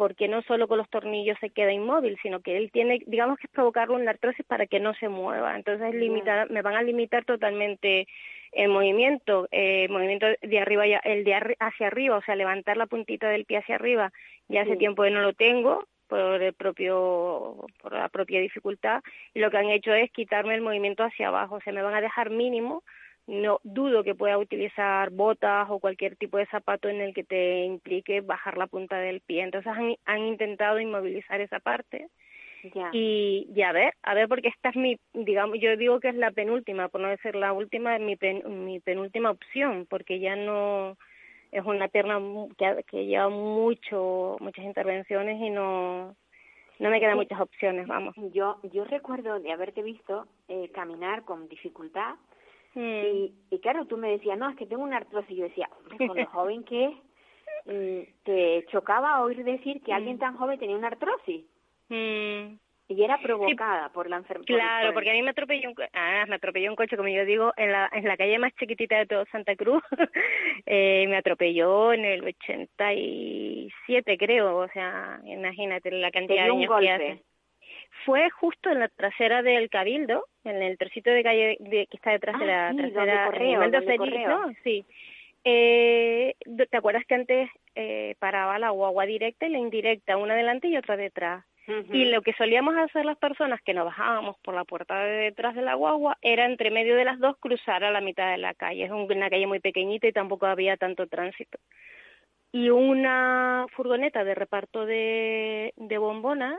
porque 0.00 0.28
no 0.28 0.40
solo 0.44 0.66
con 0.66 0.78
los 0.78 0.88
tornillos 0.88 1.36
se 1.42 1.50
queda 1.50 1.74
inmóvil, 1.74 2.16
sino 2.22 2.40
que 2.40 2.56
él 2.56 2.70
tiene, 2.72 3.00
digamos 3.06 3.38
que 3.38 3.48
es 3.48 3.52
provocarlo 3.52 3.98
en 3.98 4.06
la 4.06 4.12
artrosis 4.12 4.46
para 4.46 4.64
que 4.66 4.80
no 4.80 4.94
se 4.94 5.10
mueva. 5.10 5.54
Entonces 5.54 5.92
Ya. 5.92 5.98
limitar, 5.98 6.50
me 6.50 6.62
van 6.62 6.74
a 6.74 6.82
limitar 6.82 7.26
totalmente 7.26 8.08
el 8.52 8.70
movimiento, 8.70 9.46
eh, 9.50 9.84
el 9.84 9.90
movimiento 9.90 10.24
de 10.40 10.58
arriba, 10.58 10.86
el 10.86 11.24
de 11.24 11.54
hacia 11.58 11.88
arriba, 11.88 12.16
o 12.16 12.22
sea, 12.22 12.34
levantar 12.34 12.78
la 12.78 12.86
puntita 12.86 13.28
del 13.28 13.44
pie 13.44 13.58
hacia 13.58 13.74
arriba, 13.74 14.10
ya 14.48 14.62
hace 14.62 14.72
Sí. 14.72 14.78
tiempo 14.78 15.02
que 15.02 15.10
no 15.10 15.20
lo 15.20 15.34
tengo 15.34 15.84
por 16.08 16.40
el 16.42 16.54
propio, 16.54 17.66
por 17.82 17.92
la 17.92 18.08
propia 18.08 18.40
dificultad, 18.40 19.02
y 19.34 19.40
lo 19.40 19.50
que 19.50 19.58
han 19.58 19.68
hecho 19.68 19.92
es 19.92 20.10
quitarme 20.12 20.54
el 20.54 20.62
movimiento 20.62 21.04
hacia 21.04 21.28
abajo, 21.28 21.56
o 21.56 21.60
sea, 21.60 21.74
me 21.74 21.82
van 21.82 21.94
a 21.94 22.00
dejar 22.00 22.30
mínimo 22.30 22.84
no 23.30 23.60
dudo 23.62 24.02
que 24.02 24.16
pueda 24.16 24.38
utilizar 24.38 25.10
botas 25.10 25.70
o 25.70 25.78
cualquier 25.78 26.16
tipo 26.16 26.36
de 26.36 26.46
zapato 26.46 26.88
en 26.88 27.00
el 27.00 27.14
que 27.14 27.22
te 27.22 27.64
implique 27.64 28.22
bajar 28.22 28.58
la 28.58 28.66
punta 28.66 28.98
del 28.98 29.20
pie. 29.20 29.42
Entonces 29.42 29.72
han, 29.72 29.94
han 30.04 30.26
intentado 30.26 30.80
inmovilizar 30.80 31.40
esa 31.40 31.60
parte. 31.60 32.08
Y, 32.92 33.48
y 33.54 33.62
a 33.62 33.72
ver, 33.72 33.94
a 34.02 34.12
ver, 34.12 34.28
porque 34.28 34.48
esta 34.48 34.68
es 34.68 34.76
mi, 34.76 34.98
digamos, 35.14 35.58
yo 35.60 35.76
digo 35.78 35.98
que 35.98 36.08
es 36.08 36.14
la 36.14 36.30
penúltima, 36.30 36.88
por 36.88 37.00
no 37.00 37.08
decir 37.08 37.34
la 37.34 37.54
última, 37.54 37.98
mi, 37.98 38.18
mi 38.44 38.80
penúltima 38.80 39.30
opción, 39.30 39.86
porque 39.88 40.18
ya 40.18 40.36
no, 40.36 40.98
es 41.52 41.64
una 41.64 41.88
pierna 41.88 42.20
que, 42.58 42.84
que 42.86 43.06
lleva 43.06 43.30
mucho, 43.30 44.36
muchas 44.40 44.64
intervenciones 44.66 45.40
y 45.40 45.48
no, 45.48 46.14
no 46.80 46.90
me 46.90 47.00
quedan 47.00 47.16
muchas 47.16 47.40
opciones, 47.40 47.86
vamos. 47.86 48.14
Yo, 48.34 48.58
yo 48.72 48.84
recuerdo 48.84 49.40
de 49.40 49.52
haberte 49.52 49.82
visto 49.82 50.26
eh, 50.48 50.68
caminar 50.74 51.24
con 51.24 51.48
dificultad 51.48 52.16
y, 52.74 53.34
y 53.50 53.58
claro, 53.60 53.86
tú 53.86 53.96
me 53.96 54.10
decías, 54.10 54.38
no, 54.38 54.48
es 54.48 54.56
que 54.56 54.66
tengo 54.66 54.82
una 54.82 54.98
artrosis. 54.98 55.36
Yo 55.36 55.44
decía, 55.44 55.68
con 55.98 56.16
lo 56.16 56.26
joven 56.26 56.64
que 56.64 56.86
es, 56.86 56.94
mm, 57.66 58.00
te 58.24 58.66
chocaba 58.70 59.22
oír 59.22 59.44
decir 59.44 59.82
que 59.82 59.92
alguien 59.92 60.16
mm. 60.16 60.20
tan 60.20 60.36
joven 60.36 60.58
tenía 60.58 60.76
una 60.76 60.88
artrosis. 60.88 61.44
Mm. 61.88 62.58
Y 62.88 63.04
era 63.04 63.18
provocada 63.22 63.88
por 63.90 64.10
la 64.10 64.16
enfermedad. 64.16 64.46
Claro, 64.46 64.92
porque 64.92 65.10
a 65.10 65.12
mí 65.12 65.22
me 65.22 65.30
atropelló 65.30 65.68
un, 65.68 65.76
ah, 65.92 66.24
me 66.28 66.34
atropelló 66.34 66.70
un 66.70 66.76
coche, 66.76 66.96
como 66.96 67.08
yo 67.08 67.24
digo, 67.24 67.52
en 67.56 67.70
la, 67.70 67.88
en 67.92 68.04
la 68.04 68.16
calle 68.16 68.36
más 68.40 68.52
chiquitita 68.56 68.98
de 68.98 69.06
todo 69.06 69.24
Santa 69.30 69.54
Cruz. 69.54 69.80
eh, 70.66 71.06
me 71.06 71.16
atropelló 71.16 71.92
en 71.92 72.04
el 72.04 72.24
87, 72.24 74.18
creo. 74.18 74.56
O 74.56 74.68
sea, 74.70 75.20
imagínate 75.24 75.92
la 75.92 76.10
cantidad 76.10 76.46
de 76.46 76.50
años 76.50 76.80
que 76.80 76.90
hace 76.90 77.22
fue 78.04 78.30
justo 78.30 78.70
en 78.70 78.80
la 78.80 78.88
trasera 78.88 79.42
del 79.42 79.68
Cabildo, 79.68 80.26
en 80.44 80.62
el 80.62 80.78
trocito 80.78 81.10
de 81.10 81.22
calle 81.22 81.56
de, 81.60 81.86
que 81.86 81.96
está 81.96 82.12
detrás 82.12 82.38
de 82.38 82.46
la 82.46 82.68
ah, 82.68 82.72
trasera 82.76 83.26
correo, 83.26 83.60
correo. 83.98 84.28
¿no? 84.28 84.54
Sí. 84.64 84.84
Eh, 85.44 86.34
¿Te 86.70 86.76
acuerdas 86.76 87.04
que 87.06 87.14
antes 87.14 87.50
eh, 87.74 88.14
paraba 88.18 88.58
la 88.58 88.70
guagua 88.70 89.06
directa 89.06 89.46
y 89.46 89.50
la 89.50 89.58
indirecta, 89.58 90.16
una 90.16 90.34
delante 90.34 90.68
y 90.68 90.76
otra 90.76 90.96
detrás? 90.96 91.44
Y 91.92 92.06
lo 92.06 92.20
que 92.22 92.32
solíamos 92.32 92.76
hacer 92.76 93.04
las 93.04 93.16
personas 93.16 93.60
que 93.62 93.74
nos 93.74 93.84
bajábamos 93.84 94.36
por 94.40 94.54
la 94.54 94.64
puerta 94.64 95.04
de 95.04 95.26
detrás 95.26 95.54
de 95.54 95.62
la 95.62 95.74
guagua 95.74 96.18
era 96.20 96.44
entre 96.44 96.72
medio 96.72 96.96
de 96.96 97.04
las 97.04 97.20
dos 97.20 97.36
cruzar 97.38 97.84
a 97.84 97.92
la 97.92 98.00
mitad 98.00 98.32
de 98.32 98.38
la 98.38 98.54
calle. 98.54 98.84
Es 98.84 98.90
una 98.90 99.30
calle 99.30 99.46
muy 99.46 99.60
pequeñita 99.60 100.08
y 100.08 100.12
tampoco 100.12 100.46
había 100.46 100.76
tanto 100.76 101.06
tránsito. 101.06 101.58
Y 102.50 102.70
una 102.70 103.66
furgoneta 103.76 104.24
de 104.24 104.34
reparto 104.34 104.84
de, 104.84 105.72
de 105.76 105.98
bombonas 105.98 106.58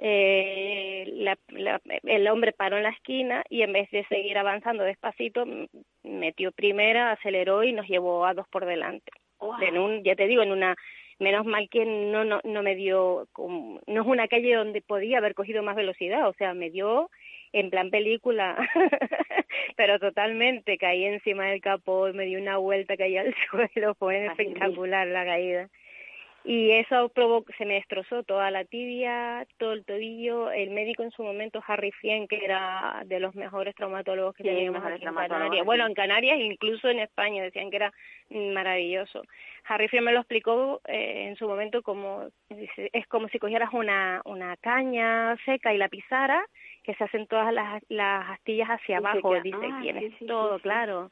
eh, 0.00 1.04
la, 1.16 1.36
el 2.04 2.28
hombre 2.28 2.52
paró 2.52 2.76
en 2.76 2.84
la 2.84 2.90
esquina 2.90 3.44
y 3.50 3.62
en 3.62 3.72
vez 3.72 3.90
de 3.90 4.04
seguir 4.04 4.38
avanzando 4.38 4.84
despacito, 4.84 5.44
metió 6.04 6.52
primera, 6.52 7.10
aceleró 7.10 7.64
y 7.64 7.72
nos 7.72 7.88
llevó 7.88 8.24
a 8.24 8.34
dos 8.34 8.46
por 8.48 8.64
delante. 8.64 9.10
En 9.60 9.78
un, 9.78 10.02
ya 10.04 10.14
te 10.14 10.26
digo, 10.26 10.42
en 10.42 10.52
una, 10.52 10.76
menos 11.18 11.44
mal 11.46 11.68
que 11.68 11.84
no, 11.84 12.24
no, 12.24 12.40
no 12.44 12.62
me 12.62 12.76
dio, 12.76 13.26
no 13.36 14.00
es 14.02 14.06
una 14.06 14.28
calle 14.28 14.54
donde 14.54 14.82
podía 14.82 15.18
haber 15.18 15.34
cogido 15.34 15.62
más 15.62 15.76
velocidad, 15.76 16.28
o 16.28 16.32
sea, 16.34 16.54
me 16.54 16.70
dio 16.70 17.10
en 17.52 17.70
plan 17.70 17.90
película, 17.90 18.56
pero 19.76 19.98
totalmente, 19.98 20.78
caí 20.78 21.04
encima 21.04 21.46
del 21.46 21.60
capó, 21.60 22.12
me 22.12 22.26
dio 22.26 22.40
una 22.40 22.58
vuelta, 22.58 22.96
caí 22.96 23.16
al 23.16 23.34
suelo, 23.50 23.94
fue 23.94 24.26
espectacular 24.26 25.06
la 25.08 25.24
caída 25.24 25.68
y 26.50 26.70
eso 26.70 27.10
provocó, 27.10 27.52
se 27.58 27.66
me 27.66 27.74
destrozó 27.74 28.22
toda 28.22 28.50
la 28.50 28.64
tibia, 28.64 29.46
todo 29.58 29.74
el 29.74 29.84
tobillo. 29.84 30.50
El 30.50 30.70
médico 30.70 31.02
en 31.02 31.10
su 31.10 31.22
momento, 31.22 31.62
Harry 31.66 31.92
Fien, 31.92 32.26
que 32.26 32.42
era 32.42 33.02
de 33.04 33.20
los 33.20 33.34
mejores 33.34 33.74
traumatólogos 33.74 34.34
que 34.34 34.44
teníamos 34.44 34.82
aquí 34.82 35.04
en 35.04 35.14
Canarias. 35.14 35.66
Bueno, 35.66 35.86
en 35.86 35.92
Canarias, 35.92 36.38
incluso 36.40 36.88
en 36.88 37.00
España, 37.00 37.42
decían 37.42 37.68
que 37.68 37.76
era 37.76 37.92
maravilloso. 38.30 39.24
Harry 39.64 39.88
Fien 39.88 40.02
me 40.04 40.12
lo 40.12 40.20
explicó 40.20 40.80
eh, 40.86 41.26
en 41.28 41.36
su 41.36 41.46
momento 41.46 41.82
como, 41.82 42.28
es 42.48 43.06
como 43.08 43.28
si 43.28 43.38
cogieras 43.38 43.74
una, 43.74 44.22
una 44.24 44.56
caña 44.56 45.36
seca 45.44 45.74
y 45.74 45.76
la 45.76 45.90
pisara, 45.90 46.46
que 46.82 46.94
se 46.94 47.04
hacen 47.04 47.26
todas 47.26 47.52
las, 47.52 47.82
las 47.90 48.26
astillas 48.30 48.70
hacia 48.70 48.96
abajo, 48.96 49.38
dice, 49.42 49.68
ah, 49.70 49.80
tienes 49.82 50.14
todo, 50.26 50.60
claro. 50.60 51.10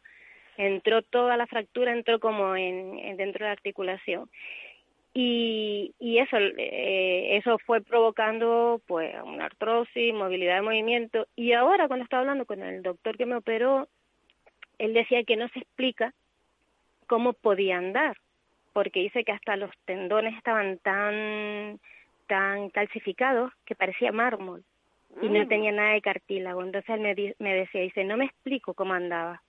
Entró 0.56 1.02
toda 1.02 1.36
la 1.36 1.46
fractura, 1.46 1.92
entró 1.92 2.18
como 2.20 2.56
en, 2.56 2.98
en 3.00 3.18
dentro 3.18 3.44
de 3.44 3.50
la 3.50 3.52
articulación 3.52 4.30
y, 5.18 5.94
y 5.98 6.18
eso 6.18 6.36
eh, 6.36 7.38
eso 7.38 7.58
fue 7.60 7.80
provocando 7.80 8.82
pues 8.86 9.14
una 9.24 9.46
artrosis, 9.46 10.12
movilidad 10.12 10.56
de 10.56 10.60
movimiento. 10.60 11.26
Y 11.34 11.52
ahora 11.52 11.88
cuando 11.88 12.04
estaba 12.04 12.20
hablando 12.20 12.44
con 12.44 12.62
el 12.62 12.82
doctor 12.82 13.16
que 13.16 13.24
me 13.24 13.36
operó 13.36 13.88
él 14.76 14.92
decía 14.92 15.24
que 15.24 15.36
no 15.36 15.48
se 15.48 15.60
explica 15.60 16.12
cómo 17.06 17.32
podía 17.32 17.78
andar 17.78 18.18
porque 18.74 19.00
dice 19.00 19.24
que 19.24 19.32
hasta 19.32 19.56
los 19.56 19.70
tendones 19.86 20.36
estaban 20.36 20.76
tan 20.80 21.80
tan 22.26 22.68
calcificados 22.68 23.50
que 23.64 23.74
parecía 23.74 24.12
mármol 24.12 24.64
y 25.22 25.30
no 25.30 25.42
mm. 25.44 25.48
tenía 25.48 25.72
nada 25.72 25.92
de 25.92 26.02
cartílago. 26.02 26.62
Entonces 26.62 26.90
él 26.90 27.00
me, 27.00 27.34
me 27.38 27.54
decía 27.54 27.80
dice 27.80 28.04
no 28.04 28.18
me 28.18 28.26
explico 28.26 28.74
cómo 28.74 28.92
andaba 28.92 29.42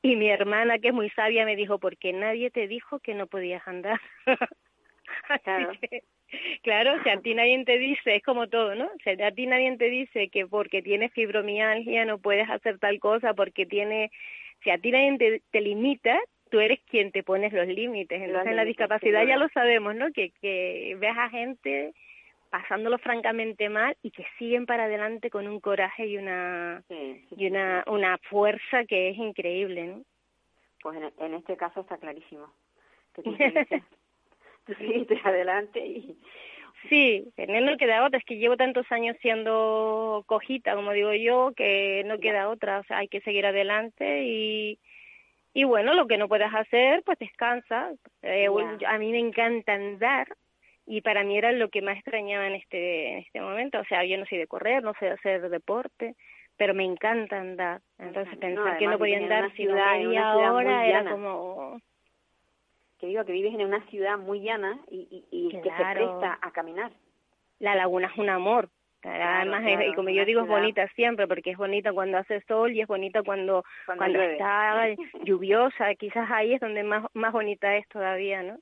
y 0.00 0.16
mi 0.16 0.30
hermana 0.30 0.78
que 0.78 0.88
es 0.88 0.94
muy 0.94 1.10
sabia 1.10 1.44
me 1.44 1.56
dijo 1.56 1.78
porque 1.78 2.14
nadie 2.14 2.50
te 2.50 2.68
dijo 2.68 3.00
que 3.00 3.12
no 3.12 3.26
podías 3.26 3.68
andar 3.68 4.00
Claro. 5.44 5.72
claro, 6.62 7.02
si 7.02 7.08
a 7.08 7.20
ti 7.20 7.34
nadie 7.34 7.64
te 7.64 7.78
dice, 7.78 8.16
es 8.16 8.22
como 8.22 8.48
todo, 8.48 8.74
¿no? 8.74 8.88
Si 9.02 9.10
a 9.10 9.32
ti 9.32 9.46
nadie 9.46 9.76
te 9.76 9.90
dice 9.90 10.28
que 10.28 10.46
porque 10.46 10.82
tienes 10.82 11.12
fibromialgia 11.12 12.04
no 12.04 12.18
puedes 12.18 12.48
hacer 12.48 12.78
tal 12.78 12.98
cosa, 13.00 13.34
porque 13.34 13.66
tiene, 13.66 14.10
si 14.62 14.70
a 14.70 14.78
ti 14.78 14.90
nadie 14.90 15.42
te, 15.50 15.60
limita, 15.60 16.18
tú 16.50 16.60
eres 16.60 16.80
quien 16.88 17.12
te 17.12 17.22
pones 17.22 17.52
los 17.52 17.66
límites. 17.66 18.20
Entonces 18.20 18.50
en 18.50 18.56
la 18.56 18.64
discapacidad 18.64 19.26
ya 19.26 19.36
lo 19.36 19.48
sabemos, 19.48 19.94
¿no? 19.94 20.12
Que, 20.12 20.30
que 20.40 20.96
ves 20.98 21.16
a 21.16 21.30
gente 21.30 21.92
pasándolo 22.50 22.98
francamente 22.98 23.68
mal 23.68 23.96
y 24.02 24.10
que 24.10 24.26
siguen 24.38 24.66
para 24.66 24.84
adelante 24.84 25.30
con 25.30 25.46
un 25.46 25.60
coraje 25.60 26.06
y 26.06 26.16
una 26.16 26.82
y 27.36 27.46
una 27.46 27.84
una 27.86 28.18
fuerza 28.18 28.84
que 28.86 29.10
es 29.10 29.16
increíble, 29.16 29.86
¿no? 29.86 30.02
Pues 30.82 30.98
en, 30.98 31.24
en 31.24 31.34
este 31.34 31.56
caso 31.56 31.80
está 31.80 31.96
clarísimo. 31.96 32.52
Que 33.14 33.82
seguiste 34.78 35.20
adelante 35.24 35.84
y 35.84 36.16
Sí, 36.88 37.30
no 37.36 37.76
queda 37.76 38.06
otra, 38.06 38.18
es 38.18 38.24
que 38.24 38.38
llevo 38.38 38.56
tantos 38.56 38.90
años 38.90 39.16
siendo 39.20 40.24
cojita, 40.26 40.74
como 40.74 40.92
digo 40.92 41.12
yo, 41.12 41.52
que 41.54 42.02
no 42.06 42.18
queda 42.18 42.48
otra, 42.48 42.80
o 42.80 42.84
sea, 42.84 42.98
hay 42.98 43.08
que 43.08 43.20
seguir 43.20 43.44
adelante 43.44 44.24
y, 44.24 44.78
y 45.52 45.64
bueno, 45.64 45.94
lo 45.94 46.06
que 46.06 46.16
no 46.16 46.28
puedas 46.28 46.54
hacer, 46.54 47.02
pues 47.04 47.18
descansa. 47.18 47.92
Eh, 48.22 48.48
a 48.86 48.98
mí 48.98 49.12
me 49.12 49.18
encanta 49.18 49.74
andar 49.74 50.28
y 50.86 51.02
para 51.02 51.22
mí 51.22 51.36
era 51.36 51.52
lo 51.52 51.68
que 51.68 51.82
más 51.82 51.96
extrañaba 51.96 52.46
en 52.46 52.54
este, 52.54 53.12
en 53.12 53.18
este 53.18 53.40
momento, 53.40 53.78
o 53.80 53.84
sea, 53.84 54.04
yo 54.04 54.16
no 54.16 54.24
sé 54.24 54.36
de 54.36 54.46
correr, 54.46 54.82
no 54.82 54.94
sé 54.98 55.06
de 55.06 55.12
hacer 55.12 55.50
deporte, 55.50 56.16
pero 56.56 56.74
me 56.74 56.84
encanta 56.84 57.38
andar. 57.38 57.82
Entonces 57.98 58.36
pensar 58.38 58.78
que 58.78 58.86
no 58.86 58.98
podía 58.98 59.18
andar 59.18 59.52
si 59.54 59.66
media 59.66 60.34
hora 60.34 60.86
era 60.86 61.10
como 61.10 61.78
que 63.00 63.06
digo 63.06 63.24
que 63.24 63.32
vives 63.32 63.54
en 63.54 63.64
una 63.64 63.80
ciudad 63.86 64.18
muy 64.18 64.40
llana 64.40 64.78
y, 64.90 65.24
y, 65.30 65.48
que 65.48 65.70
se 65.70 65.84
presta 65.94 66.38
a 66.40 66.50
caminar. 66.52 66.92
La 67.58 67.74
laguna 67.74 68.08
es 68.12 68.18
un 68.18 68.28
amor. 68.28 68.68
Además, 69.02 69.62
y 69.88 69.94
como 69.94 70.10
yo 70.10 70.26
digo, 70.26 70.42
es 70.42 70.46
bonita 70.46 70.86
siempre, 70.88 71.26
porque 71.26 71.52
es 71.52 71.56
bonita 71.56 71.90
cuando 71.92 72.18
hace 72.18 72.42
sol 72.42 72.72
y 72.72 72.82
es 72.82 72.86
bonita 72.86 73.22
cuando, 73.22 73.64
cuando, 73.86 74.20
está 74.20 74.88
lluviosa. 75.24 75.94
Quizás 75.94 76.30
ahí 76.30 76.52
es 76.52 76.60
donde 76.60 76.82
más, 76.82 77.06
más 77.14 77.32
bonita 77.32 77.74
es 77.76 77.88
todavía, 77.88 78.42
¿no? 78.42 78.58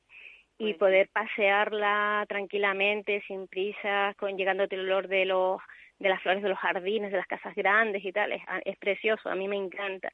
y 0.60 0.74
pues 0.74 0.78
poder 0.78 1.08
pasearla 1.12 2.24
tranquilamente, 2.28 3.22
sin 3.28 3.46
prisas, 3.46 4.16
con 4.16 4.36
llegándote 4.36 4.74
el 4.74 4.82
olor 4.82 5.06
de 5.06 5.24
los 5.24 5.60
de 6.00 6.08
las 6.08 6.20
flores 6.22 6.42
de 6.42 6.48
los 6.48 6.58
jardines, 6.58 7.10
de 7.10 7.16
las 7.16 7.26
casas 7.26 7.54
grandes 7.54 8.04
y 8.04 8.12
tal, 8.12 8.32
es, 8.32 8.42
es 8.64 8.76
precioso, 8.76 9.28
a 9.28 9.34
mí 9.34 9.48
me 9.48 9.56
encanta 9.56 10.12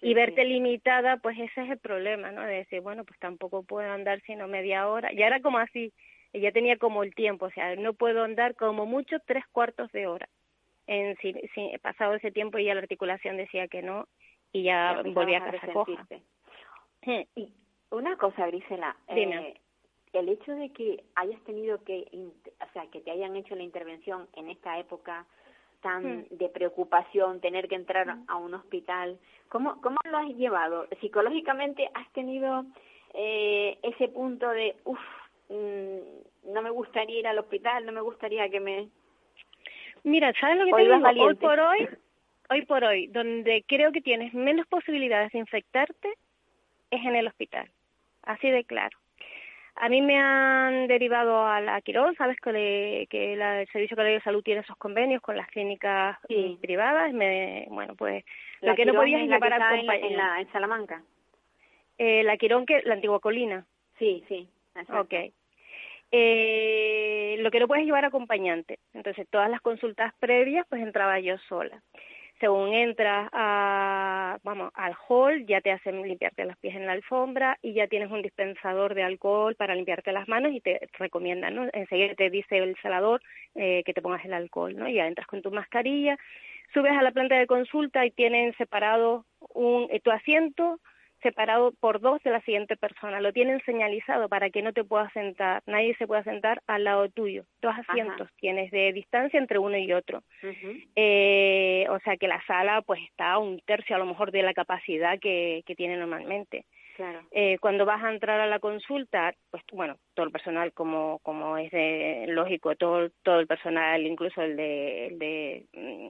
y 0.00 0.14
verte 0.14 0.44
limitada, 0.44 1.16
pues 1.18 1.38
ese 1.38 1.62
es 1.62 1.70
el 1.70 1.78
problema, 1.78 2.30
¿no? 2.30 2.42
De 2.42 2.56
decir, 2.56 2.80
bueno, 2.80 3.04
pues 3.04 3.18
tampoco 3.18 3.62
puedo 3.62 3.90
andar 3.90 4.20
sino 4.22 4.46
media 4.46 4.88
hora. 4.88 5.10
Ya 5.12 5.26
era 5.26 5.40
como 5.40 5.58
así, 5.58 5.92
ya 6.32 6.52
tenía 6.52 6.76
como 6.76 7.02
el 7.02 7.14
tiempo, 7.14 7.46
o 7.46 7.50
sea, 7.50 7.76
no 7.76 7.94
puedo 7.94 8.22
andar 8.22 8.54
como 8.56 8.86
mucho 8.86 9.16
tres 9.26 9.44
cuartos 9.52 9.90
de 9.92 10.06
hora. 10.06 10.28
En, 10.86 11.16
si, 11.16 11.32
si 11.54 11.72
pasado 11.82 12.14
ese 12.14 12.30
tiempo 12.30 12.58
ya 12.58 12.74
la 12.74 12.80
articulación 12.80 13.36
decía 13.36 13.66
que 13.68 13.82
no 13.82 14.06
y 14.52 14.64
ya, 14.64 15.02
volví 15.02 15.34
a 15.34 15.44
casa 15.44 15.72
coja. 15.72 16.06
Y 17.34 17.52
una 17.90 18.16
cosa, 18.16 18.46
Grisela, 18.46 18.96
eh, 19.08 19.54
el 20.12 20.28
hecho 20.28 20.52
de 20.52 20.70
que 20.70 21.04
hayas 21.14 21.42
tenido 21.44 21.82
que, 21.84 22.06
o 22.12 22.72
sea, 22.72 22.86
que 22.90 23.00
te 23.00 23.10
hayan 23.10 23.36
hecho 23.36 23.54
la 23.54 23.62
intervención 23.62 24.28
en 24.34 24.50
esta 24.50 24.78
época 24.78 25.26
tan 25.86 26.26
de 26.30 26.48
preocupación, 26.48 27.40
tener 27.40 27.68
que 27.68 27.76
entrar 27.76 28.18
a 28.26 28.36
un 28.36 28.54
hospital. 28.54 29.20
¿Cómo, 29.48 29.80
¿Cómo 29.80 29.96
lo 30.10 30.18
has 30.18 30.30
llevado? 30.30 30.88
¿Psicológicamente 31.00 31.88
has 31.94 32.12
tenido 32.12 32.64
eh, 33.14 33.78
ese 33.84 34.08
punto 34.08 34.48
de, 34.50 34.74
uff, 34.84 34.98
mm, 35.48 36.52
no 36.52 36.62
me 36.62 36.70
gustaría 36.70 37.20
ir 37.20 37.28
al 37.28 37.38
hospital, 37.38 37.86
no 37.86 37.92
me 37.92 38.00
gustaría 38.00 38.48
que 38.48 38.58
me... 38.58 38.88
Mira, 40.02 40.32
¿sabes 40.40 40.58
lo 40.58 40.64
que 40.64 40.72
te 40.72 40.82
digo? 40.82 40.96
Hoy 41.24 41.34
por 41.36 41.60
hoy, 41.60 41.88
hoy 42.50 42.66
por 42.66 42.82
hoy, 42.82 43.06
donde 43.06 43.64
creo 43.68 43.92
que 43.92 44.00
tienes 44.00 44.34
menos 44.34 44.66
posibilidades 44.66 45.30
de 45.30 45.38
infectarte 45.38 46.14
es 46.90 47.04
en 47.04 47.14
el 47.14 47.28
hospital, 47.28 47.70
así 48.24 48.50
de 48.50 48.64
claro. 48.64 48.98
A 49.78 49.88
mí 49.88 50.00
me 50.00 50.18
han 50.18 50.86
derivado 50.86 51.46
a 51.46 51.60
la 51.60 51.80
Quirón, 51.82 52.14
sabes 52.16 52.38
que, 52.40 53.06
que 53.10 53.34
el 53.34 53.68
Servicio 53.68 53.96
de 53.96 54.20
Salud 54.22 54.42
tiene 54.42 54.62
esos 54.62 54.76
convenios 54.76 55.20
con 55.20 55.36
las 55.36 55.48
clínicas 55.48 56.18
privadas. 56.60 57.12
Me, 57.12 57.66
bueno, 57.68 57.94
pues 57.94 58.24
la 58.60 58.70
lo 58.70 58.76
que 58.76 58.86
no 58.86 58.94
podías 58.94 59.22
es 59.22 59.28
llevar 59.28 59.52
a 59.52 59.78
en, 59.78 59.90
en, 59.90 60.16
la, 60.16 60.40
en 60.40 60.50
Salamanca. 60.52 61.02
Eh, 61.98 62.22
la 62.22 62.36
Quirón, 62.36 62.64
que 62.64 62.82
la 62.84 62.94
antigua 62.94 63.20
colina. 63.20 63.66
Sí, 63.98 64.24
sí. 64.28 64.48
Ok. 64.88 65.14
Eh, 66.12 67.36
lo 67.40 67.50
que 67.50 67.60
no 67.60 67.68
puedes 67.68 67.84
llevar 67.84 68.04
acompañante. 68.04 68.78
Entonces, 68.94 69.26
todas 69.28 69.50
las 69.50 69.60
consultas 69.60 70.14
previas, 70.18 70.66
pues 70.68 70.82
entraba 70.82 71.20
yo 71.20 71.36
sola 71.48 71.82
según 72.40 72.74
entras 72.74 73.28
a, 73.32 74.38
vamos, 74.42 74.70
al 74.74 74.94
hall, 75.08 75.46
ya 75.46 75.60
te 75.60 75.72
hacen 75.72 76.02
limpiarte 76.02 76.44
los 76.44 76.56
pies 76.58 76.76
en 76.76 76.86
la 76.86 76.92
alfombra 76.92 77.58
y 77.62 77.72
ya 77.72 77.86
tienes 77.86 78.10
un 78.10 78.22
dispensador 78.22 78.94
de 78.94 79.02
alcohol 79.02 79.54
para 79.54 79.74
limpiarte 79.74 80.12
las 80.12 80.28
manos 80.28 80.52
y 80.52 80.60
te 80.60 80.88
recomiendan, 80.98 81.54
¿no? 81.54 81.68
Enseguida 81.72 82.14
te 82.14 82.28
dice 82.28 82.58
el 82.58 82.76
celador 82.82 83.22
eh, 83.54 83.82
que 83.84 83.94
te 83.94 84.02
pongas 84.02 84.24
el 84.24 84.34
alcohol, 84.34 84.76
¿no? 84.76 84.88
Ya 84.88 85.06
entras 85.06 85.26
con 85.26 85.40
tu 85.40 85.50
mascarilla, 85.50 86.18
subes 86.74 86.92
a 86.92 87.02
la 87.02 87.12
planta 87.12 87.36
de 87.36 87.46
consulta 87.46 88.04
y 88.04 88.10
tienen 88.10 88.54
separado 88.56 89.24
un, 89.54 89.88
eh, 89.90 90.00
tu 90.00 90.10
asiento, 90.10 90.78
separado 91.22 91.72
por 91.80 92.00
dos 92.00 92.22
de 92.22 92.30
la 92.30 92.40
siguiente 92.42 92.76
persona. 92.76 93.20
Lo 93.20 93.32
tienen 93.32 93.60
señalizado 93.64 94.28
para 94.28 94.50
que 94.50 94.62
no 94.62 94.72
te 94.72 94.84
puedas 94.84 95.12
sentar, 95.12 95.62
nadie 95.66 95.94
se 95.96 96.06
pueda 96.06 96.22
sentar 96.24 96.62
al 96.66 96.84
lado 96.84 97.08
tuyo. 97.08 97.44
Dos 97.62 97.74
asientos 97.86 98.28
tienes 98.38 98.70
de 98.70 98.92
distancia 98.92 99.38
entre 99.38 99.58
uno 99.58 99.76
y 99.76 99.92
otro. 99.92 100.22
eh, 100.94 101.86
o 101.90 101.98
sea 102.00 102.16
que 102.16 102.28
la 102.28 102.42
sala 102.46 102.82
pues 102.82 103.00
está 103.02 103.32
a 103.32 103.38
un 103.38 103.60
tercio 103.60 103.96
a 103.96 103.98
lo 103.98 104.06
mejor 104.06 104.30
de 104.30 104.42
la 104.42 104.54
capacidad 104.54 105.18
que, 105.18 105.62
que 105.66 105.74
tiene 105.74 105.96
normalmente. 105.96 106.64
Claro. 106.96 107.20
Eh, 107.30 107.58
cuando 107.60 107.84
vas 107.84 108.02
a 108.02 108.10
entrar 108.10 108.40
a 108.40 108.46
la 108.46 108.58
consulta, 108.58 109.34
pues 109.50 109.62
bueno, 109.70 109.98
todo 110.14 110.24
el 110.24 110.32
personal 110.32 110.72
como 110.72 111.18
como 111.18 111.58
es 111.58 111.70
de, 111.70 112.24
lógico, 112.28 112.74
todo 112.74 113.10
todo 113.22 113.38
el 113.38 113.46
personal, 113.46 114.06
incluso 114.06 114.40
el 114.40 114.56
de, 114.56 115.06
el 115.08 115.18
de 115.18 115.64
mm, 115.74 116.08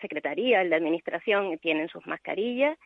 secretaría, 0.00 0.62
el 0.62 0.70
de 0.70 0.76
administración, 0.76 1.58
tienen 1.58 1.88
sus 1.88 2.06
mascarillas 2.06 2.78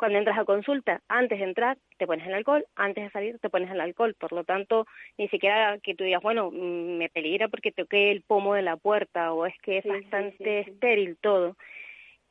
cuando 0.00 0.16
entras 0.16 0.38
a 0.38 0.46
consulta, 0.46 1.02
antes 1.08 1.38
de 1.38 1.44
entrar 1.44 1.76
te 1.98 2.06
pones 2.06 2.26
el 2.26 2.32
alcohol, 2.32 2.64
antes 2.74 3.04
de 3.04 3.10
salir 3.10 3.38
te 3.38 3.50
pones 3.50 3.70
el 3.70 3.82
alcohol. 3.82 4.14
Por 4.18 4.32
lo 4.32 4.44
tanto, 4.44 4.86
ni 5.18 5.28
siquiera 5.28 5.76
que 5.82 5.94
tú 5.94 6.04
digas, 6.04 6.22
bueno, 6.22 6.50
mm, 6.50 6.96
me 6.96 7.10
peligra 7.10 7.48
porque 7.48 7.70
toqué 7.70 8.10
el 8.10 8.22
pomo 8.22 8.54
de 8.54 8.62
la 8.62 8.78
puerta 8.78 9.34
o 9.34 9.44
es 9.44 9.54
que 9.60 9.76
es 9.76 9.84
bastante 9.84 10.60
estéril 10.60 11.18
todo. 11.20 11.54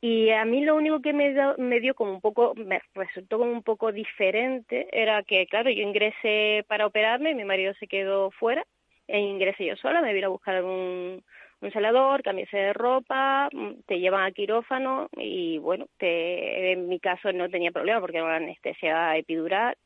Y 0.00 0.30
a 0.30 0.44
mí 0.44 0.64
lo 0.64 0.74
único 0.74 1.00
que 1.00 1.12
me 1.12 1.32
dio, 1.32 1.54
me 1.58 1.78
dio 1.78 1.94
como 1.94 2.10
un 2.10 2.20
poco, 2.20 2.54
me 2.56 2.80
resultó 2.92 3.38
como 3.38 3.52
un 3.52 3.62
poco 3.62 3.92
diferente, 3.92 4.88
era 4.90 5.22
que, 5.22 5.46
claro, 5.46 5.70
yo 5.70 5.82
ingresé 5.82 6.64
para 6.66 6.86
operarme, 6.86 7.36
mi 7.36 7.44
marido 7.44 7.72
se 7.74 7.86
quedó 7.86 8.32
fuera, 8.32 8.64
e 9.10 9.18
ingresé 9.18 9.66
yo 9.66 9.76
sola, 9.76 10.00
me 10.00 10.14
vine 10.14 10.26
a 10.26 10.30
buscar 10.30 10.62
un, 10.64 11.22
un 11.60 11.70
celador, 11.72 12.22
cambiarse 12.22 12.56
de 12.56 12.72
ropa, 12.72 13.48
mm, 13.52 13.82
te 13.86 13.98
llevan 13.98 14.24
a 14.24 14.32
quirófano 14.32 15.08
y 15.16 15.58
bueno, 15.58 15.86
te, 15.98 16.72
en 16.72 16.88
mi 16.88 17.00
caso 17.00 17.32
no 17.32 17.48
tenía 17.48 17.72
problema 17.72 18.00
porque 18.00 18.18
era 18.18 18.26
una 18.26 18.36
anestesia 18.36 19.16
epidural, 19.16 19.76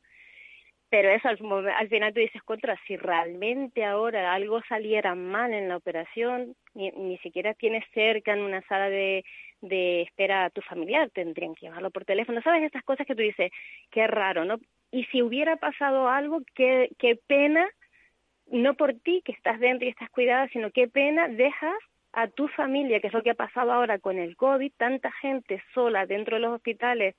pero 0.89 1.09
eso 1.09 1.27
al, 1.27 1.67
al, 1.67 1.89
final 1.89 2.13
tú 2.13 2.19
dices 2.19 2.41
contra, 2.43 2.77
si 2.87 2.95
realmente 2.97 3.83
ahora 3.83 4.33
algo 4.33 4.61
saliera 4.69 5.15
mal 5.15 5.53
en 5.53 5.67
la 5.69 5.77
operación, 5.77 6.55
ni, 6.73 6.91
ni 6.91 7.17
siquiera 7.17 7.53
tienes 7.55 7.83
cerca 7.93 8.33
en 8.33 8.41
una 8.41 8.61
sala 8.67 8.89
de, 8.89 9.25
de 9.61 10.03
espera 10.03 10.45
a 10.45 10.49
tu 10.51 10.61
familiar, 10.61 11.09
tendrían 11.09 11.55
que 11.55 11.65
llevarlo 11.65 11.89
por 11.91 12.05
teléfono, 12.05 12.41
¿sabes? 12.41 12.63
Estas 12.63 12.83
cosas 12.83 13.07
que 13.07 13.15
tú 13.15 13.23
dices, 13.23 13.51
qué 13.91 14.07
raro, 14.07 14.45
¿no? 14.45 14.59
Y 14.91 15.05
si 15.05 15.21
hubiera 15.21 15.57
pasado 15.57 16.07
algo, 16.07 16.41
qué, 16.53 16.89
qué 16.99 17.19
pena 17.27 17.67
no 18.51 18.73
por 18.75 18.93
ti 18.93 19.21
que 19.23 19.31
estás 19.31 19.59
dentro 19.59 19.87
y 19.87 19.91
estás 19.91 20.09
cuidada, 20.09 20.47
sino 20.49 20.71
qué 20.71 20.87
pena 20.87 21.27
dejas 21.27 21.77
a 22.13 22.27
tu 22.27 22.47
familia, 22.47 22.99
que 22.99 23.07
es 23.07 23.13
lo 23.13 23.21
que 23.21 23.31
ha 23.31 23.35
pasado 23.35 23.71
ahora 23.71 23.99
con 23.99 24.17
el 24.17 24.37
COVID, 24.37 24.71
tanta 24.77 25.11
gente 25.11 25.61
sola 25.73 26.05
dentro 26.05 26.37
de 26.37 26.41
los 26.41 26.53
hospitales 26.53 27.15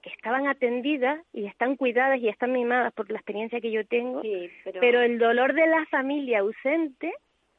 que 0.00 0.10
estaban 0.10 0.46
atendidas 0.46 1.20
y 1.32 1.46
están 1.46 1.76
cuidadas 1.76 2.20
y 2.20 2.28
están 2.28 2.52
mimadas 2.52 2.92
por 2.92 3.10
la 3.10 3.18
experiencia 3.18 3.60
que 3.60 3.72
yo 3.72 3.84
tengo, 3.84 4.22
pero... 4.80 5.02
el 5.02 5.18
dolor 5.18 5.54
de 5.54 5.66
la 5.66 5.84
familia 5.86 6.38
ausente, 6.38 7.12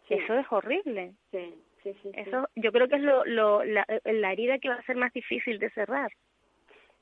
eso 0.10 0.34
es 0.39 0.45
horrible. 0.49 1.12
Sí, 1.32 1.53
sí, 1.84 1.93
sí, 2.01 2.12
eso 2.14 2.47
yo 2.55 2.72
creo 2.72 2.88
que 2.88 2.95
es 2.95 3.01
lo, 3.01 3.26
lo, 3.26 3.64
la, 3.66 3.86
la 4.05 4.32
herida 4.32 4.57
que 4.60 4.70
va 4.70 4.76
a 4.76 4.84
ser 4.84 4.95
más 4.95 5.12
difícil 5.12 5.60
de 5.60 5.70
cerrar. 5.72 6.12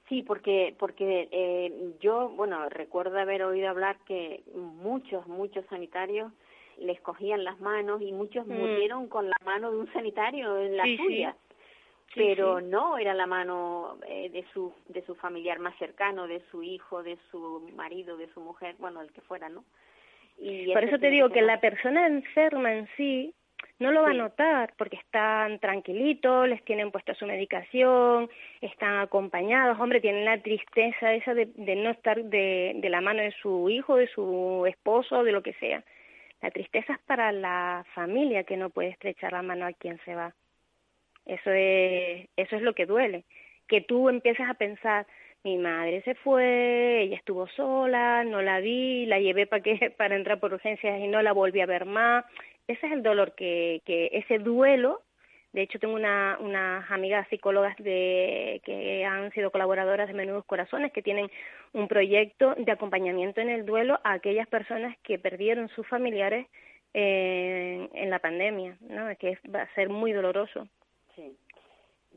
Sí, 0.10 0.24
porque 0.24 0.74
porque 0.80 1.28
eh, 1.32 1.94
yo, 2.00 2.30
bueno, 2.30 2.70
recuerdo 2.70 3.20
haber 3.20 3.44
oído 3.44 3.70
hablar 3.70 3.98
que 4.06 4.42
muchos, 4.54 5.28
muchos 5.28 5.66
sanitarios 5.66 6.32
les 6.80 7.02
cogían 7.02 7.44
las 7.44 7.60
manos 7.60 8.02
y 8.02 8.14
muchos 8.14 8.48
mm. 8.48 8.54
murieron 8.54 9.08
con 9.08 9.28
la 9.28 9.36
mano 9.44 9.72
de 9.72 9.78
un 9.78 9.92
sanitario 9.92 10.58
en 10.60 10.78
la 10.78 10.86
suya. 10.96 11.36
pero 12.16 12.62
no 12.62 12.98
era 12.98 13.14
la 13.14 13.28
mano 13.28 13.98
eh, 14.08 14.30
de 14.30 14.46
su 14.54 14.74
de 14.88 15.06
su 15.06 15.16
familiar 15.16 15.60
más 15.60 15.78
cercano, 15.78 16.26
de 16.28 16.42
su 16.52 16.64
hijo, 16.64 17.04
de 17.04 17.18
su 17.30 17.70
marido, 17.76 18.16
de 18.16 18.32
su 18.34 18.40
mujer, 18.40 18.76
bueno, 18.80 19.02
el 19.02 19.12
que 19.12 19.22
fuera, 19.22 19.50
¿no? 19.50 19.66
Y 20.38 20.72
Por 20.72 20.84
eso 20.84 21.00
te 21.00 21.10
digo 21.10 21.30
que 21.30 21.42
la 21.42 21.60
persona 21.60 22.08
enferma 22.08 22.74
en 22.74 22.88
sí 22.96 23.34
no 23.80 23.92
lo 23.92 24.02
va 24.02 24.10
a 24.10 24.14
notar 24.14 24.74
porque 24.78 24.96
están 24.96 25.60
tranquilitos, 25.60 26.48
les 26.48 26.64
tienen 26.64 26.92
puesta 26.92 27.14
su 27.14 27.26
medicación, 27.26 28.30
están 28.62 28.98
acompañados, 29.00 29.80
hombre, 29.80 30.02
tienen 30.02 30.26
la 30.26 30.42
tristeza 30.42 31.14
esa 31.14 31.34
de, 31.34 31.46
de 31.56 31.76
no 31.76 31.92
estar 31.92 32.24
de, 32.24 32.74
de, 32.76 32.90
la 32.90 33.02
mano 33.02 33.22
de 33.22 33.32
su 33.42 33.70
hijo, 33.70 33.98
de 33.98 34.08
su 34.08 34.66
esposo, 34.68 35.24
de 35.24 35.32
lo 35.32 35.44
que 35.44 35.54
sea. 35.54 35.84
La 36.42 36.52
tristeza 36.52 36.94
es 36.94 37.00
para 37.00 37.32
la 37.32 37.86
familia 37.94 38.44
que 38.44 38.58
no 38.58 38.70
puede 38.70 38.90
estrechar 38.90 39.32
la 39.34 39.44
mano 39.44 39.66
a 39.66 39.74
quien 39.74 40.00
se 40.06 40.16
va. 40.16 40.34
Eso 41.26 41.52
es, 41.52 42.28
eso 42.36 42.56
es 42.56 42.62
lo 42.62 42.74
que 42.74 42.86
duele. 42.86 43.26
Que 43.68 43.82
tú 43.82 44.10
empieces 44.10 44.48
a 44.48 44.54
pensar, 44.54 45.06
mi 45.44 45.58
madre 45.58 46.02
se 46.02 46.16
fue, 46.16 47.02
ella 47.02 47.18
estuvo 47.18 47.48
sola, 47.50 48.24
no 48.24 48.42
la 48.42 48.60
vi, 48.60 49.06
la 49.06 49.20
llevé 49.20 49.46
para 49.46 49.62
que 49.62 49.92
para 49.98 50.16
entrar 50.16 50.40
por 50.40 50.54
urgencias 50.54 51.00
y 51.00 51.08
no 51.08 51.22
la 51.22 51.34
volví 51.34 51.62
a 51.62 51.66
ver 51.68 51.86
más 51.86 52.26
ese 52.68 52.88
es 52.88 52.94
el 52.94 53.04
dolor 53.04 53.34
que, 53.36 53.82
que 53.86 54.10
ese 54.14 54.40
duelo 54.40 55.02
de 55.54 55.64
hecho, 55.64 55.80
tengo 55.80 55.96
una, 55.96 56.38
unas 56.40 56.90
amigas 56.92 57.28
psicólogas 57.30 57.76
de, 57.78 58.62
que 58.64 59.04
han 59.06 59.32
sido 59.32 59.50
colaboradoras 59.50 60.08
de 60.08 60.14
Menudos 60.14 60.46
Corazones 60.46 60.92
que 60.92 61.02
tienen 61.02 61.32
un 61.74 61.88
proyecto 61.88 62.54
de 62.56 62.72
acompañamiento 62.72 63.42
en 63.42 63.50
el 63.50 63.66
duelo 63.66 64.00
a 64.04 64.14
aquellas 64.14 64.48
personas 64.48 64.96
que 65.04 65.18
perdieron 65.18 65.70
sus 65.70 65.88
familiares 65.88 66.48
eh, 66.94 67.90
en 67.92 68.10
la 68.12 68.20
pandemia, 68.20 68.78
¿no? 68.82 69.08
que 69.18 69.40
va 69.54 69.64
a 69.64 69.74
ser 69.74 69.90
muy 69.90 70.12
doloroso. 70.12 70.68
Sí. 71.16 71.36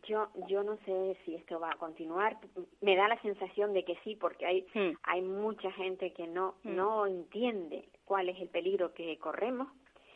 Yo, 0.06 0.28
yo 0.48 0.62
no 0.62 0.76
sé 0.84 1.16
si 1.24 1.34
esto 1.34 1.60
va 1.60 1.70
a 1.70 1.76
continuar. 1.76 2.36
Me 2.80 2.94
da 2.94 3.06
la 3.06 3.20
sensación 3.22 3.72
de 3.72 3.84
que 3.84 3.96
sí, 4.04 4.16
porque 4.16 4.44
hay, 4.44 4.66
hmm. 4.74 4.96
hay 5.02 5.22
mucha 5.22 5.70
gente 5.72 6.12
que 6.12 6.26
no, 6.26 6.56
hmm. 6.64 6.76
no 6.76 7.06
entiende 7.06 7.84
cuál 8.04 8.28
es 8.28 8.38
el 8.40 8.48
peligro 8.48 8.92
que 8.92 9.16
corremos 9.18 9.68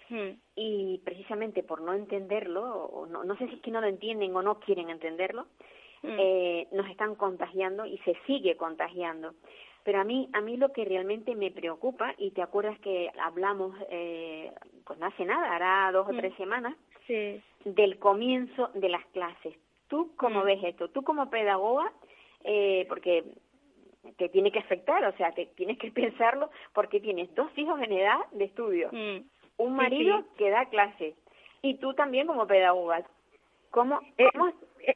Hmm. 0.08 0.36
Y 0.56 1.00
precisamente 1.04 1.62
por 1.62 1.80
no 1.80 1.94
entenderlo, 1.94 2.62
o 2.62 3.06
no, 3.06 3.24
no 3.24 3.36
sé 3.36 3.48
si 3.48 3.54
es 3.54 3.60
que 3.62 3.70
no 3.70 3.80
lo 3.80 3.86
entienden 3.86 4.34
o 4.36 4.42
no 4.42 4.60
quieren 4.60 4.90
entenderlo, 4.90 5.46
hmm. 6.02 6.16
eh, 6.18 6.68
nos 6.72 6.88
están 6.88 7.14
contagiando 7.14 7.86
y 7.86 7.98
se 7.98 8.14
sigue 8.26 8.56
contagiando. 8.56 9.34
Pero 9.82 10.00
a 10.00 10.04
mí, 10.04 10.28
a 10.32 10.40
mí 10.40 10.56
lo 10.56 10.72
que 10.72 10.84
realmente 10.84 11.34
me 11.34 11.50
preocupa, 11.50 12.14
y 12.16 12.30
te 12.30 12.42
acuerdas 12.42 12.78
que 12.80 13.10
hablamos, 13.20 13.76
eh, 13.90 14.50
pues 14.86 14.98
no 14.98 15.06
hace 15.06 15.24
nada, 15.24 15.54
hará 15.54 15.90
dos 15.92 16.08
o 16.08 16.12
hmm. 16.12 16.16
tres 16.16 16.34
semanas, 16.36 16.74
del 17.64 17.98
comienzo 17.98 18.70
de 18.74 18.88
las 18.88 19.04
clases. 19.06 19.54
¿Tú 19.88 20.12
cómo 20.16 20.42
ves 20.42 20.62
esto? 20.64 20.88
Tú 20.88 21.02
como 21.02 21.28
pedagoga, 21.28 21.92
eh, 22.44 22.86
porque 22.88 23.24
te 24.16 24.30
tiene 24.30 24.50
que 24.50 24.58
afectar, 24.58 25.04
o 25.04 25.16
sea, 25.16 25.32
te 25.32 25.46
tienes 25.46 25.78
que 25.78 25.90
pensarlo 25.92 26.50
porque 26.72 27.00
tienes 27.00 27.34
dos 27.34 27.50
hijos 27.56 27.80
en 27.82 27.92
edad 27.92 28.18
de 28.32 28.44
estudio 28.44 28.90
un 29.56 29.76
marido 29.76 30.24
que 30.36 30.50
da 30.50 30.66
clase 30.66 31.14
y 31.62 31.74
tú 31.74 31.94
también 31.94 32.26
como 32.26 32.46
pedagoga. 32.46 33.02
¿Cómo, 33.70 34.00
eh, 34.18 34.28
eh, 34.86 34.94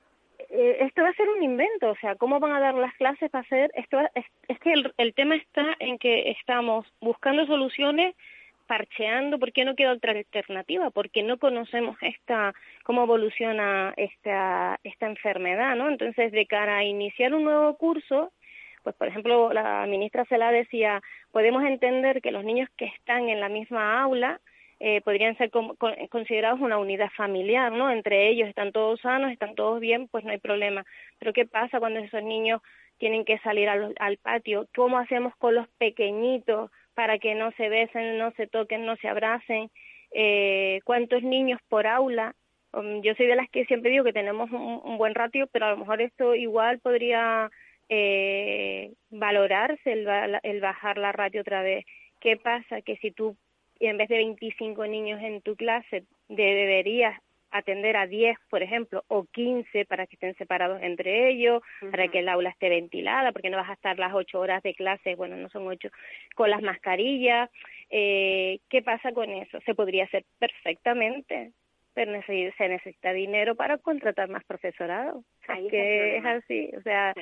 eh, 0.50 0.76
esto 0.80 1.02
va 1.02 1.08
a 1.08 1.14
ser 1.14 1.28
un 1.28 1.42
invento, 1.42 1.90
o 1.90 1.96
sea, 1.96 2.14
¿cómo 2.14 2.38
van 2.38 2.52
a 2.52 2.60
dar 2.60 2.74
las 2.74 2.94
clases 2.94 3.30
para 3.30 3.42
hacer 3.42 3.70
esto? 3.74 3.98
Es, 4.14 4.24
es 4.46 4.58
que 4.60 4.72
el, 4.72 4.92
el 4.96 5.14
tema 5.14 5.34
está 5.36 5.76
en 5.78 5.98
que 5.98 6.30
estamos 6.30 6.86
buscando 7.00 7.44
soluciones 7.46 8.14
parcheando 8.68 9.38
porque 9.38 9.64
no 9.64 9.74
queda 9.74 9.94
otra 9.94 10.12
alternativa, 10.12 10.90
porque 10.90 11.24
no 11.24 11.38
conocemos 11.38 11.96
esta 12.02 12.54
cómo 12.84 13.02
evoluciona 13.02 13.94
esta 13.96 14.78
esta 14.84 15.06
enfermedad, 15.06 15.74
¿no? 15.74 15.88
Entonces, 15.88 16.30
de 16.30 16.46
cara 16.46 16.76
a 16.76 16.84
iniciar 16.84 17.34
un 17.34 17.44
nuevo 17.44 17.76
curso, 17.76 18.30
pues 18.88 18.96
por 18.96 19.08
ejemplo, 19.08 19.52
la 19.52 19.84
ministra 19.86 20.24
Cela 20.24 20.50
decía, 20.50 21.02
podemos 21.30 21.62
entender 21.62 22.22
que 22.22 22.30
los 22.30 22.42
niños 22.42 22.70
que 22.78 22.86
están 22.86 23.28
en 23.28 23.38
la 23.38 23.50
misma 23.50 24.00
aula 24.00 24.40
eh, 24.80 25.02
podrían 25.02 25.36
ser 25.36 25.50
considerados 26.08 26.60
una 26.60 26.78
unidad 26.78 27.10
familiar, 27.14 27.70
¿no? 27.70 27.90
Entre 27.90 28.28
ellos 28.28 28.48
están 28.48 28.72
todos 28.72 28.98
sanos, 29.02 29.30
están 29.30 29.54
todos 29.54 29.78
bien, 29.78 30.08
pues 30.08 30.24
no 30.24 30.30
hay 30.30 30.38
problema. 30.38 30.86
Pero 31.18 31.34
¿qué 31.34 31.44
pasa 31.44 31.80
cuando 31.80 32.00
esos 32.00 32.22
niños 32.22 32.62
tienen 32.96 33.26
que 33.26 33.38
salir 33.40 33.68
al, 33.68 34.16
patio? 34.22 34.66
¿Cómo 34.74 34.98
hacemos 34.98 35.36
con 35.36 35.54
los 35.54 35.68
pequeñitos 35.76 36.70
para 36.94 37.18
que 37.18 37.34
no 37.34 37.50
se 37.58 37.68
besen, 37.68 38.16
no 38.16 38.30
se 38.32 38.46
toquen, 38.46 38.86
no 38.86 38.96
se 38.96 39.08
abracen? 39.08 39.70
Eh, 40.12 40.80
¿Cuántos 40.84 41.22
niños 41.22 41.60
por 41.68 41.86
aula? 41.86 42.34
Um, 42.72 43.02
yo 43.02 43.14
soy 43.14 43.26
de 43.26 43.36
las 43.36 43.50
que 43.50 43.64
siempre 43.64 43.90
digo 43.90 44.04
que 44.04 44.12
tenemos 44.12 44.50
un, 44.50 44.98
buen 44.98 45.14
ratio, 45.14 45.46
pero 45.52 45.66
a 45.66 45.70
lo 45.70 45.78
mejor 45.78 46.00
esto 46.00 46.34
igual 46.34 46.78
podría 46.80 47.50
eh, 47.88 48.92
valorarse 49.10 49.92
el, 49.92 50.06
el 50.42 50.60
bajar 50.60 50.98
la 50.98 51.12
ratio 51.12 51.40
otra 51.40 51.62
vez. 51.62 51.84
¿Qué 52.20 52.36
pasa? 52.36 52.82
Que 52.82 52.96
si 52.98 53.10
tú 53.10 53.36
en 53.80 53.96
vez 53.96 54.08
de 54.08 54.16
25 54.16 54.86
niños 54.86 55.20
en 55.22 55.40
tu 55.40 55.56
clase 55.56 56.04
deberías 56.28 57.18
atender 57.50 57.96
a 57.96 58.06
10, 58.06 58.36
por 58.50 58.62
ejemplo, 58.62 59.04
o 59.08 59.24
15 59.24 59.86
para 59.86 60.06
que 60.06 60.16
estén 60.16 60.34
separados 60.36 60.82
entre 60.82 61.30
ellos, 61.30 61.62
para 61.90 62.08
que 62.08 62.18
el 62.18 62.28
aula 62.28 62.50
esté 62.50 62.68
ventilada, 62.68 63.32
porque 63.32 63.50
no 63.50 63.56
vas 63.56 63.70
a 63.70 63.74
estar 63.74 63.98
las 63.98 64.12
8 64.12 64.38
horas 64.38 64.62
de 64.62 64.74
clase, 64.74 65.14
bueno, 65.14 65.36
no 65.36 65.48
son 65.48 65.66
8, 65.66 65.88
con 66.34 66.50
las 66.50 66.62
mascarillas. 66.62 67.50
Eh, 67.90 68.58
¿Qué 68.68 68.82
pasa 68.82 69.12
con 69.12 69.30
eso? 69.30 69.58
Se 69.64 69.74
podría 69.74 70.04
hacer 70.04 70.24
perfectamente 70.38 71.52
se 71.94 72.68
necesita 72.68 73.12
dinero 73.12 73.54
para 73.54 73.78
contratar 73.78 74.28
más 74.28 74.44
profesorado. 74.44 75.24
Es 75.48 75.70
que 75.70 76.16
es 76.18 76.24
así, 76.24 76.70
o 76.76 76.82
sea, 76.82 77.12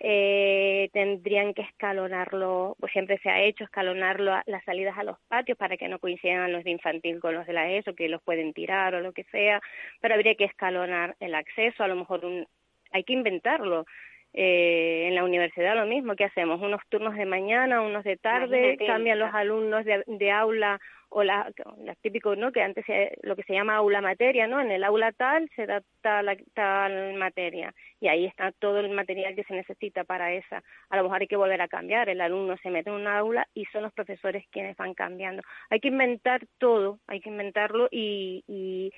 Eh, 0.00 0.90
tendrían 0.92 1.54
que 1.54 1.62
escalonarlo, 1.62 2.76
pues 2.78 2.92
siempre 2.92 3.18
se 3.18 3.30
ha 3.30 3.40
hecho 3.40 3.64
escalonarlo 3.64 4.32
las 4.46 4.64
salidas 4.64 4.98
a 4.98 5.04
los 5.04 5.18
patios 5.28 5.56
para 5.56 5.76
que 5.76 5.88
no 5.88 5.98
coincidan 5.98 6.52
los 6.52 6.64
de 6.64 6.70
infantil 6.70 7.20
con 7.20 7.34
los 7.34 7.46
de 7.46 7.52
la 7.52 7.70
ESO, 7.70 7.94
que 7.94 8.08
los 8.08 8.22
pueden 8.22 8.52
tirar 8.52 8.94
o 8.94 9.00
lo 9.00 9.12
que 9.12 9.24
sea, 9.24 9.60
pero 10.00 10.14
habría 10.14 10.34
que 10.34 10.44
escalonar 10.44 11.16
el 11.20 11.34
acceso, 11.34 11.82
a 11.82 11.88
lo 11.88 11.96
mejor 11.96 12.24
un, 12.24 12.46
hay 12.92 13.04
que 13.04 13.12
inventarlo. 13.12 13.86
Eh, 14.32 15.06
en 15.08 15.14
la 15.14 15.24
universidad 15.24 15.74
lo 15.74 15.86
mismo, 15.86 16.14
¿qué 16.14 16.24
hacemos? 16.24 16.60
Unos 16.60 16.82
turnos 16.90 17.16
de 17.16 17.24
mañana, 17.24 17.80
unos 17.80 18.04
de 18.04 18.18
tarde, 18.18 18.76
cambian 18.86 19.18
los 19.18 19.32
alumnos 19.34 19.84
de, 19.84 20.04
de 20.06 20.30
aula 20.30 20.78
o 21.08 21.22
las 21.22 21.46
la 21.78 21.94
típicos, 21.96 22.36
¿no? 22.36 22.52
Que 22.52 22.62
antes 22.62 22.84
lo 23.22 23.36
que 23.36 23.44
se 23.44 23.54
llama 23.54 23.76
aula 23.76 24.00
materia, 24.00 24.46
¿no? 24.46 24.60
En 24.60 24.70
el 24.70 24.84
aula 24.84 25.12
tal 25.12 25.48
se 25.56 25.66
da 25.66 25.82
tal, 26.02 26.36
tal 26.52 27.14
materia 27.14 27.72
y 28.00 28.08
ahí 28.08 28.26
está 28.26 28.52
todo 28.52 28.80
el 28.80 28.90
material 28.90 29.34
que 29.34 29.44
se 29.44 29.54
necesita 29.54 30.04
para 30.04 30.32
esa. 30.34 30.62
A 30.90 30.96
lo 30.96 31.04
mejor 31.04 31.22
hay 31.22 31.28
que 31.28 31.36
volver 31.36 31.62
a 31.62 31.68
cambiar, 31.68 32.08
el 32.08 32.20
alumno 32.20 32.56
se 32.58 32.70
mete 32.70 32.90
en 32.90 32.96
una 32.96 33.18
aula 33.18 33.46
y 33.54 33.64
son 33.66 33.82
los 33.84 33.92
profesores 33.92 34.44
quienes 34.50 34.76
van 34.76 34.94
cambiando. 34.94 35.42
Hay 35.70 35.80
que 35.80 35.88
inventar 35.88 36.42
todo, 36.58 36.98
hay 37.06 37.20
que 37.20 37.30
inventarlo 37.30 37.88
y, 37.90 38.44
y 38.46 38.92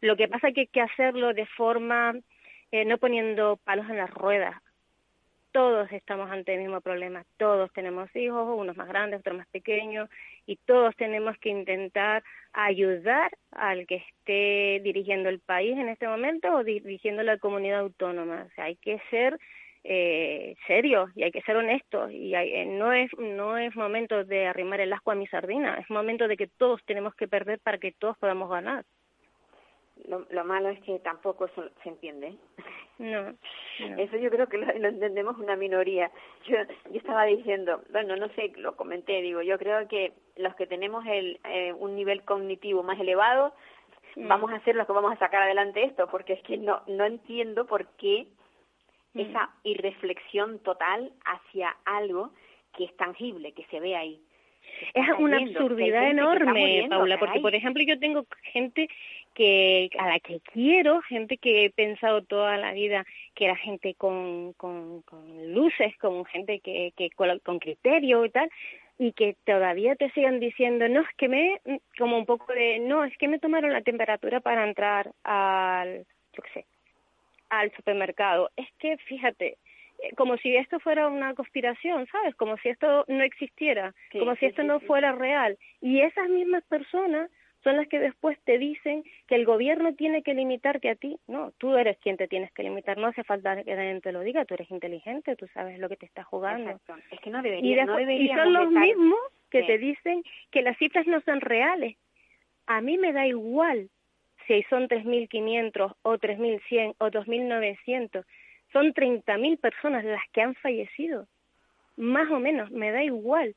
lo 0.00 0.16
que 0.16 0.28
pasa 0.28 0.48
es 0.48 0.54
que 0.54 0.60
hay 0.62 0.66
que 0.66 0.80
hacerlo 0.80 1.34
de 1.34 1.46
forma 1.46 2.14
eh, 2.72 2.84
no 2.84 2.98
poniendo 2.98 3.58
palos 3.64 3.88
en 3.90 3.96
las 3.96 4.10
ruedas, 4.10 4.54
todos 5.52 5.90
estamos 5.92 6.30
ante 6.30 6.54
el 6.54 6.60
mismo 6.60 6.80
problema, 6.80 7.24
todos 7.36 7.72
tenemos 7.72 8.14
hijos, 8.14 8.58
unos 8.58 8.76
más 8.76 8.88
grandes, 8.88 9.20
otros 9.20 9.36
más 9.36 9.48
pequeños, 9.48 10.08
y 10.46 10.56
todos 10.56 10.94
tenemos 10.96 11.36
que 11.38 11.50
intentar 11.50 12.22
ayudar 12.52 13.30
al 13.52 13.86
que 13.86 13.96
esté 13.96 14.80
dirigiendo 14.82 15.28
el 15.28 15.40
país 15.40 15.76
en 15.76 15.88
este 15.88 16.08
momento 16.08 16.54
o 16.54 16.64
dirigiendo 16.64 17.22
la 17.22 17.38
comunidad 17.38 17.80
autónoma. 17.80 18.46
O 18.50 18.54
sea, 18.54 18.64
hay 18.64 18.76
que 18.76 19.00
ser 19.10 19.38
eh, 19.84 20.56
serios 20.66 21.10
y 21.14 21.22
hay 21.22 21.30
que 21.30 21.42
ser 21.42 21.56
honestos 21.56 22.12
y 22.12 22.34
eh, 22.34 22.66
no 22.66 22.92
es 22.92 23.10
no 23.18 23.56
es 23.56 23.74
momento 23.74 24.24
de 24.24 24.46
arrimar 24.46 24.80
el 24.80 24.92
asco 24.92 25.10
a 25.10 25.14
mi 25.14 25.26
sardina, 25.26 25.76
es 25.76 25.88
momento 25.88 26.28
de 26.28 26.36
que 26.36 26.48
todos 26.48 26.84
tenemos 26.84 27.14
que 27.14 27.28
perder 27.28 27.60
para 27.60 27.78
que 27.78 27.92
todos 27.92 28.18
podamos 28.18 28.50
ganar. 28.50 28.84
Lo, 30.08 30.26
lo 30.30 30.44
malo 30.44 30.68
es 30.68 30.80
que 30.82 30.98
tampoco 31.00 31.48
se 31.48 31.88
entiende. 31.88 32.36
No, 33.00 33.34
Eso 33.96 34.18
yo 34.18 34.30
creo 34.30 34.46
que 34.46 34.58
lo, 34.58 34.70
entendemos 34.70 35.38
una 35.38 35.56
minoría. 35.56 36.10
Yo, 36.46 36.56
yo 36.90 36.98
estaba 36.98 37.24
diciendo, 37.24 37.82
bueno, 37.90 38.14
no 38.16 38.28
sé, 38.34 38.52
lo 38.56 38.76
comenté, 38.76 39.22
digo, 39.22 39.40
yo 39.40 39.58
creo 39.58 39.88
que 39.88 40.12
los 40.36 40.54
que 40.54 40.66
tenemos 40.66 41.06
el, 41.06 41.40
eh, 41.44 41.72
un 41.72 41.96
nivel 41.96 42.22
cognitivo 42.24 42.82
más 42.82 43.00
elevado, 43.00 43.54
mm. 44.16 44.28
vamos 44.28 44.52
a 44.52 44.60
ser 44.64 44.76
los 44.76 44.86
que 44.86 44.92
vamos 44.92 45.12
a 45.12 45.18
sacar 45.18 45.42
adelante 45.42 45.82
esto, 45.82 46.08
porque 46.08 46.34
es 46.34 46.42
que 46.42 46.58
no, 46.58 46.82
no 46.88 47.06
entiendo 47.06 47.66
por 47.66 47.86
qué 47.96 48.26
mm. 49.14 49.20
esa 49.20 49.50
irreflexión 49.64 50.58
total 50.58 51.10
hacia 51.24 51.74
algo 51.86 52.32
que 52.76 52.84
es 52.84 52.94
tangible, 52.98 53.52
que 53.52 53.64
se 53.66 53.80
ve 53.80 53.96
ahí. 53.96 54.20
Es 54.94 55.06
una 55.18 55.38
absurdidad 55.38 56.10
enorme, 56.10 56.86
Paula, 56.88 57.18
porque 57.18 57.40
por 57.40 57.54
ejemplo 57.54 57.82
yo 57.82 57.98
tengo 57.98 58.26
gente 58.42 58.88
que 59.34 59.90
a 59.98 60.08
la 60.08 60.20
que 60.20 60.40
quiero, 60.52 61.00
gente 61.02 61.36
que 61.38 61.64
he 61.64 61.70
pensado 61.70 62.22
toda 62.22 62.56
la 62.56 62.72
vida 62.72 63.06
que 63.34 63.46
era 63.46 63.56
gente 63.56 63.94
con, 63.94 64.52
con, 64.54 65.02
con 65.02 65.54
luces, 65.54 65.96
con 65.98 66.24
gente 66.24 66.60
que, 66.60 66.92
que 66.96 67.10
con, 67.10 67.58
criterio 67.58 68.24
y 68.24 68.30
tal, 68.30 68.50
y 68.98 69.12
que 69.12 69.36
todavía 69.44 69.94
te 69.96 70.10
sigan 70.10 70.40
diciendo, 70.40 70.88
no, 70.88 71.00
es 71.00 71.08
que 71.16 71.28
me, 71.28 71.60
como 71.98 72.18
un 72.18 72.26
poco 72.26 72.52
de, 72.52 72.80
no, 72.80 73.04
es 73.04 73.16
que 73.16 73.28
me 73.28 73.38
tomaron 73.38 73.72
la 73.72 73.82
temperatura 73.82 74.40
para 74.40 74.68
entrar 74.68 75.12
al, 75.24 76.06
yo 76.34 76.42
qué 76.42 76.50
sé, 76.52 76.66
al 77.48 77.72
supermercado. 77.72 78.50
Es 78.56 78.68
que, 78.78 78.96
fíjate, 78.98 79.56
como 80.16 80.36
si 80.38 80.56
esto 80.56 80.80
fuera 80.80 81.08
una 81.08 81.34
conspiración, 81.34 82.06
¿sabes? 82.10 82.34
Como 82.36 82.56
si 82.58 82.68
esto 82.68 83.04
no 83.08 83.22
existiera, 83.22 83.94
como 84.12 84.34
si 84.36 84.46
esto 84.46 84.62
no 84.62 84.80
fuera 84.80 85.12
real. 85.12 85.58
Y 85.80 86.00
esas 86.00 86.28
mismas 86.28 86.64
personas 86.64 87.30
son 87.62 87.76
las 87.76 87.88
que 87.88 87.98
después 87.98 88.38
te 88.44 88.58
dicen 88.58 89.04
que 89.26 89.34
el 89.34 89.44
gobierno 89.44 89.94
tiene 89.94 90.22
que 90.22 90.34
limitarte 90.34 90.88
a 90.88 90.94
ti. 90.94 91.18
No, 91.26 91.52
tú 91.58 91.76
eres 91.76 91.98
quien 91.98 92.16
te 92.16 92.28
tienes 92.28 92.50
que 92.52 92.62
limitar, 92.62 92.96
no 92.96 93.08
hace 93.08 93.24
falta 93.24 93.62
que 93.62 93.74
nadie 93.74 94.00
te 94.00 94.12
lo 94.12 94.20
diga, 94.20 94.44
tú 94.44 94.54
eres 94.54 94.70
inteligente, 94.70 95.36
tú 95.36 95.46
sabes 95.48 95.78
lo 95.78 95.88
que 95.88 95.96
te 95.96 96.06
está 96.06 96.24
jugando. 96.24 96.80
Es 97.10 97.20
que 97.20 97.30
no 97.30 97.42
debería, 97.42 97.84
y, 97.84 98.28
son 98.28 98.52
los 98.52 98.70
mismos 98.70 99.18
que 99.50 99.62
te 99.64 99.78
dicen 99.78 100.22
que 100.50 100.62
las 100.62 100.76
cifras 100.78 101.06
no 101.06 101.20
son 101.22 101.40
reales. 101.40 101.96
A 102.66 102.80
mí 102.80 102.98
me 102.98 103.12
da 103.12 103.26
igual 103.26 103.90
si 104.46 104.62
son 104.64 104.88
3.500 104.88 105.94
o 106.02 106.18
3.100 106.18 106.94
o 106.98 107.10
2.900. 107.10 108.24
Son 108.72 108.92
30.000 108.92 109.58
personas 109.58 110.04
las 110.04 110.22
que 110.32 110.42
han 110.42 110.54
fallecido. 110.56 111.26
Más 111.96 112.30
o 112.30 112.38
menos, 112.38 112.70
me 112.70 112.92
da 112.92 113.02
igual 113.02 113.54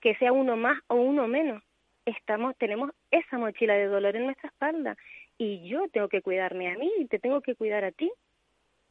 que 0.00 0.14
sea 0.16 0.32
uno 0.32 0.56
más 0.56 0.78
o 0.88 0.96
uno 0.96 1.26
menos 1.26 1.62
estamos, 2.06 2.56
tenemos 2.58 2.90
esa 3.10 3.38
mochila 3.38 3.74
de 3.74 3.86
dolor 3.86 4.16
en 4.16 4.26
nuestra 4.26 4.48
espalda 4.48 4.96
y 5.38 5.66
yo 5.68 5.88
tengo 5.88 6.08
que 6.08 6.22
cuidarme 6.22 6.70
a 6.70 6.78
mí 6.78 6.90
y 6.98 7.06
te 7.06 7.18
tengo 7.18 7.40
que 7.40 7.54
cuidar 7.54 7.84
a 7.84 7.92
ti. 7.92 8.10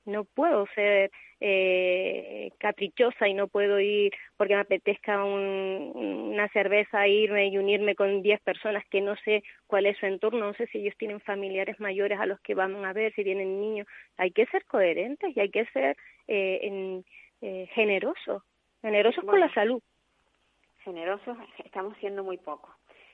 No 0.05 0.25
puedo 0.25 0.65
ser 0.75 1.11
eh, 1.39 2.51
caprichosa 2.57 3.27
y 3.27 3.33
no 3.33 3.47
puedo 3.47 3.79
ir 3.79 4.11
porque 4.37 4.55
me 4.55 4.61
apetezca 4.61 5.23
un, 5.23 5.91
una 6.33 6.47
cerveza, 6.49 7.07
irme 7.07 7.47
y 7.47 7.57
unirme 7.57 7.95
con 7.95 8.21
10 8.21 8.41
personas 8.41 8.83
que 8.89 9.01
no 9.01 9.15
sé 9.17 9.43
cuál 9.67 9.85
es 9.85 9.97
su 9.97 10.05
entorno, 10.05 10.39
no 10.39 10.53
sé 10.53 10.67
si 10.67 10.79
ellos 10.79 10.95
tienen 10.97 11.19
familiares 11.21 11.79
mayores 11.79 12.19
a 12.19 12.25
los 12.25 12.39
que 12.41 12.55
van 12.55 12.83
a 12.85 12.93
ver, 12.93 13.13
si 13.13 13.23
tienen 13.23 13.59
niños. 13.59 13.87
Hay 14.17 14.31
que 14.31 14.45
ser 14.47 14.65
coherentes 14.65 15.35
y 15.35 15.39
hay 15.39 15.49
que 15.49 15.65
ser 15.67 15.97
eh, 16.27 16.59
en, 16.63 17.05
eh, 17.41 17.67
generosos, 17.73 18.43
generosos 18.81 19.23
con 19.25 19.39
la 19.39 19.53
salud. 19.53 19.81
Generosos 20.83 21.37
estamos 21.63 21.97
siendo 21.97 22.23
muy 22.23 22.37
pocos 22.37 22.71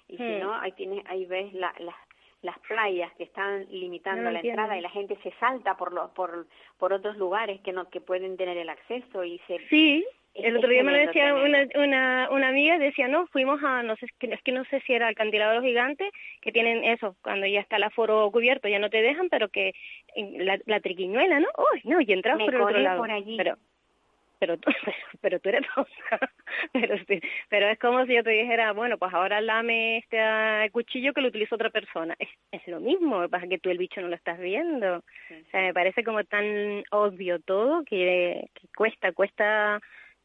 y 0.09 0.17
si 0.17 0.23
hmm. 0.23 0.39
no, 0.39 0.53
ahí 0.59 0.71
tienes, 0.73 1.05
ahí 1.05 1.25
ves 1.25 1.53
la, 1.53 1.73
las 1.79 1.95
playas 2.67 3.11
que 3.13 3.23
están 3.23 3.65
limitando 3.69 4.31
la 4.31 4.39
entrada 4.39 4.77
y 4.77 4.81
la 4.81 4.89
gente 4.89 5.17
se 5.23 5.31
salta 5.39 5.75
por 5.75 5.93
los 5.93 6.09
por 6.11 6.47
por 6.77 6.93
otros 6.93 7.17
lugares 7.17 7.59
que 7.61 7.73
no 7.73 7.89
que 7.89 8.01
pueden 8.01 8.37
tener 8.37 8.57
el 8.57 8.69
acceso 8.69 9.23
y 9.23 9.39
se 9.47 9.59
sí 9.69 10.05
el 10.35 10.55
otro 10.55 10.69
día 10.69 10.83
me 10.83 10.91
lo 10.91 10.97
decía 10.99 11.33
una, 11.33 11.67
una, 11.75 12.29
una 12.31 12.47
amiga 12.47 12.77
decía 12.77 13.07
no 13.07 13.27
fuimos 13.27 13.61
a 13.63 13.83
no 13.83 13.95
sé 13.97 14.07
es 14.21 14.41
que 14.41 14.51
no 14.51 14.63
sé 14.65 14.81
si 14.81 14.93
era 14.93 15.09
el 15.09 15.15
cantilado 15.15 15.51
de 15.51 15.57
los 15.57 15.65
gigantes 15.65 16.11
que 16.41 16.51
tienen 16.51 16.83
eso 16.83 17.15
cuando 17.21 17.45
ya 17.45 17.59
está 17.59 17.75
el 17.75 17.83
aforo 17.83 18.29
cubierto 18.31 18.67
ya 18.67 18.79
no 18.79 18.89
te 18.89 19.01
dejan 19.01 19.27
pero 19.29 19.49
que 19.49 19.73
la, 20.15 20.59
la 20.65 20.79
triquiñuela 20.79 21.39
no 21.39 21.47
uy 21.57 21.81
no 21.83 21.99
y 21.99 22.11
entras 22.13 22.37
por 22.37 22.53
el 22.53 22.61
otro 22.61 22.79
lado 22.79 22.99
por 22.99 23.11
allí. 23.11 23.35
pero 23.37 23.57
pero 24.39 24.57
tú, 24.57 24.71
pero, 25.21 25.39
tú 25.39 25.49
eres 25.49 25.61
pero, 26.73 26.95
pero 27.49 27.67
es 27.67 27.79
como 27.79 28.05
si 28.05 28.15
yo 28.15 28.23
te 28.23 28.31
dijera, 28.31 28.71
bueno, 28.71 28.97
pues 28.97 29.13
ahora 29.13 29.41
lame 29.41 29.97
este 29.97 30.19
ah, 30.19 30.65
cuchillo 30.71 31.13
que 31.13 31.21
lo 31.21 31.27
utiliza 31.27 31.55
otra 31.55 31.69
persona. 31.69 32.15
Es, 32.17 32.29
es 32.51 32.67
lo 32.67 32.79
mismo, 32.79 33.27
pasa 33.29 33.47
que 33.47 33.59
tú 33.59 33.69
el 33.69 33.77
bicho 33.77 34.01
no 34.01 34.07
lo 34.07 34.15
estás 34.15 34.39
viendo. 34.39 34.97
O 34.97 35.49
sea, 35.51 35.61
me 35.61 35.73
parece 35.73 36.03
como 36.03 36.23
tan 36.23 36.83
obvio 36.91 37.39
todo 37.39 37.83
que, 37.83 38.49
que 38.53 38.67
cuesta, 38.75 39.11
cuesta, 39.11 39.79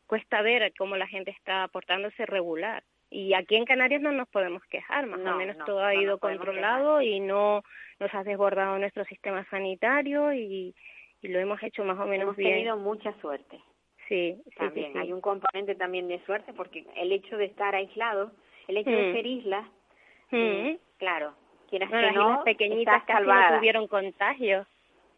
cuesta 0.07 0.43
ver 0.43 0.73
cómo 0.79 0.97
la 0.97 1.09
gente 1.09 1.33
está 1.33 1.69
portándose 1.69 2.25
regular. 2.27 2.85
Y 3.11 3.35
aquí 3.35 3.55
en 3.55 3.65
Canarias 3.65 4.01
no 4.01 4.11
nos 4.11 4.29
podemos 4.29 4.63
quejar, 4.65 5.07
más 5.07 5.21
o 5.21 5.37
menos 5.37 5.57
todo 5.65 5.85
ha 5.85 5.95
ido 5.95 6.19
controlado 6.19 7.01
y 7.01 7.21
no 7.21 7.63
nos 8.01 8.13
ha 8.13 8.25
desbordado 8.25 8.77
nuestro 8.79 9.05
sistema 9.05 9.45
sanitario 9.51 10.33
y, 10.33 10.75
y 11.23 11.29
lo 11.29 11.39
hemos 11.39 11.63
hecho 11.63 11.85
más 11.85 11.99
o 11.99 12.07
menos 12.07 12.35
bien. 12.35 12.49
Hemos 12.49 12.59
tenido 12.59 12.77
mucha 12.77 13.13
suerte. 13.21 13.61
Sí, 14.09 14.37
también 14.57 14.97
hay 14.99 15.13
un 15.13 15.21
componente 15.21 15.75
también 15.75 16.09
de 16.09 16.23
suerte 16.25 16.53
porque 16.53 16.87
el 16.97 17.11
hecho 17.13 17.37
de 17.39 17.47
estar 17.47 17.75
aislado, 17.75 18.33
el 18.69 18.77
hecho 18.77 18.91
de 18.91 19.11
mm. 19.11 19.13
ser 19.15 19.27
isla, 19.27 19.69
Mm. 20.31 20.77
Claro, 20.99 21.35
quienes 21.69 21.91
No, 21.91 21.97
que 21.97 22.03
las 22.03 22.15
no, 22.15 22.29
islas 22.31 22.45
pequeñitas 22.45 23.05
casi 23.05 23.27
no 23.27 23.57
tuvieron 23.57 23.87
contagios. 23.87 24.67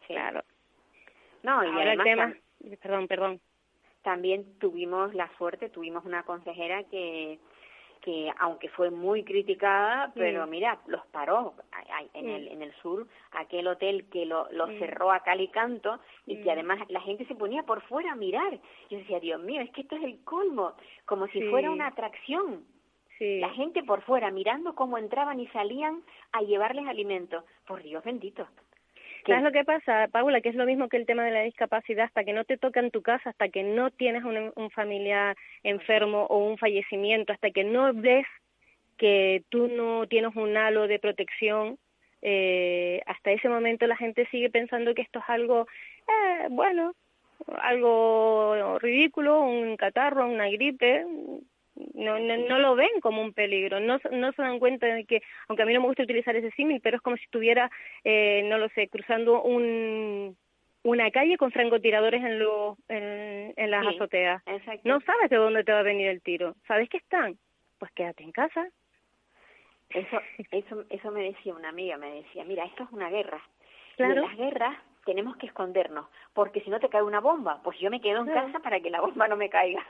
Sí. 0.01 0.13
Claro. 0.13 0.43
No, 1.43 1.63
y 1.63 1.67
Ahora 1.67 1.93
el 1.93 2.01
además 2.01 2.05
tema... 2.05 2.27
tam- 2.27 2.77
Perdón, 2.79 3.07
perdón. 3.07 3.41
también 4.03 4.59
tuvimos 4.59 5.13
la 5.13 5.29
suerte, 5.37 5.69
tuvimos 5.69 6.05
una 6.05 6.23
consejera 6.23 6.83
que 6.85 7.39
que 8.07 8.31
aunque 8.39 8.69
fue 8.69 8.89
muy 8.89 9.25
criticada, 9.25 10.13
pero 10.15 10.47
Mm. 10.47 10.49
mira, 10.49 10.79
los 10.87 11.05
paró 11.07 11.55
en 12.13 12.25
Mm. 12.25 12.29
el 12.29 12.47
en 12.47 12.61
el 12.61 12.73
sur, 12.75 13.05
aquel 13.31 13.67
hotel 13.67 14.05
que 14.09 14.25
lo, 14.25 14.47
lo 14.51 14.67
Mm. 14.67 14.79
cerró 14.79 15.11
a 15.11 15.19
cal 15.23 15.41
y 15.41 15.49
canto 15.49 15.99
y 16.25 16.41
que 16.41 16.49
además 16.49 16.79
la 16.89 17.01
gente 17.01 17.25
se 17.25 17.35
ponía 17.35 17.63
por 17.63 17.81
fuera 17.81 18.13
a 18.13 18.15
mirar. 18.15 18.57
Yo 18.89 18.97
decía, 18.99 19.19
Dios 19.19 19.41
mío, 19.41 19.59
es 19.61 19.69
que 19.71 19.81
esto 19.81 19.97
es 19.97 20.03
el 20.03 20.23
colmo, 20.23 20.73
como 21.05 21.27
si 21.27 21.41
Sí. 21.41 21.49
fuera 21.49 21.69
una 21.69 21.87
atracción. 21.87 22.63
Sí. 23.17 23.39
La 23.41 23.49
gente 23.49 23.83
por 23.83 24.01
fuera 24.03 24.31
mirando 24.31 24.73
cómo 24.73 24.97
entraban 24.97 25.39
y 25.41 25.47
salían 25.47 26.01
a 26.31 26.43
llevarles 26.43 26.87
alimentos. 26.87 27.43
Por 27.67 27.83
Dios 27.83 28.01
bendito. 28.05 28.47
¿Sabes 29.27 29.43
lo 29.43 29.51
que 29.51 29.65
pasa, 29.65 30.07
Paula? 30.11 30.41
Que 30.41 30.49
es 30.49 30.55
lo 30.55 30.65
mismo 30.65 30.87
que 30.89 30.97
el 30.97 31.05
tema 31.05 31.25
de 31.25 31.31
la 31.31 31.41
discapacidad, 31.41 32.05
hasta 32.05 32.23
que 32.23 32.33
no 32.33 32.45
te 32.45 32.57
toca 32.57 32.79
en 32.79 32.91
tu 32.91 33.01
casa, 33.01 33.29
hasta 33.29 33.49
que 33.49 33.63
no 33.63 33.91
tienes 33.91 34.23
un, 34.23 34.51
un 34.55 34.71
familiar 34.71 35.35
enfermo 35.63 36.23
o 36.29 36.37
un 36.37 36.57
fallecimiento, 36.57 37.33
hasta 37.33 37.51
que 37.51 37.63
no 37.63 37.93
ves 37.93 38.25
que 38.97 39.43
tú 39.49 39.67
no 39.67 40.07
tienes 40.07 40.35
un 40.35 40.57
halo 40.57 40.87
de 40.87 40.99
protección, 40.99 41.77
eh, 42.21 43.01
hasta 43.05 43.31
ese 43.31 43.47
momento 43.47 43.85
la 43.85 43.95
gente 43.95 44.27
sigue 44.31 44.49
pensando 44.49 44.93
que 44.93 45.03
esto 45.03 45.19
es 45.19 45.25
algo, 45.27 45.67
eh, 46.07 46.47
bueno, 46.49 46.93
algo 47.61 48.79
ridículo, 48.79 49.41
un 49.41 49.77
catarro, 49.77 50.27
una 50.27 50.49
gripe, 50.49 51.05
no, 51.93 52.19
no, 52.19 52.37
no 52.37 52.59
lo 52.59 52.75
ven 52.75 52.99
como 53.01 53.21
un 53.21 53.33
peligro, 53.33 53.79
no, 53.79 53.99
se- 53.99 54.09
no 54.09 54.31
se 54.31 54.41
dan 54.41 54.59
cuenta 54.59 54.87
de 54.87 55.05
que, 55.05 55.21
aunque 55.47 55.63
a 55.63 55.65
mí 55.65 55.73
no 55.73 55.81
me 55.81 55.87
gusta 55.87 56.03
utilizar 56.03 56.35
ese 56.35 56.51
símil, 56.51 56.81
pero 56.81 56.97
es 56.97 57.01
como 57.03 57.17
si 57.17 57.23
estuviera, 57.23 57.69
eh, 58.03 58.43
no 58.45 58.57
lo 58.57 58.69
sé, 58.69 58.87
cruzando 58.87 59.41
un, 59.43 60.35
una 60.83 61.11
calle 61.11 61.37
con 61.37 61.51
francotiradores 61.51 62.23
en, 62.23 62.39
los 62.39 62.77
en, 62.89 63.53
en 63.55 63.71
las 63.71 63.85
Sí. 63.87 63.95
azoteas. 63.95 64.41
Exacto. 64.47 64.81
No 64.89 64.99
sabes 65.01 65.29
de 65.29 65.35
dónde 65.37 65.63
te 65.63 65.71
va 65.71 65.79
a 65.79 65.83
venir 65.83 66.07
el 66.07 66.21
tiro. 66.21 66.55
¿Sabes 66.67 66.89
que 66.89 66.97
están? 66.97 67.37
Pues 67.79 67.91
quédate 67.91 68.23
en 68.23 68.31
casa. 68.31 68.67
Eso, 69.89 70.19
eso, 70.51 70.83
eso 70.89 71.11
me 71.11 71.23
decía 71.23 71.53
una 71.53 71.69
amiga, 71.69 71.97
me 71.97 72.11
decía, 72.11 72.43
mira, 72.43 72.65
esto 72.65 72.83
es 72.83 72.91
una 72.91 73.09
guerra. 73.09 73.41
Y 73.93 73.95
Claro. 73.97 74.13
en 74.15 74.21
las 74.21 74.37
guerras 74.37 74.77
tenemos 75.05 75.37
que 75.37 75.45
escondernos, 75.47 76.05
porque 76.33 76.59
si 76.61 76.69
no 76.69 76.79
te 76.79 76.89
cae 76.89 77.01
una 77.01 77.21
bomba, 77.21 77.61
pues 77.63 77.79
yo 77.79 77.89
me 77.89 78.01
quedo 78.01 78.19
en 78.19 78.25
Claro. 78.25 78.47
casa 78.47 78.59
para 78.59 78.79
que 78.81 78.89
la 78.89 78.99
bomba 79.01 79.27
no 79.27 79.37
me 79.37 79.49
caiga. 79.49 79.85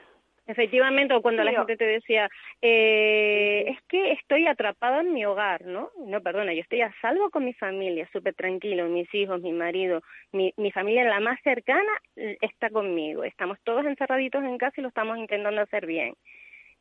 Efectivamente, 0.47 1.13
o 1.13 1.21
cuando 1.21 1.43
la 1.43 1.51
gente 1.51 1.75
te 1.75 1.85
decía, 1.85 2.29
eh, 2.61 3.65
es 3.67 3.81
que 3.89 4.13
estoy 4.13 4.47
atrapada 4.47 5.01
en 5.01 5.13
mi 5.13 5.25
hogar, 5.25 5.65
¿no? 5.65 5.91
No, 5.97 6.21
perdona, 6.21 6.53
yo 6.53 6.61
estoy 6.61 6.81
a 6.81 6.93
salvo 7.01 7.29
con 7.29 7.43
mi 7.43 7.53
familia, 7.53 8.09
súper 8.13 8.33
tranquilo, 8.33 8.87
mis 8.87 9.13
hijos, 9.13 9.41
mi 9.41 9.51
marido, 9.51 10.01
mi, 10.31 10.53
mi 10.55 10.71
familia 10.71 11.03
la 11.03 11.19
más 11.19 11.37
cercana 11.43 11.91
está 12.15 12.69
conmigo. 12.69 13.25
Estamos 13.25 13.59
todos 13.63 13.85
encerraditos 13.85 14.41
en 14.43 14.57
casa 14.57 14.75
y 14.77 14.81
lo 14.81 14.87
estamos 14.87 15.17
intentando 15.17 15.61
hacer 15.61 15.85
bien. 15.85 16.13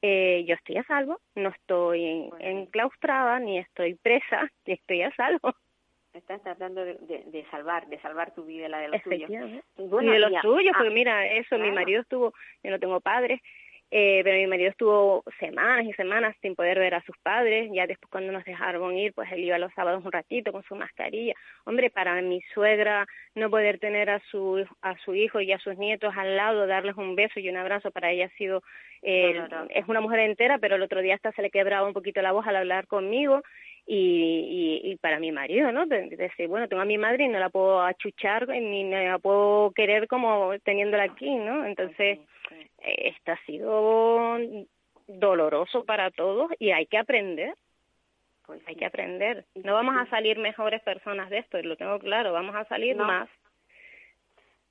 Eh, 0.03 0.45
yo 0.47 0.55
estoy 0.55 0.77
a 0.77 0.85
salvo, 0.85 1.21
no 1.35 1.49
estoy 1.49 2.31
enclaustrada, 2.39 3.41
ni 3.41 3.59
estoy 3.59 3.95
presa, 3.95 4.51
estoy 4.65 5.03
a 5.03 5.11
salvo. 5.17 5.55
Estás 6.17 6.43
tratando 6.43 6.85
de, 6.85 6.95
de, 6.95 7.25
de 7.27 7.45
salvar, 7.51 7.87
de 7.89 7.99
salvar 8.01 8.35
tu 8.35 8.45
vida 8.45 8.67
y 8.67 8.71
la 8.71 8.79
de 8.79 8.89
los 8.89 9.03
tuyos. 9.03 9.21
Efectivamente. 9.31 9.65
Y 9.79 9.87
bueno, 9.89 10.13
de 10.13 10.19
los 10.19 10.33
y 10.33 10.37
a- 10.37 10.41
tuyos, 10.41 10.73
ah, 10.75 10.79
porque 10.79 10.95
mira, 10.95 11.27
eso, 11.27 11.59
mi 11.59 11.71
marido 11.71 12.01
estuvo, 12.03 12.33
yo 12.63 12.71
no 12.71 12.79
tengo 12.79 13.01
padres, 13.01 13.41
eh, 13.93 14.23
pero 14.25 14.37
mi 14.37 14.49
marido 14.49 14.71
estuvo 14.71 15.23
semanas 15.39 15.85
y 15.87 15.93
semanas 15.93 16.35
sin 16.43 16.57
poder 16.57 16.79
ver 16.81 16.95
a 16.95 17.03
sus 17.03 17.17
padres, 17.19 17.71
ya 17.73 17.87
después 17.87 18.11
cuando 18.11 18.33
nos 18.33 18.45
dejaron 18.45 18.97
ir, 18.99 19.13
pues 19.15 19.31
él 19.31 19.45
iba 19.45 19.59
los 19.59 19.73
sábados 19.75 20.05
un 20.05 20.11
ratito 20.11 20.51
con 20.51 20.65
su 20.65 20.75
mascarilla. 20.75 21.35
Hombre, 21.67 21.89
para 21.91 22.21
mi 22.21 22.41
suegra 22.53 23.07
no 23.37 23.49
poder 23.49 23.79
tener 23.79 24.11
a 24.11 24.19
su, 24.31 24.67
a 24.83 24.97
su 24.99 25.15
hijo 25.15 25.41
y 25.41 25.53
a 25.53 25.59
sus 25.61 25.77
nietos 25.79 26.13
al 26.17 26.35
lado, 26.37 26.67
darles 26.67 26.97
un 26.97 27.15
beso 27.15 27.39
y 27.39 27.49
un 27.49 27.57
abrazo, 27.59 27.93
para 27.93 28.11
ella 28.11 28.25
ha 28.27 28.37
sido, 28.37 28.65
eh, 29.03 29.41
es 29.71 29.87
una 29.87 30.01
mujer 30.01 30.19
entera, 30.21 30.59
pero 30.59 30.75
el 30.75 30.83
otro 30.83 31.01
día 31.01 31.15
hasta 31.15 31.31
se 31.33 31.43
le 31.43 31.51
quebraba 31.51 31.87
un 31.87 31.95
poquito 31.95 32.21
la 32.23 32.33
voz 32.33 32.45
al 32.49 32.57
hablar 32.57 32.89
conmigo, 32.89 33.43
y, 33.87 34.81
y, 34.85 34.91
y 34.93 34.97
para 34.97 35.21
mi 35.21 35.31
marido, 35.33 35.71
¿no? 35.73 35.87
De, 35.87 36.09
de 36.09 36.17
decir, 36.17 36.49
bueno, 36.49 36.69
tengo 36.69 36.83
a 36.83 36.87
mi 36.87 36.99
madre 36.99 37.25
y 37.25 37.29
no 37.29 37.39
la 37.39 37.51
puedo 37.51 37.81
achuchar 37.81 38.49
ni 38.49 38.91
la 38.91 39.19
puedo 39.19 39.71
querer 39.73 40.09
como 40.09 40.53
teniéndola 40.65 41.05
aquí, 41.05 41.33
¿no? 41.35 41.65
Entonces, 41.65 42.19
Sí, 42.19 42.27
sí. 42.49 42.71
eh, 42.83 43.13
esto 43.15 43.33
ha 43.33 43.39
sido 43.47 44.39
doloroso 45.07 45.85
para 45.85 46.11
todos 46.11 46.51
y 46.59 46.71
hay 46.73 46.87
que 46.87 46.99
aprender, 46.99 47.55
Pues 48.45 48.61
hay 48.67 48.75
que 48.77 48.87
aprender. 48.87 49.45
No 49.55 49.75
vamos 49.75 49.97
a 49.97 50.07
salir 50.11 50.39
mejores 50.39 50.83
personas 50.83 51.31
de 51.31 51.39
esto, 51.39 51.61
lo 51.63 51.77
tengo 51.77 51.99
claro, 51.99 52.33
vamos 52.33 52.55
a 52.57 52.65
salir 52.65 52.97
No. 52.97 53.05
más 53.05 53.29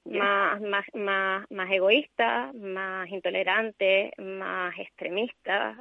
más, 0.05 0.61
más, 0.61 0.85
más, 0.93 1.49
más 1.49 1.71
egoístas, 1.71 2.53
más 2.53 3.09
intolerantes, 3.09 4.11
más 4.19 4.77
extremistas, 4.77 5.77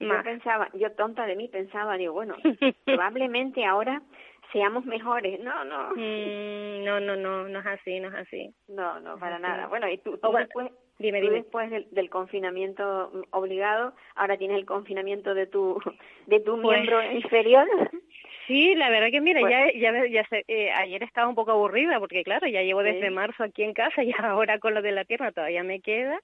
Yo 0.00 0.22
pensaba, 0.22 0.68
yo 0.74 0.92
tonta 0.92 1.24
de 1.26 1.36
mí 1.36 1.48
pensaba, 1.48 1.96
digo, 1.96 2.12
bueno, 2.14 2.36
probablemente 2.84 3.64
ahora 3.64 4.02
seamos 4.52 4.84
mejores. 4.84 5.40
No, 5.40 5.64
no, 5.64 5.90
Mm, 5.96 6.84
no, 6.84 7.00
no, 7.00 7.16
no, 7.16 7.48
no 7.48 7.58
es 7.60 7.66
así, 7.66 8.00
no 8.00 8.08
es 8.08 8.14
así. 8.14 8.54
no, 8.68 9.00
no, 9.00 9.18
para 9.18 9.38
nada. 9.38 9.66
Bueno, 9.68 9.88
y 9.88 9.98
tú, 9.98 10.12
tú 10.18 10.30
bueno, 10.30 10.38
después, 10.46 10.70
Dime, 10.98 11.18
tú 11.20 11.26
dime. 11.26 11.38
después 11.38 11.70
del, 11.70 11.88
del 11.90 12.08
confinamiento 12.08 13.10
obligado, 13.30 13.94
ahora 14.14 14.36
tienes 14.36 14.56
el 14.58 14.64
confinamiento 14.66 15.34
de 15.34 15.46
tu, 15.48 15.80
de 16.26 16.38
tu 16.40 16.60
Pues- 16.60 16.78
miembro 16.80 17.02
inferior. 17.12 17.66
Sí, 18.46 18.74
la 18.74 18.90
verdad 18.90 19.08
que 19.10 19.20
mira, 19.20 19.40
Pues- 19.40 19.50
ya, 19.52 19.72
ya, 19.80 19.90
ve- 19.90 20.10
ya 20.10 20.24
sé, 20.28 20.44
eh, 20.48 20.70
ayer 20.70 21.02
estaba 21.02 21.26
un 21.28 21.34
poco 21.34 21.50
aburrida 21.52 21.98
porque 21.98 22.22
claro, 22.22 22.46
ya 22.46 22.62
llevo 22.62 22.82
desde 22.82 23.08
Sí. 23.08 23.14
marzo 23.14 23.42
aquí 23.42 23.62
en 23.64 23.72
casa 23.72 24.02
y 24.04 24.12
ahora 24.18 24.58
con 24.58 24.74
lo 24.74 24.82
de 24.82 24.92
la 24.92 25.04
pierna 25.04 25.32
todavía 25.32 25.62
me 25.64 25.80
queda. 25.80 26.20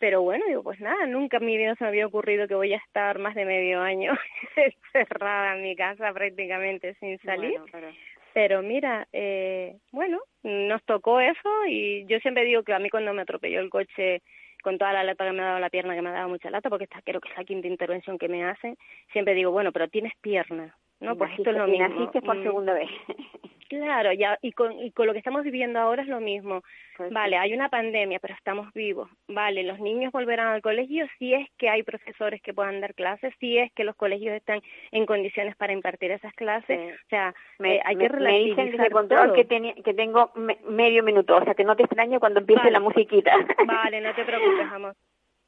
Pero 0.00 0.22
bueno, 0.22 0.44
digo, 0.48 0.62
pues 0.64 0.80
nada, 0.80 1.06
nunca 1.06 1.36
en 1.36 1.46
mi 1.46 1.56
vida 1.56 1.74
se 1.76 1.84
me 1.84 1.88
había 1.88 2.06
ocurrido 2.06 2.48
que 2.48 2.54
voy 2.56 2.72
a 2.72 2.78
estar 2.78 3.18
más 3.20 3.34
de 3.36 3.44
medio 3.44 3.80
año 3.82 4.12
encerrada 4.56 5.54
en 5.56 5.62
mi 5.62 5.76
casa 5.76 6.12
prácticamente 6.12 6.94
sin 6.94 7.18
salir. 7.20 7.50
Bueno, 7.60 7.66
pero- 7.70 7.88
Pero 8.32 8.62
mira, 8.62 9.06
eh, 9.12 9.76
bueno, 9.92 10.18
nos 10.42 10.82
tocó 10.84 11.20
eso 11.20 11.50
y 11.68 12.06
yo 12.06 12.18
siempre 12.20 12.44
digo 12.44 12.62
que 12.62 12.72
a 12.72 12.78
mí 12.78 12.88
cuando 12.88 13.12
me 13.12 13.22
atropelló 13.22 13.60
el 13.60 13.70
coche 13.70 14.22
con 14.62 14.78
toda 14.78 14.92
la 14.92 15.04
lata 15.04 15.24
que 15.26 15.32
me 15.32 15.42
ha 15.42 15.46
dado 15.46 15.58
la 15.58 15.70
pierna, 15.70 15.94
que 15.94 16.02
me 16.02 16.10
ha 16.10 16.12
dado 16.12 16.28
mucha 16.28 16.48
lata, 16.50 16.68
porque 16.70 16.84
esta 16.84 17.02
creo 17.02 17.20
que 17.20 17.28
es 17.30 17.36
la 17.36 17.44
quinta 17.44 17.66
intervención 17.66 18.18
que 18.18 18.28
me 18.28 18.44
hacen, 18.44 18.76
siempre 19.12 19.34
digo, 19.34 19.50
bueno, 19.50 19.72
pero 19.72 19.88
tienes 19.88 20.12
pierna, 20.20 20.76
¿no? 21.00 21.16
Pues 21.16 21.30
esto 21.32 21.50
es 21.50 21.56
lo 21.56 21.66
y 21.66 21.72
mismo. 21.72 21.88
naciste 21.88 22.22
por 22.22 22.36
Mm, 22.36 22.42
segunda 22.42 22.72
vez. 22.74 22.88
Claro, 23.70 24.12
ya, 24.12 24.36
y 24.42 24.50
con, 24.50 24.72
y 24.80 24.90
con 24.90 25.06
lo 25.06 25.12
que 25.12 25.20
estamos 25.20 25.44
viviendo 25.44 25.78
ahora 25.78 26.02
es 26.02 26.08
lo 26.08 26.18
mismo. 26.20 26.62
Pues 26.96 27.12
Vale, 27.12 27.36
sí. 27.36 27.40
hay 27.40 27.54
una 27.54 27.68
pandemia, 27.68 28.18
pero 28.18 28.34
estamos 28.34 28.72
vivos. 28.74 29.08
Vale, 29.28 29.62
los 29.62 29.78
niños 29.78 30.10
volverán 30.12 30.48
al 30.48 30.60
colegio 30.60 31.06
si 31.20 31.34
es 31.34 31.48
que 31.56 31.68
hay 31.68 31.84
profesores 31.84 32.42
que 32.42 32.52
puedan 32.52 32.80
dar 32.80 32.94
clases, 32.94 33.32
si 33.38 33.58
es 33.58 33.72
que 33.74 33.84
los 33.84 33.94
colegios 33.94 34.34
están 34.34 34.60
en 34.90 35.06
condiciones 35.06 35.54
para 35.54 35.72
impartir 35.72 36.10
esas 36.10 36.34
clases. 36.34 36.78
Sí. 36.80 36.92
O 37.06 37.08
sea, 37.10 37.32
Me, 37.60 37.76
eh, 37.76 37.80
hay 37.84 37.94
me- 37.94 38.08
que 38.08 38.16
me 38.16 38.38
dicen 38.40 38.56
relativizar 38.56 38.90
control 38.90 39.24
todo. 39.26 39.34
que, 39.34 39.44
tenía- 39.44 39.74
que 39.74 39.94
tengo 39.94 40.32
me- 40.34 40.58
medio 40.68 41.04
minuto, 41.04 41.36
o 41.36 41.44
sea 41.44 41.54
que 41.54 41.62
no 41.62 41.76
te 41.76 41.84
extraño 41.84 42.18
cuando 42.18 42.40
empiece 42.40 42.62
Vale. 42.62 42.72
la 42.72 42.80
musiquita. 42.80 43.30
Vale, 43.92 44.00
no 44.00 44.12
te 44.14 44.24
preocupes, 44.24 44.66
amor. 44.72 44.96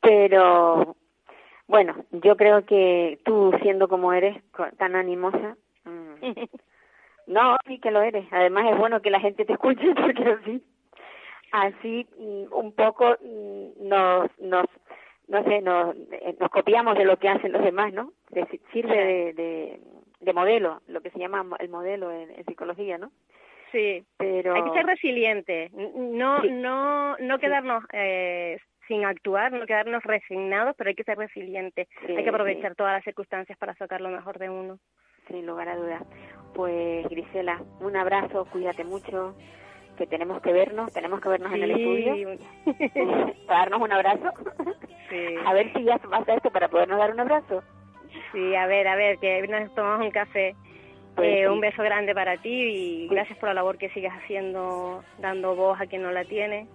Pero 0.01 0.97
bueno, 1.67 2.05
yo 2.13 2.37
creo 2.37 2.65
que 2.67 3.19
tú 3.25 3.53
siendo 3.63 3.89
como 3.89 4.13
eres, 4.13 4.37
tan 4.79 4.95
animosa, 4.95 5.57
mm, 5.85 6.13
no, 7.33 7.57
sí 7.67 7.79
que 7.79 7.91
lo 7.91 8.03
eres. 8.03 8.27
Además 8.31 8.67
es 8.71 8.79
bueno 8.79 9.01
que 9.01 9.11
la 9.11 9.21
gente 9.21 9.45
te 9.45 9.53
escuche 9.55 9.95
porque 9.95 10.23
así, 10.25 10.63
así 11.53 12.07
mm, 12.19 12.53
un 12.53 12.73
poco 12.73 13.17
mm, 13.21 13.89
nos, 13.89 14.31
nos, 14.39 14.67
no 15.29 15.45
sé, 15.45 15.61
nos, 15.63 15.97
eh, 16.13 16.37
nos 16.39 16.51
copiamos 16.51 16.97
de 16.97 17.05
lo 17.05 17.17
que 17.19 17.29
hacen 17.29 17.53
los 17.53 17.63
demás, 17.63 17.93
¿no? 17.93 18.13
De- 18.31 18.61
sirve 18.73 18.97
de, 18.97 19.33
de, 19.35 19.81
de 20.21 20.33
modelo, 20.33 20.81
lo 20.89 21.01
que 21.01 21.11
se 21.11 21.19
llama 21.19 21.45
el 21.59 21.69
modelo 21.69 22.11
en, 22.11 22.31
en 22.31 22.45
psicología, 22.45 22.99
¿no? 22.99 23.11
Sí, 23.73 24.05
Pero 24.19 24.55
hay 24.55 24.63
que 24.65 24.71
ser 24.75 24.85
resiliente, 24.85 25.71
no, 25.97 26.43
Sí. 26.43 26.51
no, 26.51 27.17
no 27.17 27.39
quedarnos 27.39 27.83
eh, 27.95 28.59
sin 28.87 29.07
actuar, 29.07 29.51
no 29.53 29.65
quedarnos 29.65 30.03
resignados, 30.03 30.75
pero 30.77 30.89
hay 30.89 30.95
que 30.95 31.05
ser 31.05 31.17
resiliente. 31.17 31.89
Sí, 32.07 32.15
hay 32.15 32.23
que 32.23 32.29
aprovechar 32.29 32.73
sí. 32.73 32.77
todas 32.77 32.93
las 32.93 33.05
circunstancias 33.05 33.57
para 33.57 33.75
sacar 33.77 34.03
lo 34.03 34.11
mejor 34.11 34.39
de 34.39 34.51
uno. 34.51 34.79
Sin 35.33 35.47
lugar 35.47 35.69
a 35.69 35.77
dudas. 35.77 36.03
Pues 36.55 37.09
Grisela, 37.09 37.61
un 37.81 37.97
abrazo, 37.97 38.45
cuídate 38.53 38.85
mucho, 38.85 39.35
que 39.97 40.07
tenemos 40.07 40.41
que 40.43 40.53
vernos, 40.53 40.93
tenemos 40.93 41.21
que 41.21 41.29
vernos 41.31 41.53
en 41.55 41.63
el 41.63 41.71
estudio, 41.71 42.39
para 43.47 43.61
darnos 43.61 43.81
un 43.81 43.93
abrazo. 43.93 44.31
Sí. 45.09 45.35
A 45.47 45.53
ver 45.55 45.73
si 45.73 45.83
ya 45.85 45.97
pasa 45.99 46.35
esto 46.35 46.51
para 46.51 46.69
podernos 46.69 46.99
dar 46.99 47.11
un 47.13 47.21
abrazo. 47.21 47.63
Sí, 48.33 48.55
a 48.55 48.67
ver, 48.67 48.87
a 48.89 48.95
ver, 48.97 49.19
que 49.19 49.47
nos 49.49 49.75
tomamos 49.75 50.05
un 50.07 50.13
café. 50.13 50.55
Pues 51.17 51.29
Eh, 51.29 51.41
sí. 51.41 51.47
Un 51.47 51.61
beso 51.61 51.83
grande 51.83 52.15
para 52.15 52.37
ti 52.37 52.51
y 52.51 53.09
Cuí- 53.09 53.15
gracias 53.17 53.39
por 53.39 53.49
la 53.49 53.55
labor 53.55 53.77
que 53.79 53.89
sigues 53.91 54.13
haciendo, 54.13 55.03
dando 55.19 55.55
voz 55.57 55.81
a 55.81 55.87
quien 55.87 56.03
no 56.03 56.11
la 56.11 56.25
tiene 56.25 56.67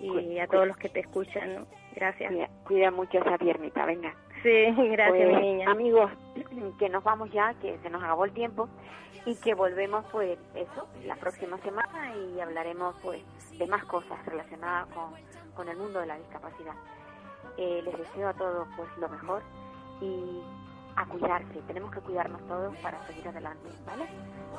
y 0.00 0.08
Cuí- 0.08 0.38
a 0.40 0.46
todos 0.46 0.66
los 0.66 0.76
que 0.76 0.88
te 0.90 1.00
escuchan, 1.00 1.54
¿no? 1.54 1.66
Gracias. 1.94 2.30
Cuida, 2.30 2.48
cuida 2.66 2.90
mucho 2.90 3.18
esa 3.18 3.36
piernita, 3.38 3.84
venga. 3.86 4.14
Sí, 4.44 4.66
gracias, 4.90 5.08
Pues, 5.08 5.36
mi 5.36 5.40
niña. 5.40 5.70
Amigos, 5.70 6.10
que 6.78 6.88
nos 6.90 7.02
vamos 7.02 7.30
ya, 7.32 7.54
que 7.54 7.78
se 7.78 7.88
nos 7.88 8.02
acabó 8.02 8.26
el 8.26 8.32
tiempo 8.32 8.68
y 9.24 9.34
que 9.36 9.54
volvemos 9.54 10.04
pues 10.12 10.38
eso, 10.54 10.86
la 11.06 11.16
próxima 11.16 11.56
semana 11.58 12.14
y 12.14 12.38
hablaremos 12.40 12.94
pues 13.02 13.22
de 13.58 13.66
más 13.66 13.82
cosas 13.86 14.22
relacionadas 14.26 14.86
con, 14.88 15.14
con 15.54 15.68
el 15.70 15.78
mundo 15.78 16.00
de 16.00 16.06
la 16.06 16.18
discapacidad. 16.18 16.74
Eh, 17.56 17.80
les 17.84 17.96
deseo 17.96 18.28
a 18.28 18.34
todos 18.34 18.68
pues 18.76 18.88
lo 18.98 19.08
mejor 19.08 19.42
y 20.02 20.42
a 20.96 21.06
cuidarse, 21.06 21.62
tenemos 21.66 21.90
que 21.90 22.00
cuidarnos 22.00 22.46
todos 22.46 22.76
para 22.76 23.04
seguir 23.06 23.26
adelante, 23.26 23.68
¿vale? 23.86 24.06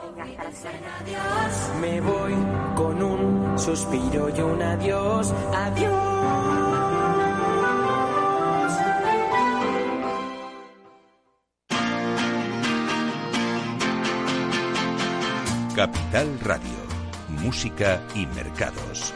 Venga, 0.03 0.47
hasta 0.47 0.71
la. 0.71 1.79
Me 1.79 2.01
voy 2.01 2.33
con 2.75 3.03
un 3.03 3.59
suspiro 3.59 4.29
y 4.35 4.41
un 4.41 4.61
adiós, 4.63 5.31
adiós. 5.53 7.04
Capital 15.75 16.39
Radio, 16.39 16.71
Música 17.27 18.01
y 18.15 18.25
Mercados. 18.27 19.13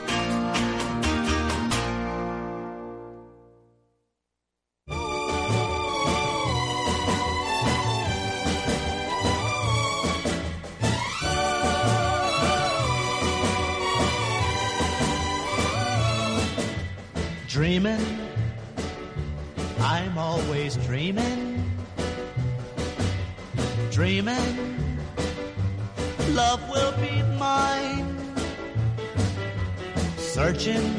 Searching, 30.59 30.91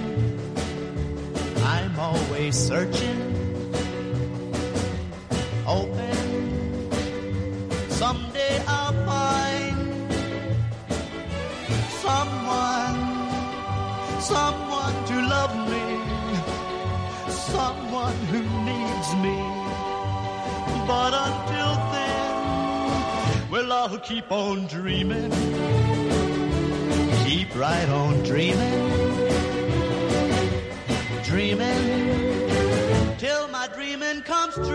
I'm 1.64 2.00
always 2.00 2.56
searching. 2.56 3.20
Hoping, 5.66 6.90
someday 7.90 8.62
I'll 8.66 8.94
find 9.04 10.12
someone, 12.00 13.00
someone 14.22 15.04
to 15.08 15.28
love 15.28 15.54
me 15.68 15.84
someone 17.28 18.16
who 18.32 18.40
needs 18.64 19.14
me. 19.16 19.36
But 20.88 21.12
until 21.12 21.72
then, 21.92 23.50
well, 23.50 23.72
I'll 23.72 23.98
keep 23.98 24.32
on 24.32 24.68
dreaming. 24.68 25.30
Keep 27.26 27.54
right 27.54 27.88
on 27.90 28.22
dreaming. 28.22 29.09
Dreaming 31.31 32.49
till 33.18 33.47
my 33.47 33.68
dreaming 33.72 34.20
comes 34.22 34.55
true. 34.57 34.66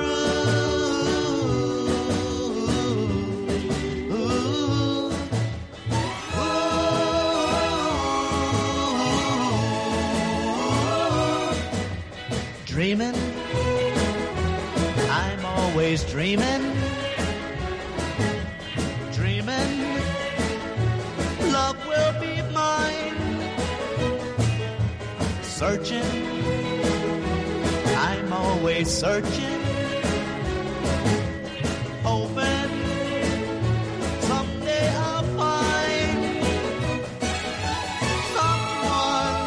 Dreaming, 12.66 13.16
I'm 15.12 15.46
always 15.46 16.06
dreaming. 16.06 16.95
Always 28.76 28.92
searching. 28.92 29.62
Hoping 32.04 32.72
someday 34.20 34.88
I'll 34.90 35.24
find 35.40 36.20
someone 38.36 39.38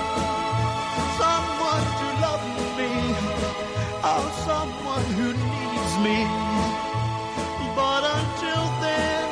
someone 1.20 1.86
to 2.00 2.08
love 2.24 2.46
me, 2.78 2.92
oh, 4.10 4.26
someone 4.48 5.06
who 5.18 5.28
needs 5.52 5.94
me. 6.06 6.18
But 7.76 8.02
until 8.16 8.64
then, 8.84 9.26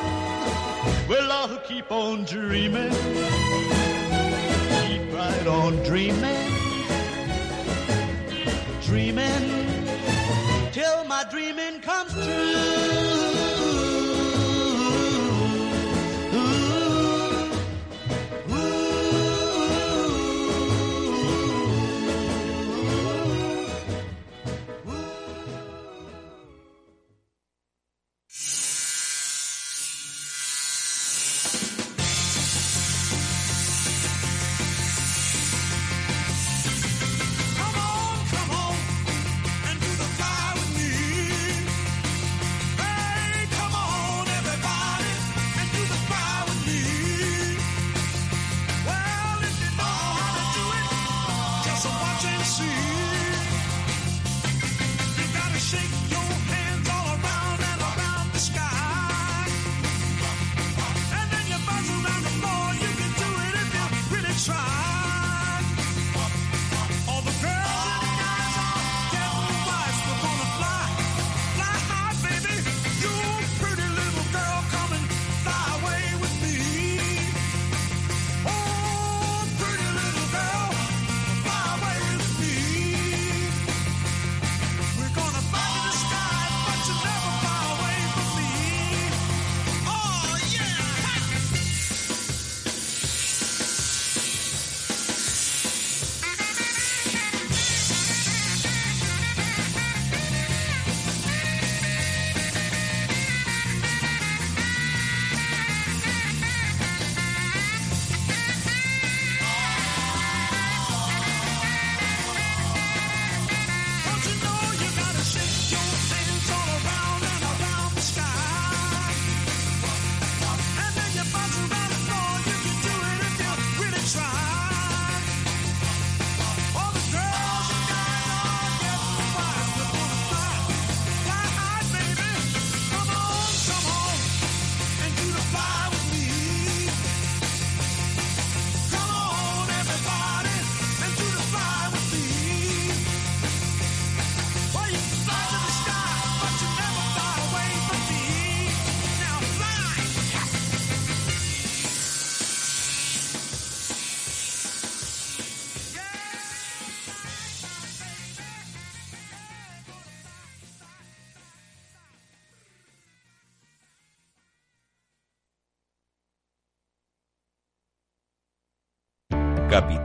well, 1.09 1.29
I'll 1.33 1.59
keep 1.61 1.91
on 1.91 2.25
dreaming, 2.25 2.93
keep 4.87 5.05
right 5.15 5.47
on 5.47 5.83
dreaming, 5.85 6.53
dreaming 8.83 9.56
dream. 12.25 12.76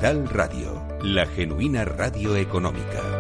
Capital 0.01 0.27
Radio, 0.29 0.81
la 1.03 1.27
genuina 1.27 1.85
radio 1.85 2.35
económica. 2.35 3.10